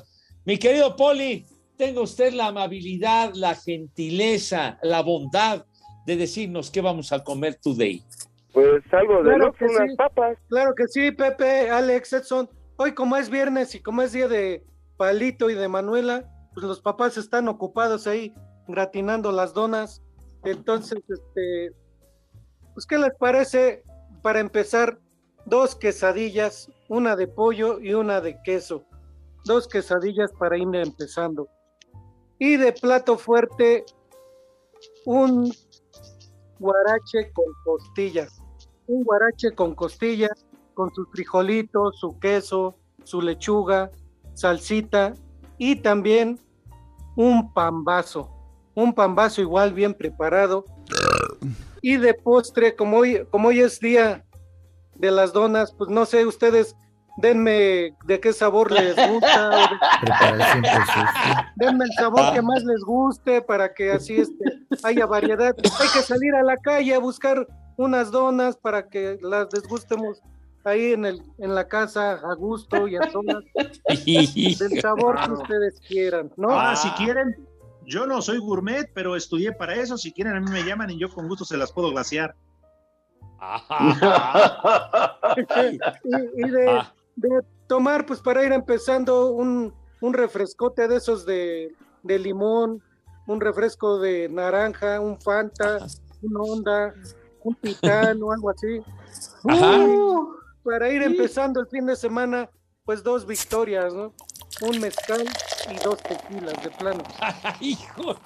Mi 0.45 0.59
querido 0.59 0.95
Poli, 0.97 1.47
tenga 1.77 2.01
usted 2.01 2.33
la 2.33 2.49
amabilidad, 2.49 3.33
la 3.35 3.55
gentileza, 3.55 4.79
la 4.83 5.03
bondad 5.03 5.65
de 6.07 6.17
decirnos 6.17 6.71
qué 6.71 6.81
vamos 6.81 7.13
a 7.13 7.23
comer 7.23 7.57
today. 7.57 8.03
Pues 8.53 8.83
algo 8.93 9.23
de 9.23 9.35
Oxxo, 9.35 9.65
unas 9.65 9.95
papas. 9.97 10.39
Claro 10.49 10.75
que 10.75 10.89
sí, 10.89 11.11
Pepe, 11.13 11.71
Alex, 11.71 12.13
Edson. 12.13 12.49
Hoy 12.77 12.93
como 12.93 13.17
es 13.17 13.29
viernes 13.31 13.75
y 13.75 13.81
como 13.81 14.03
es 14.03 14.13
día 14.13 14.29
de 14.29 14.65
Palito 14.97 15.51
y 15.51 15.55
de 15.55 15.69
Manuela, 15.69 16.25
pues 16.55 16.67
los 16.67 16.81
papás 16.81 17.17
están 17.17 17.49
ocupados 17.49 18.07
ahí 18.07 18.35
gratinando 18.67 19.33
las 19.33 19.55
donas. 19.55 20.03
Entonces, 20.45 20.99
este, 21.09 21.73
pues 22.79 22.87
¿qué 22.87 22.97
les 22.97 23.15
parece 23.17 23.83
para 24.23 24.39
empezar? 24.39 25.01
Dos 25.47 25.75
quesadillas, 25.75 26.71
una 26.89 27.17
de 27.17 27.27
pollo 27.27 27.81
y 27.81 27.93
una 27.95 28.21
de 28.21 28.41
queso. 28.45 28.85
Dos 29.45 29.67
quesadillas 29.67 30.31
para 30.39 30.57
ir 30.57 30.69
empezando. 30.73 31.49
Y 32.39 32.57
de 32.57 32.71
plato 32.71 33.19
fuerte, 33.19 33.85
un 35.07 35.53
guarache 36.61 37.33
con 37.33 37.47
costillas. 37.65 38.41
Un 38.87 39.03
guarache 39.03 39.51
con 39.57 39.75
costillas, 39.75 40.47
con 40.75 40.95
sus 40.95 41.09
frijolitos, 41.11 41.99
su 41.99 42.17
queso, 42.21 42.77
su 43.03 43.21
lechuga, 43.21 43.91
salsita 44.35 45.15
y 45.57 45.75
también 45.83 46.39
un 47.17 47.53
pambazo. 47.53 48.31
Un 48.77 48.95
pambazo 48.95 49.41
igual 49.41 49.73
bien 49.73 49.95
preparado. 49.95 50.65
Y 51.83 51.97
de 51.97 52.15
postre, 52.15 52.75
como 52.75 52.99
hoy, 52.99 53.27
como 53.31 53.49
hoy 53.49 53.61
es 53.61 53.81
día 53.81 54.25
de 54.95 55.11
las 55.11 55.33
donas, 55.33 55.73
pues 55.73 55.91
no 55.91 56.05
sé, 56.07 56.27
ustedes 56.27 56.75
denme 57.19 57.97
de 58.05 58.21
qué 58.21 58.33
sabor 58.33 58.71
les 58.71 58.97
gusta. 59.11 59.51
de-. 59.51 59.67
Denme 61.57 61.85
el 61.85 61.93
sabor 61.93 62.33
que 62.33 62.43
más 62.43 62.63
les 62.65 62.81
guste 62.83 63.43
para 63.43 63.73
que 63.75 63.93
así 63.93 64.17
este, 64.17 64.45
haya 64.85 65.07
variedad. 65.07 65.55
Hay 65.81 65.89
que 65.93 66.03
salir 66.03 66.35
a 66.35 66.43
la 66.43 66.57
calle 66.57 66.95
a 66.95 66.99
buscar 66.99 67.47
unas 67.77 68.11
donas 68.11 68.57
para 68.57 68.89
que 68.89 69.19
las 69.23 69.51
desgustemos 69.51 70.23
ahí 70.65 70.93
en, 70.93 71.05
el, 71.07 71.23
en 71.39 71.55
la 71.55 71.67
casa 71.67 72.13
a 72.13 72.35
gusto 72.35 72.87
y 72.89 72.97
a 72.97 73.11
solas 73.11 73.45
del 74.05 74.81
sabor 74.81 75.19
que 75.25 75.33
ustedes 75.33 75.81
quieran, 75.87 76.31
¿no? 76.37 76.49
Ah, 76.51 76.77
si 76.77 76.91
quieren, 76.91 77.35
yo 77.89 78.07
no 78.07 78.21
soy 78.21 78.39
gourmet, 78.39 78.91
pero 78.95 79.17
estudié 79.17 79.53
para 79.53 79.75
eso. 79.75 79.97
Si 79.97 80.13
quieren, 80.13 80.37
a 80.37 80.41
mí 80.41 80.51
me 80.51 80.63
llaman 80.63 80.91
y 80.91 80.99
yo 80.99 81.09
con 81.09 81.27
gusto 81.27 81.45
se 81.45 81.57
las 81.57 81.73
puedo 81.73 81.91
glaciar. 81.91 82.37
y, 85.37 85.41
y 86.45 86.51
de, 86.51 86.83
de 87.17 87.41
tomar, 87.67 88.05
pues 88.05 88.21
para 88.21 88.45
ir 88.45 88.53
empezando, 88.53 89.33
un, 89.33 89.73
un 90.01 90.13
refrescote 90.13 90.87
de 90.87 90.97
esos 90.97 91.25
de, 91.25 91.75
de 92.03 92.19
limón, 92.19 92.83
un 93.27 93.41
refresco 93.41 93.99
de 93.99 94.29
naranja, 94.29 95.01
un 95.01 95.21
Fanta, 95.21 95.79
una 96.23 96.41
Honda, 96.41 96.95
un 97.43 97.55
Pitán 97.55 98.23
o 98.23 98.33
algo 98.33 98.51
así. 98.51 98.81
Ajá. 99.49 99.79
Uh, 99.79 100.35
para 100.63 100.91
ir 100.91 101.03
empezando 101.03 101.61
el 101.61 101.67
fin 101.69 101.87
de 101.87 101.97
semana, 101.97 102.51
pues 102.85 103.03
dos 103.03 103.27
victorias, 103.27 103.95
¿no? 103.95 104.13
Un 104.61 104.81
mezcal 104.81 105.25
y 105.71 105.75
dos 105.85 106.03
tequilas 106.03 106.63
de 106.63 106.71
plano. 106.71 107.03
¡Hijo 107.61 108.17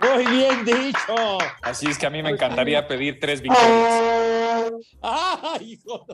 Muy 0.00 0.26
bien 0.26 0.64
dicho. 0.64 1.38
Así 1.62 1.86
es 1.86 1.96
que 1.98 2.06
a 2.06 2.10
mí 2.10 2.22
me 2.22 2.30
encantaría 2.30 2.86
pedir 2.86 3.18
tres 3.20 3.40
victorias. 3.40 4.72
¡Ay, 5.00 5.72
hijo! 5.72 6.06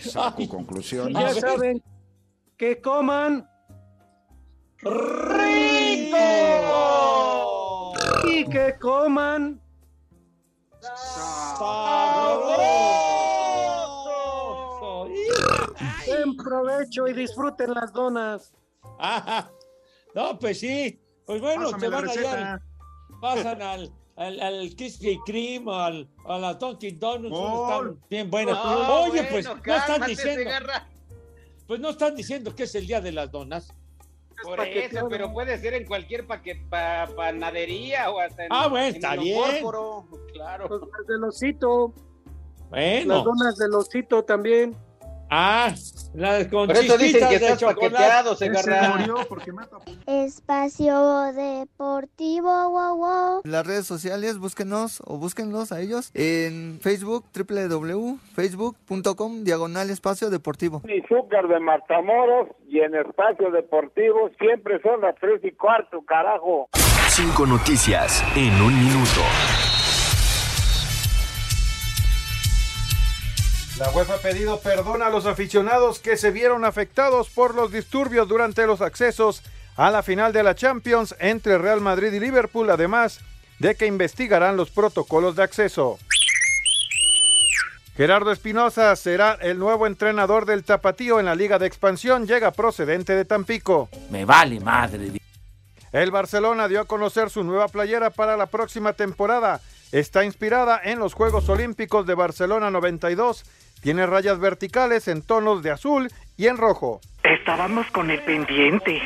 Saco 0.00 0.42
Y 0.42 0.48
conclusiones. 0.48 1.14
ya 1.14 1.34
saben, 1.40 1.82
que 2.56 2.80
coman 2.80 3.48
rico 4.78 6.16
y 8.24 8.44
que 8.48 8.76
coman 8.80 9.60
sabroso. 10.80 12.75
Buen 16.06 16.36
provecho 16.36 17.06
y 17.08 17.12
disfruten 17.12 17.72
las 17.74 17.92
donas. 17.92 18.52
Ajá. 18.98 19.50
No, 20.14 20.38
pues 20.38 20.60
sí. 20.60 21.00
Pues 21.26 21.40
bueno, 21.40 21.70
Pásame 21.70 21.80
se 21.80 21.88
la 21.90 21.96
van 21.96 22.08
allá, 22.08 22.62
pasan 23.20 23.62
al, 23.62 23.92
al, 24.16 24.40
al 24.40 24.76
Krispy 24.76 25.18
Kreme, 25.26 25.72
al, 25.74 26.08
a 26.24 26.38
la 26.38 26.54
Dunkin' 26.54 26.98
Donuts, 27.00 27.34
Oh. 27.36 27.68
están 27.68 28.00
bien 28.08 28.30
buenas. 28.30 28.54
No, 28.54 29.02
Oye, 29.02 29.10
bueno, 29.10 29.28
pues 29.30 29.44
no 29.66 29.74
están 29.76 30.06
diciendo, 30.06 30.50
pues 31.66 31.80
no 31.80 31.90
están 31.90 32.14
diciendo 32.14 32.54
que 32.54 32.62
es 32.62 32.74
el 32.76 32.86
día 32.86 33.00
de 33.00 33.10
las 33.12 33.30
donas. 33.32 33.72
Por 34.44 34.60
eso, 34.60 35.08
pero 35.08 35.32
puede 35.32 35.58
ser 35.58 35.74
en 35.74 35.86
cualquier 35.86 36.26
paque- 36.26 36.62
pa- 36.70 37.08
panadería 37.16 38.10
o 38.10 38.20
hasta 38.20 38.44
en, 38.44 38.52
Ah, 38.52 38.68
bueno, 38.68 38.86
en 38.86 38.94
está 38.94 39.14
el 39.14 39.20
bien. 39.20 39.40
Fósforo, 39.42 40.06
Claro. 40.32 40.68
Pues 40.68 40.80
las 40.96 41.06
del 41.08 41.24
osito, 41.24 41.94
Bueno. 42.68 43.14
las 43.16 43.24
donas 43.24 43.56
del 43.56 43.74
osito 43.74 44.22
también. 44.24 44.76
Ah, 45.30 45.72
las 46.14 46.46
con 46.46 46.68
Por 46.68 46.76
eso 46.76 46.96
dicen 46.96 47.28
que 47.28 47.34
estás 47.34 47.60
paqueteado, 47.62 48.34
se 48.36 48.48
murió 48.48 49.16
porque 49.28 49.52
mata. 49.52 49.76
Espacio 50.06 51.32
Deportivo, 51.32 52.70
wow, 52.70 52.96
wow. 52.96 53.40
Las 53.44 53.66
redes 53.66 53.86
sociales, 53.86 54.38
búsquenos 54.38 55.02
o 55.04 55.18
búsquenlos 55.18 55.72
a 55.72 55.80
ellos 55.80 56.10
en 56.14 56.78
Facebook, 56.80 57.24
www.facebook.com, 57.34 59.42
diagonal 59.44 59.90
espacio 59.90 60.30
deportivo. 60.30 60.80
y 60.88 61.02
Zúcar 61.08 61.48
de 61.48 61.58
Matamoros 61.60 62.48
y 62.68 62.78
en 62.80 62.94
Espacio 62.94 63.50
Deportivo 63.50 64.30
siempre 64.38 64.80
son 64.82 65.00
las 65.00 65.16
tres 65.16 65.40
y 65.42 65.50
cuarto, 65.52 66.02
carajo. 66.02 66.68
Cinco 67.08 67.46
noticias 67.46 68.22
en 68.36 68.52
un 68.62 68.78
minuto. 68.78 69.20
La 73.78 73.90
UEFA 73.90 74.14
ha 74.14 74.18
pedido 74.18 74.58
perdón 74.60 75.02
a 75.02 75.10
los 75.10 75.26
aficionados 75.26 75.98
que 75.98 76.16
se 76.16 76.30
vieron 76.30 76.64
afectados 76.64 77.28
por 77.28 77.54
los 77.54 77.70
disturbios 77.70 78.26
durante 78.26 78.66
los 78.66 78.80
accesos 78.80 79.42
a 79.76 79.90
la 79.90 80.02
final 80.02 80.32
de 80.32 80.42
la 80.42 80.54
Champions 80.54 81.14
entre 81.18 81.58
Real 81.58 81.82
Madrid 81.82 82.10
y 82.10 82.18
Liverpool, 82.18 82.70
además 82.70 83.20
de 83.58 83.74
que 83.74 83.84
investigarán 83.84 84.56
los 84.56 84.70
protocolos 84.70 85.36
de 85.36 85.42
acceso. 85.42 85.98
Gerardo 87.98 88.32
Espinosa 88.32 88.96
será 88.96 89.36
el 89.42 89.58
nuevo 89.58 89.86
entrenador 89.86 90.46
del 90.46 90.64
Tapatío 90.64 91.20
en 91.20 91.26
la 91.26 91.34
Liga 91.34 91.58
de 91.58 91.66
Expansión, 91.66 92.26
llega 92.26 92.52
procedente 92.52 93.14
de 93.14 93.26
Tampico. 93.26 93.90
Me 94.10 94.24
vale 94.24 94.58
madre. 94.58 95.12
El 95.92 96.10
Barcelona 96.10 96.68
dio 96.68 96.80
a 96.80 96.86
conocer 96.86 97.28
su 97.28 97.44
nueva 97.44 97.68
playera 97.68 98.08
para 98.08 98.38
la 98.38 98.46
próxima 98.46 98.94
temporada. 98.94 99.60
Está 99.92 100.24
inspirada 100.24 100.80
en 100.82 100.98
los 100.98 101.14
Juegos 101.14 101.48
Olímpicos 101.48 102.06
de 102.06 102.14
Barcelona 102.14 102.70
92. 102.70 103.44
Tiene 103.80 104.06
rayas 104.06 104.38
verticales 104.38 105.08
en 105.08 105.22
tonos 105.22 105.62
de 105.62 105.70
azul 105.70 106.10
y 106.36 106.46
en 106.48 106.56
rojo. 106.56 107.00
Estábamos 107.22 107.86
con 107.92 108.10
el 108.10 108.22
pendiente. 108.22 109.00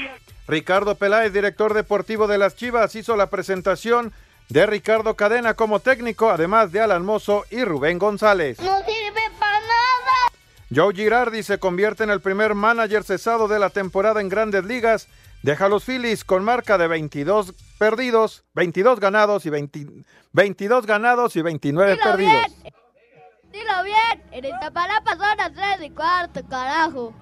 Ricardo 0.48 0.94
Peláez, 0.96 1.32
director 1.32 1.74
deportivo 1.74 2.26
de 2.26 2.38
las 2.38 2.56
Chivas, 2.56 2.94
hizo 2.94 3.16
la 3.16 3.28
presentación 3.30 4.12
de 4.48 4.66
Ricardo 4.66 5.14
Cadena 5.14 5.54
como 5.54 5.78
técnico, 5.80 6.28
además 6.30 6.72
de 6.72 6.80
Alan 6.80 7.04
Mozo 7.04 7.44
y 7.50 7.62
Rubén 7.64 7.98
González. 7.98 8.58
No 8.60 8.78
sirve 8.78 9.20
para 9.38 9.60
nada. 9.60 10.12
Joe 10.74 10.94
Girardi 10.94 11.42
se 11.42 11.58
convierte 11.58 12.02
en 12.04 12.10
el 12.10 12.20
primer 12.20 12.54
manager 12.54 13.04
cesado 13.04 13.46
de 13.48 13.58
la 13.60 13.70
temporada 13.70 14.20
en 14.20 14.28
Grandes 14.28 14.64
Ligas. 14.64 15.08
Deja 15.42 15.66
a 15.66 15.68
los 15.68 15.84
Phillies 15.84 16.24
con 16.24 16.44
marca 16.44 16.78
de 16.78 16.88
22 16.88 17.54
perdidos, 17.78 18.44
22 18.54 18.98
ganados 19.00 19.46
y 19.46 19.50
20 19.50 19.86
22 20.32 20.86
ganados 20.86 21.36
y 21.36 21.42
29 21.42 21.92
Dilo 21.92 22.02
perdidos. 22.04 22.46
bien. 22.62 22.74
Dilo 23.52 23.82
bien. 23.84 24.22
En 24.30 24.44
esta 24.44 24.70
palapa 24.70 25.10
son 25.12 25.36
las 25.36 25.52
tres 25.52 25.80
y 25.82 25.90
cuarto, 25.90 26.40
carajo. 26.48 27.12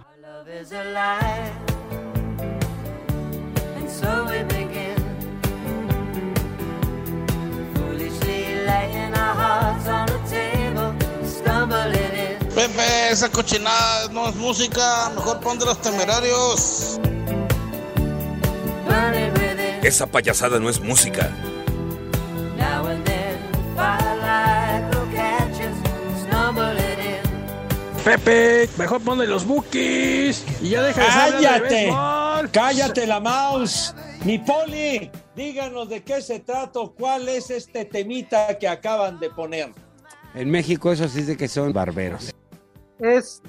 And 3.77 3.89
so 3.89 4.27
we 4.27 4.43
begin, 4.45 4.97
foolishly 7.75 8.65
laying 8.67 9.15
our 9.15 9.35
hearts 9.35 9.89
on 9.89 10.07
the 10.07 10.19
table, 10.29 10.95
stumbling 11.25 12.15
in. 12.15 12.39
Pepe, 12.55 13.11
esa 13.11 13.29
cochinada 13.31 14.09
no 14.13 14.29
es 14.29 14.35
música, 14.37 15.11
mejor 15.15 15.41
pon 15.41 15.59
de 15.59 15.65
los 15.65 15.81
temerarios. 15.81 17.01
Esa 19.83 20.07
payasada 20.07 20.59
no 20.59 20.69
es 20.69 20.81
música. 20.81 21.31
Pepe, 28.09 28.71
mejor 28.79 29.03
ponle 29.03 29.27
los 29.27 29.47
bookies 29.47 30.43
y 30.63 30.71
ya 30.71 30.83
deja 30.83 31.03
de 31.03 31.11
saber 31.11 31.41
de 31.41 31.91
¡Cállate! 31.91 32.51
¡Cállate 32.53 33.07
la 33.07 33.21
mouse! 33.21 33.95
Mi 34.25 34.39
Poli, 34.39 35.11
díganos 35.37 35.91
de 35.91 36.03
qué 36.03 36.23
se 36.23 36.41
trata, 36.41 36.81
cuál 36.99 37.29
es 37.29 37.51
este 37.51 37.85
temita 37.85 38.57
que 38.57 38.67
acaban 38.67 39.21
de 39.21 39.29
poner. 39.29 39.73
En 40.35 40.51
México 40.51 40.91
eso 40.91 41.07
sí 41.07 41.21
es 41.21 41.27
de 41.27 41.37
que 41.37 41.49
son 41.49 41.75
barberos. 41.75 42.35
Es 42.99 43.43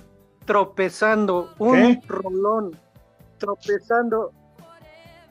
tropezando, 0.43 1.53
un 1.57 2.01
rolón, 2.05 2.78
tropezando. 3.38 4.34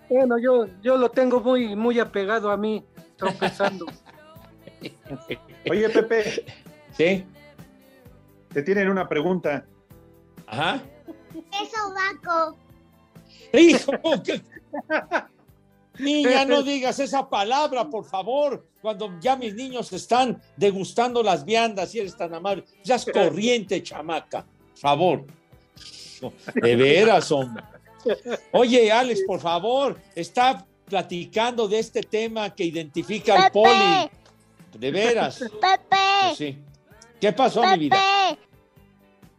Bueno, 0.09 0.39
yo, 0.39 0.69
yo 0.81 0.97
lo 0.97 1.11
tengo 1.11 1.41
muy, 1.41 1.77
muy 1.77 2.01
apegado 2.01 2.51
a 2.51 2.57
mí, 2.57 2.83
tropezando. 3.19 3.85
Oye, 5.71 5.91
Pepe. 5.91 6.47
Sí. 6.97 7.27
Te 8.53 8.63
tienen 8.63 8.89
una 8.89 9.09
pregunta. 9.09 9.65
Ajá. 10.47 10.83
Eso, 11.35 11.95
Baco. 11.95 12.57
¡Hijo! 13.53 13.93
¿qué? 14.25 14.43
Niña, 15.99 16.45
no 16.45 16.63
digas 16.63 16.99
esa 17.01 17.29
palabra, 17.29 17.89
por 17.89 18.05
favor. 18.05 18.67
Cuando 18.81 19.19
ya 19.21 19.37
mis 19.37 19.55
niños 19.55 19.93
están 19.93 20.41
degustando 20.57 21.23
las 21.23 21.45
viandas 21.45 21.95
y 21.95 22.01
eres 22.01 22.17
tan 22.17 22.33
amable. 22.35 22.65
Ya 22.85 22.95
es 22.97 23.05
corriente, 23.05 23.83
chamaca. 23.83 24.45
Por 24.45 24.79
favor. 24.79 25.25
De 26.55 26.77
veras, 26.77 27.31
hombre. 27.33 27.65
Oye, 28.53 28.91
Alex, 28.91 29.23
por 29.27 29.41
favor, 29.41 30.01
está 30.15 30.65
platicando 30.87 31.69
de 31.69 31.79
este 31.81 32.03
tema 32.03 32.55
que 32.55 32.65
identifica 32.65 33.35
al 33.35 33.43
Pepe. 33.45 33.53
poli. 33.53 34.11
De 34.79 34.91
veras. 34.91 35.39
Pepe. 35.39 35.97
Pues 36.23 36.39
sí. 36.39 36.59
¿Qué 37.21 37.33
pasó, 37.33 37.63
mi 37.63 37.79
vida? 37.79 37.97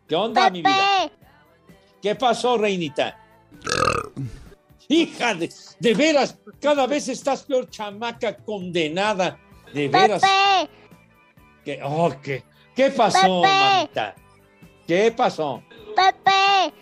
¿Qué 0.10 0.16
onda, 0.16 0.49
mi 0.49 0.64
vida? 0.64 1.12
¿Qué 2.01 2.16
pasó, 2.16 2.57
reinita? 2.57 3.16
Hija 4.88 5.36
de, 5.36 5.53
de 5.80 5.93
veras, 5.93 6.36
cada 6.60 6.88
vez 6.88 7.07
estás 7.10 7.43
peor, 7.43 7.70
chamaca 7.70 8.36
condenada. 8.36 9.38
De 9.72 9.88
veras. 9.88 10.20
Pepe. 10.24 10.72
¿Qué, 11.64 11.80
oh, 11.84 12.12
¿qué, 12.24 12.43
qué 12.76 12.89
pasó, 12.89 13.43
Pepe. 13.43 13.53
mamita? 13.53 14.16
¿Qué 14.88 15.14
pasó? 15.16 15.62
Pepe. 15.95 16.74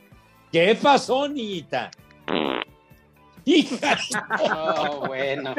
¿Qué 0.49 0.79
pasó, 0.81 1.27
niñita? 1.27 1.91
Hija. 3.43 3.97
Oh, 4.55 5.07
bueno. 5.07 5.53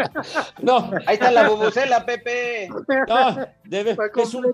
No. 0.62 0.90
Ahí 1.06 1.14
está 1.14 1.30
la 1.30 1.48
bubucela, 1.48 2.04
Pepe. 2.06 2.68
No, 3.08 3.36
debe- 3.64 3.96
es, 4.16 4.34
un 4.34 4.52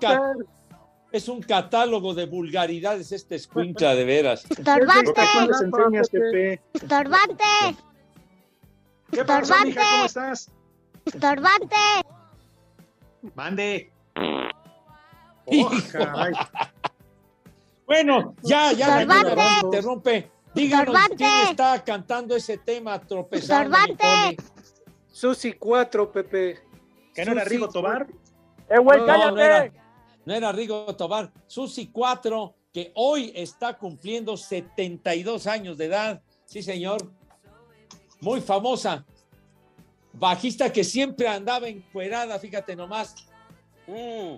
es 1.14 1.28
un 1.28 1.40
catálogo 1.40 2.12
de 2.12 2.26
vulgaridades 2.26 3.12
este 3.12 3.36
escuincla, 3.36 3.94
de 3.94 4.04
veras. 4.04 4.44
Estorbante. 4.50 5.12
Estorbante. 6.72 7.44
¿Qué 9.12 9.24
pasó, 9.24 9.54
Estorbante. 9.54 9.66
mija? 9.68 9.82
¿Cómo 9.92 10.04
estás? 10.06 10.50
Estorbante. 11.04 11.76
Mande. 13.36 13.92
Oh, 15.46 15.70
caray. 15.92 16.32
Bueno, 17.86 18.34
ya, 18.42 18.72
ya, 18.72 19.02
Estorbante. 19.02 19.42
interrumpe. 19.62 20.30
Díganos 20.52 20.86
Estorbante. 20.88 21.16
quién 21.16 21.48
está 21.50 21.84
cantando 21.84 22.34
ese 22.34 22.58
tema 22.58 22.98
tropezando. 23.00 23.76
Estorbante. 23.76 24.36
Susi 25.12 25.52
4, 25.52 26.10
Pepe. 26.10 26.58
¿Que 27.14 27.24
no 27.24 27.32
era 27.32 27.44
Rigo 27.44 27.68
Tobar? 27.68 28.08
Eh, 28.68 28.78
güey, 28.78 28.98
No, 28.98 29.06
cállate. 29.06 29.30
no 29.32 29.38
era, 29.40 29.72
no 30.24 30.34
era 30.34 30.52
Rigo 30.52 30.94
Tobar. 30.96 31.32
Susi 31.46 31.88
4, 31.88 32.54
que 32.72 32.92
hoy 32.94 33.32
está 33.34 33.76
cumpliendo 33.78 34.36
72 34.36 35.46
años 35.46 35.76
de 35.78 35.84
edad. 35.86 36.22
Sí, 36.44 36.62
señor. 36.62 37.10
Muy 38.20 38.40
famosa. 38.40 39.04
Bajista 40.12 40.72
que 40.72 40.84
siempre 40.84 41.26
andaba 41.28 41.68
encuerada, 41.68 42.38
fíjate 42.38 42.76
nomás. 42.76 43.14
Mm. 43.86 44.36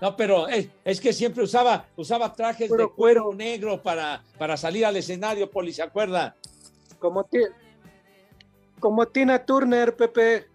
No, 0.00 0.16
pero 0.16 0.46
es, 0.46 0.68
es 0.84 1.00
que 1.00 1.12
siempre 1.12 1.42
usaba, 1.42 1.86
usaba 1.96 2.32
trajes 2.32 2.70
de 2.70 2.88
cuero 2.88 3.32
negro 3.34 3.82
para, 3.82 4.22
para 4.38 4.56
salir 4.56 4.86
al 4.86 4.96
escenario, 4.96 5.50
Poli, 5.50 5.72
¿se 5.72 5.82
acuerda? 5.82 6.36
Como, 7.00 7.24
ti- 7.24 7.38
como 8.78 9.06
Tina 9.06 9.44
Turner, 9.44 9.96
Pepe. 9.96 10.46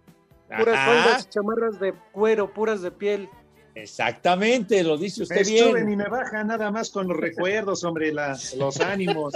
Puras 0.48 0.76
Ajá. 0.78 0.86
faldas 0.86 1.26
y 1.26 1.30
chamarras 1.30 1.80
de 1.80 1.94
cuero, 2.14 2.54
puras 2.54 2.82
de 2.82 2.92
piel. 2.92 3.28
Exactamente, 3.76 4.84
lo 4.84 4.98
dice 4.98 5.24
usted 5.24 5.38
Me 5.38 5.46
suben 5.46 5.74
bien. 5.86 5.92
y 5.92 5.96
me 5.96 6.08
bajan 6.08 6.48
nada 6.48 6.70
más 6.72 6.90
con 6.92 7.08
los 7.08 7.18
recuerdos, 7.18 7.84
hombre, 7.84 8.14
la- 8.14 8.38
los 8.58 8.80
ánimos. 8.80 9.34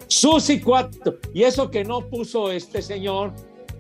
Susi 0.07 0.59
4. 0.59 1.17
Y 1.33 1.43
eso 1.43 1.69
que 1.69 1.83
no 1.83 2.07
puso 2.07 2.51
este 2.51 2.81
señor, 2.81 3.33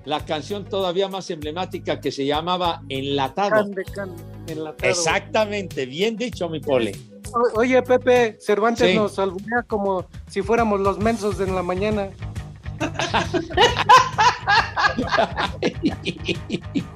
la 0.05 0.25
canción 0.25 0.65
todavía 0.65 1.07
más 1.07 1.29
emblemática 1.29 1.99
que 2.01 2.11
se 2.11 2.25
llamaba 2.25 2.81
Enlatado. 2.89 3.51
Can 3.51 3.71
de 3.71 3.83
can, 3.85 4.11
enlatado. 4.47 4.89
Exactamente, 4.91 5.85
bien 5.85 6.17
dicho, 6.17 6.49
mi 6.49 6.59
pole. 6.59 6.95
O- 7.33 7.59
Oye, 7.61 7.81
Pepe, 7.81 8.37
Cervantes 8.39 8.89
Sí. 8.91 8.95
nos 8.95 9.17
alburnea 9.17 9.63
como 9.63 10.05
si 10.27 10.41
fuéramos 10.41 10.79
los 10.81 10.99
mensos 10.99 11.37
de 11.37 11.45
en 11.45 11.55
la 11.55 11.63
mañana. 11.63 12.09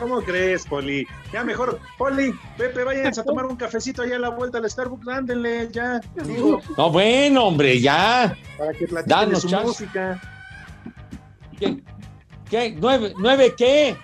¿Cómo 0.00 0.22
crees, 0.22 0.64
Poli? 0.66 1.06
Ya 1.32 1.44
mejor, 1.44 1.78
Poli, 1.98 2.32
Pepe, 2.56 2.84
váyanse 2.84 3.20
a 3.20 3.24
tomar 3.24 3.46
un 3.46 3.56
cafecito 3.56 4.02
allá 4.02 4.16
a 4.16 4.18
la 4.18 4.28
vuelta 4.30 4.58
al 4.58 4.68
Starbucks, 4.68 5.08
ándenle, 5.08 5.68
ya. 5.72 6.00
Digo, 6.24 6.60
No, 6.76 6.90
bueno, 6.90 7.44
hombre, 7.46 7.80
ya. 7.80 8.36
para 8.58 8.72
que 8.72 8.86
platiquen 8.86 9.04
de 9.18 9.24
Danos 9.26 9.42
su 9.42 9.48
chance. 9.48 9.66
música. 9.66 10.20
¿Qué? 11.58 11.82
¿Qué? 12.50 12.76
¿Nueve, 12.78 13.12
¿Nueve 13.18 13.54
qué? 13.56 13.96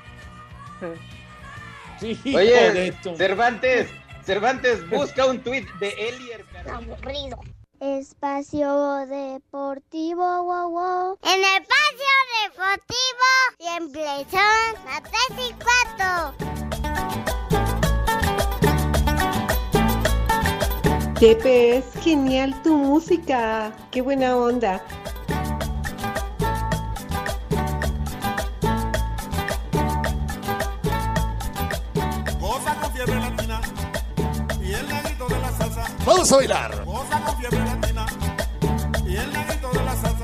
Sí, 2.01 2.19
Oye, 2.35 2.95
Cervantes, 3.17 3.89
Cervantes, 4.25 4.89
busca 4.89 5.27
un 5.27 5.39
tuit 5.41 5.69
de 5.81 5.89
Elier. 5.91 6.45
Aburrido. 6.73 7.39
Espacio 7.81 9.07
Deportivo, 9.07 10.43
wow, 10.45 10.69
wow. 10.69 11.19
En 11.23 11.39
el 11.39 11.45
espacio 11.63 12.13
deportivo 12.45 13.27
siempre 13.59 14.05
son 14.31 14.75
las 14.85 15.03
3 15.03 15.15
y 15.49 15.55
4. 21.09 21.15
Pepe, 21.19 21.79
es 21.79 21.87
genial 22.03 22.61
tu 22.63 22.77
música. 22.77 23.73
Qué 23.91 24.03
buena 24.03 24.37
onda. 24.37 24.83
Vamos 36.05 36.33
a 36.33 36.37
bailar. 36.37 36.85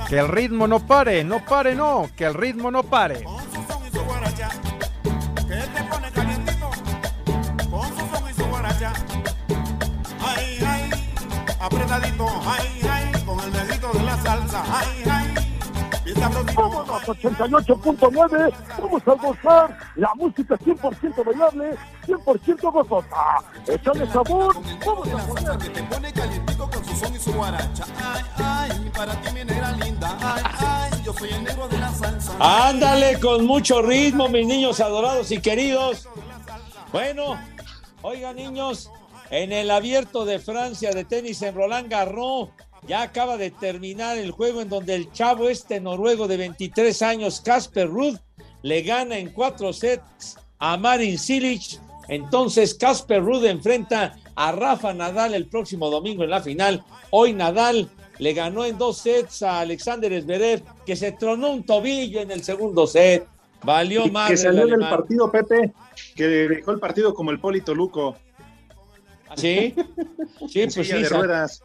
Que 0.09 0.19
el 0.19 0.29
ritmo 0.29 0.67
no 0.67 0.81
pare, 0.81 1.25
no 1.25 1.45
pare, 1.45 1.75
no, 1.75 2.09
que 2.17 2.25
el 2.25 2.35
ritmo 2.35 2.71
no 2.71 2.83
pare. 2.85 3.25
Ay, 10.25 10.59
ay, 10.67 10.91
apretadito, 11.61 12.27
ay, 12.47 12.81
ay, 12.91 13.23
con 13.25 13.41
el 13.41 13.53
dedito 13.53 13.93
de 13.93 14.03
la 14.03 14.17
salsa, 14.23 14.63
ay, 14.73 15.03
ay. 15.11 15.26
Vamos 16.21 16.89
a 16.89 17.07
88.9, 17.07 18.53
vamos 18.79 19.03
a 19.07 19.13
gozar 19.15 19.79
la 19.97 20.15
música 20.15 20.57
100% 20.57 21.25
bailable, 21.25 21.77
100% 22.07 22.73
gozosa. 22.73 23.45
Échale 23.67 24.07
sabor, 24.11 24.57
vamos 24.85 25.09
a 25.09 25.27
poner. 25.27 25.59
que 25.59 25.69
te 25.69 25.83
pone 25.83 26.13
calientito 26.13 26.71
con 26.71 26.85
su 26.85 26.97
son 26.97 27.15
y 27.15 27.19
su 27.19 27.33
guaracha. 27.33 27.85
Ay, 28.03 28.23
ay, 28.37 28.91
para 28.97 29.21
ti 29.21 29.33
mi 29.35 29.45
negra 29.45 29.73
linda. 29.73 30.17
Ay, 30.21 30.43
ay, 30.59 31.03
yo 31.05 31.13
soy 31.13 31.31
el 31.31 31.45
negro 31.45 31.69
de 31.69 31.79
la 31.79 31.93
salsa. 31.93 32.33
Ándale 32.41 33.21
con 33.21 33.45
mucho 33.47 33.83
ritmo, 33.83 34.29
mis 34.29 34.47
niños 34.47 34.81
adorados 34.81 35.31
y 35.31 35.41
queridos. 35.41 36.09
Bueno, 36.93 37.39
oigan 38.03 38.37
niños, 38.37 38.91
en 39.31 39.53
el 39.53 39.71
abierto 39.71 40.25
de 40.25 40.39
Francia 40.39 40.93
de 40.93 41.05
tenis 41.05 41.43
en 41.43 41.55
Roland 41.55 41.91
Garros, 41.91 42.51
ya 42.87 43.03
acaba 43.03 43.37
de 43.37 43.51
terminar 43.51 44.17
el 44.19 44.31
juego 44.31 44.61
en 44.61 44.69
donde 44.69 44.95
el 44.95 45.11
chavo 45.13 45.49
este 45.49 45.81
noruego 45.81 46.29
de 46.29 46.37
23 46.37 47.03
años, 47.03 47.41
Casper 47.41 47.89
Ruud, 47.89 48.19
le 48.63 48.83
gana 48.83 49.19
en 49.19 49.31
cuatro 49.31 49.73
sets 49.73 50.37
a 50.59 50.77
Marin 50.77 51.19
Cilic. 51.19 51.81
Entonces 52.09 52.75
Casper 52.75 53.23
Ruud 53.23 53.45
enfrenta 53.45 54.17
a 54.35 54.53
Rafa 54.53 54.95
Nadal 54.95 55.35
el 55.35 55.47
próximo 55.47 55.91
domingo 55.91 56.25
en 56.25 56.31
la 56.31 56.41
final. 56.41 56.85
Hoy 57.11 57.33
Nadal 57.33 57.91
le 58.19 58.33
ganó 58.33 58.65
en 58.65 58.79
dos 58.79 58.99
sets 58.99 59.43
a 59.43 59.61
Alexander 59.61 60.21
Zverev, 60.23 60.63
que 60.85 60.97
se 60.97 61.13
tronó 61.13 61.51
un 61.51 61.65
tobillo 61.65 62.21
en 62.21 62.31
el 62.31 62.43
segundo 62.43 62.87
set. 62.87 63.27
Valió 63.63 64.07
más. 64.07 64.31
que 64.31 64.37
salió 64.37 64.67
del 64.67 64.81
partido, 64.81 65.31
Pepe, 65.31 65.73
que 66.15 66.25
dejó 66.25 66.71
el 66.71 66.79
partido 66.79 67.15
como 67.15 67.31
el 67.31 67.41
Polito 67.41 67.75
Luco. 67.75 68.17
¿Sí? 69.35 69.75
Sí, 70.49 70.63
En 70.63 70.71
pues 70.73 70.87
sí. 70.87 71.03
de 71.03 71.09
ruedas. 71.09 71.63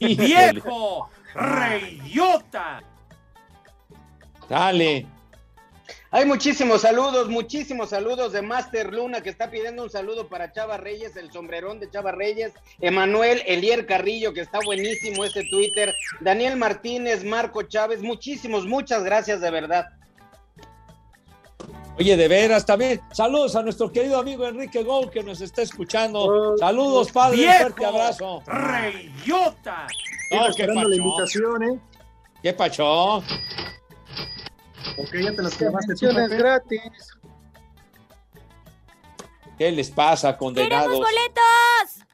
Y 0.00 0.16
¡Viejo! 0.16 1.08
¡Reyota! 1.34 2.82
Dale. 4.48 5.06
Hay 6.10 6.24
muchísimos 6.24 6.80
saludos, 6.80 7.28
muchísimos 7.28 7.90
saludos 7.90 8.32
de 8.32 8.42
Master 8.42 8.92
Luna 8.92 9.20
que 9.20 9.30
está 9.30 9.48
pidiendo 9.48 9.84
un 9.84 9.90
saludo 9.90 10.26
para 10.26 10.52
Chava 10.52 10.76
Reyes, 10.76 11.14
el 11.14 11.30
sombrerón 11.30 11.78
de 11.78 11.88
Chava 11.88 12.10
Reyes, 12.10 12.52
Emanuel 12.80 13.42
Elier 13.46 13.86
Carrillo, 13.86 14.32
que 14.32 14.40
está 14.40 14.58
buenísimo 14.64 15.24
este 15.24 15.44
Twitter, 15.48 15.94
Daniel 16.18 16.56
Martínez, 16.56 17.22
Marco 17.22 17.62
Chávez, 17.62 18.02
muchísimos, 18.02 18.66
muchas 18.66 19.04
gracias 19.04 19.40
de 19.40 19.52
verdad. 19.52 19.86
Oye, 22.00 22.16
de 22.16 22.28
veras, 22.28 22.64
también 22.64 22.98
saludos 23.12 23.54
a 23.56 23.62
nuestro 23.62 23.92
querido 23.92 24.18
amigo 24.18 24.46
Enrique 24.46 24.82
Gou 24.82 25.10
que 25.10 25.22
nos 25.22 25.42
está 25.42 25.60
escuchando. 25.60 26.56
Saludos, 26.58 27.12
padre, 27.12 27.36
un 27.36 27.42
¡Viejo! 27.42 27.58
fuerte 27.60 27.84
abrazo. 27.84 28.42
¡Reyota! 28.46 29.86
No, 30.32 30.44
¿qué 30.44 30.48
esperando 30.50 30.80
la 30.80 30.88
pacho? 30.88 31.02
invitación, 31.02 31.62
¿eh? 31.62 31.80
¿Qué 32.42 32.52
pachó? 32.54 33.16
Ok, 33.18 33.24
ya 35.22 35.36
te 35.36 35.42
las 35.42 35.54
Pepe. 35.56 36.36
gratis. 36.38 36.80
¿Qué 39.58 39.70
les 39.70 39.90
pasa, 39.90 40.28
¡Queremos 40.38 40.38
condenados? 40.38 40.98
boletos! 40.98 42.06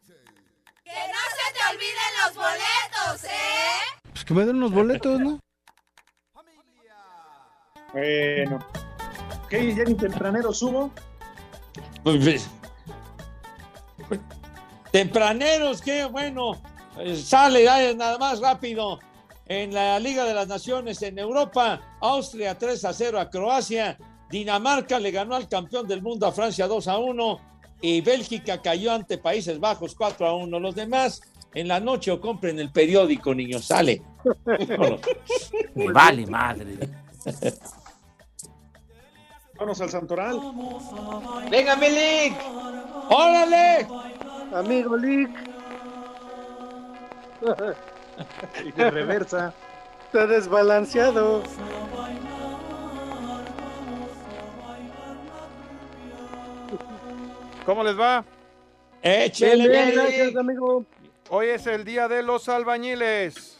¡Que 0.82 0.90
no 0.90 1.22
se 1.30 1.54
te 1.54 1.76
olviden 1.76 2.12
los 2.24 2.34
boletos, 2.34 3.24
eh! 3.30 4.00
Pues 4.10 4.24
que 4.24 4.34
me 4.34 4.44
den 4.44 4.56
unos 4.56 4.72
boletos, 4.72 5.20
¿no? 5.20 5.38
Bueno. 7.92 8.58
Ok, 9.46 9.52
ya 9.52 9.84
ni 9.84 9.94
tempranero 9.94 10.52
subo. 10.52 10.90
Pues, 12.02 12.48
pues, 14.08 14.20
Tempraneros, 14.90 15.80
qué 15.80 16.04
bueno. 16.04 16.60
Eh, 16.98 17.14
Sale 17.14 17.94
nada 17.94 18.18
más 18.18 18.40
rápido. 18.40 18.98
En 19.46 19.72
la 19.72 20.00
Liga 20.00 20.24
de 20.24 20.34
las 20.34 20.48
Naciones 20.48 21.00
en 21.02 21.20
Europa, 21.20 21.80
Austria 22.00 22.58
3 22.58 22.84
a 22.86 22.92
0 22.92 23.20
a 23.20 23.30
Croacia. 23.30 23.96
Dinamarca 24.30 24.98
le 24.98 25.12
ganó 25.12 25.36
al 25.36 25.48
campeón 25.48 25.86
del 25.86 26.02
mundo 26.02 26.26
a 26.26 26.32
Francia 26.32 26.66
2 26.66 26.88
a 26.88 26.98
1. 26.98 27.40
Y 27.82 28.00
Bélgica 28.00 28.60
cayó 28.60 28.92
ante 28.92 29.16
Países 29.16 29.60
Bajos 29.60 29.94
4 29.94 30.26
a 30.26 30.34
1. 30.34 30.58
Los 30.58 30.74
demás 30.74 31.20
en 31.54 31.68
la 31.68 31.78
noche 31.78 32.10
o 32.10 32.20
compren 32.20 32.58
el 32.58 32.72
periódico, 32.72 33.32
niños. 33.32 33.66
Sale. 33.66 34.02
Me 35.76 35.92
vale 35.92 36.26
madre. 36.26 36.78
Vámonos 39.58 39.80
al 39.80 39.90
Santoral. 39.90 40.40
Venga, 41.50 41.76
Milik. 41.76 42.34
¡Órale! 43.08 43.86
Amigo 44.54 44.96
Lick. 44.96 45.30
Y 48.64 48.72
de 48.72 48.90
reversa. 48.90 49.52
Está 50.06 50.26
desbalanceado. 50.26 51.42
¿Cómo 57.66 57.84
les 57.84 57.98
va? 57.98 58.24
Échele, 59.02 59.68
Bien, 59.68 59.88
bien, 59.88 59.94
gracias, 59.94 60.36
amigo. 60.36 60.86
Hoy 61.28 61.48
es 61.48 61.66
el 61.66 61.84
día 61.84 62.08
de 62.08 62.22
los 62.22 62.48
albañiles. 62.48 63.58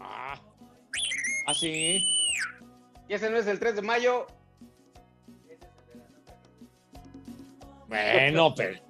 ¿Ah, 0.00 1.54
sí? 1.54 2.06
Y 3.08 3.14
ese 3.14 3.28
no 3.28 3.36
es 3.36 3.46
el 3.46 3.58
3 3.58 3.76
de 3.76 3.82
mayo. 3.82 4.26
Bueno, 7.92 8.54
pero, 8.54 8.80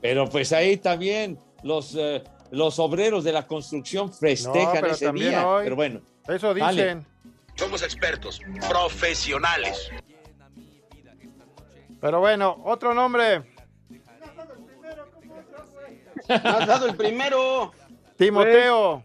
pero 0.00 0.28
pues 0.28 0.52
ahí 0.52 0.78
también 0.78 1.38
los, 1.62 1.94
eh, 1.94 2.22
los 2.50 2.78
obreros 2.78 3.22
de 3.24 3.32
la 3.32 3.46
construcción 3.46 4.12
festejan 4.12 4.86
ese 4.86 5.12
día. 5.12 5.46
hoy. 5.46 5.64
Pero 5.64 5.76
bueno, 5.76 6.00
Eso 6.26 6.54
dicen. 6.54 7.06
Somos 7.54 7.82
expertos, 7.82 8.40
profesionales. 8.68 9.90
Pero 12.00 12.20
bueno, 12.20 12.60
otro 12.64 12.94
nombre. 12.94 13.40
No 16.28 16.34
has 16.34 16.66
dado 16.66 16.86
el 16.86 16.96
primero. 16.96 17.72
Timoteo. 18.16 19.04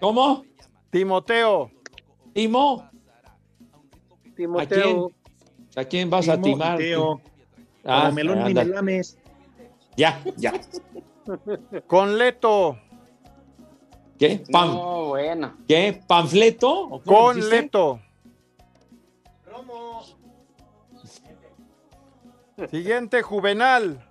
¿cómo? 0.00 0.44
Timoteo. 0.90 1.70
¿Timo? 2.32 2.82
¿A 2.82 4.34
Timoteo. 4.34 5.08
quién? 5.08 5.84
¿A 5.84 5.84
quién 5.88 6.10
vas 6.10 6.28
a 6.28 6.40
timar? 6.40 6.78
Teo. 6.78 7.20
Ah, 7.88 8.02
Como 8.02 8.12
melón 8.12 8.38
ni 8.40 8.44
anda. 8.48 8.64
melames. 8.64 9.18
Ya, 9.96 10.20
ya. 10.36 10.52
Con 11.86 12.18
Leto. 12.18 12.78
¿Qué? 14.18 14.42
Pam, 14.52 14.68
No, 14.74 15.06
bueno. 15.06 15.56
¿Qué? 15.66 16.00
¿Panfleto? 16.06 16.70
¿O 16.82 17.02
cómo 17.02 17.18
Con? 17.18 17.48
Leto. 17.48 18.00
Siguiente, 22.70 23.22
Juvenal. 23.22 24.04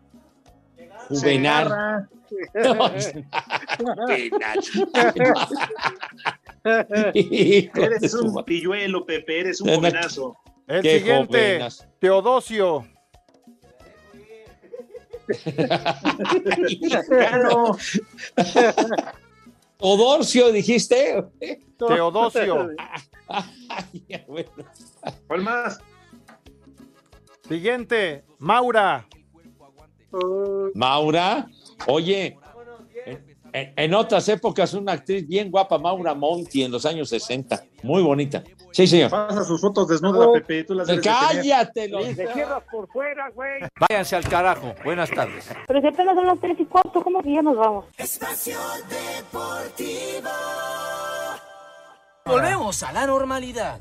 Juvenal. 1.09 2.07
Eres 6.63 8.13
un 8.13 8.43
pilluelo, 8.43 9.05
Pepe. 9.05 9.39
Eres 9.41 9.61
un 9.61 9.67
Ven 9.67 9.75
jovenazo. 9.77 10.37
El 10.67 10.81
siguiente, 10.83 11.47
jovenas. 11.53 11.87
Teodosio. 11.99 12.85
Claro. 17.07 17.77
Odorcio, 19.79 20.51
dijiste. 20.51 21.23
Teodosio. 21.77 22.71
¿Cuál 25.27 25.41
más? 25.41 25.79
Siguiente, 27.47 28.23
Maura. 28.39 29.07
Maura, 30.73 31.47
oye, 31.85 32.37
en, 33.75 33.93
otras 33.93 34.27
épocas 34.29 34.73
una 34.73 34.93
actriz 34.93 35.27
bien 35.27 35.49
guapa, 35.51 35.77
Maura 35.77 36.13
Monti, 36.13 36.63
en 36.63 36.71
los 36.71 36.85
años 36.85 37.09
60, 37.09 37.63
muy 37.83 38.01
bonita. 38.01 38.43
Sí, 38.71 38.85
señor. 38.85 39.09
Pasa 39.09 39.43
sus 39.43 39.59
fotos 39.61 39.87
desnuda, 39.87 40.31
Pepe. 40.33 40.63
Tú 40.63 40.75
las 40.75 40.87
de. 40.87 41.01
Cállate, 41.01 41.87
los- 41.87 42.15
Te 42.15 42.31
cierras 42.33 42.63
por 42.69 42.87
fuera, 42.89 43.29
güey. 43.31 43.61
Váyanse 43.89 44.15
al 44.15 44.27
carajo. 44.27 44.73
Buenas 44.83 45.09
tardes. 45.09 45.49
Pero 45.67 45.81
si 45.81 45.87
apenas 45.87 46.15
son 46.15 46.27
las 46.27 46.39
tres 46.39 46.59
y 46.59 46.65
cuarto, 46.65 47.01
¿cómo 47.01 47.21
que 47.23 47.33
ya 47.33 47.41
nos 47.41 47.57
vamos? 47.57 47.85
Espacio 47.97 48.57
Deportivo. 48.89 50.29
Volvemos 52.25 52.83
a 52.83 52.91
la 52.91 53.07
normalidad. 53.07 53.79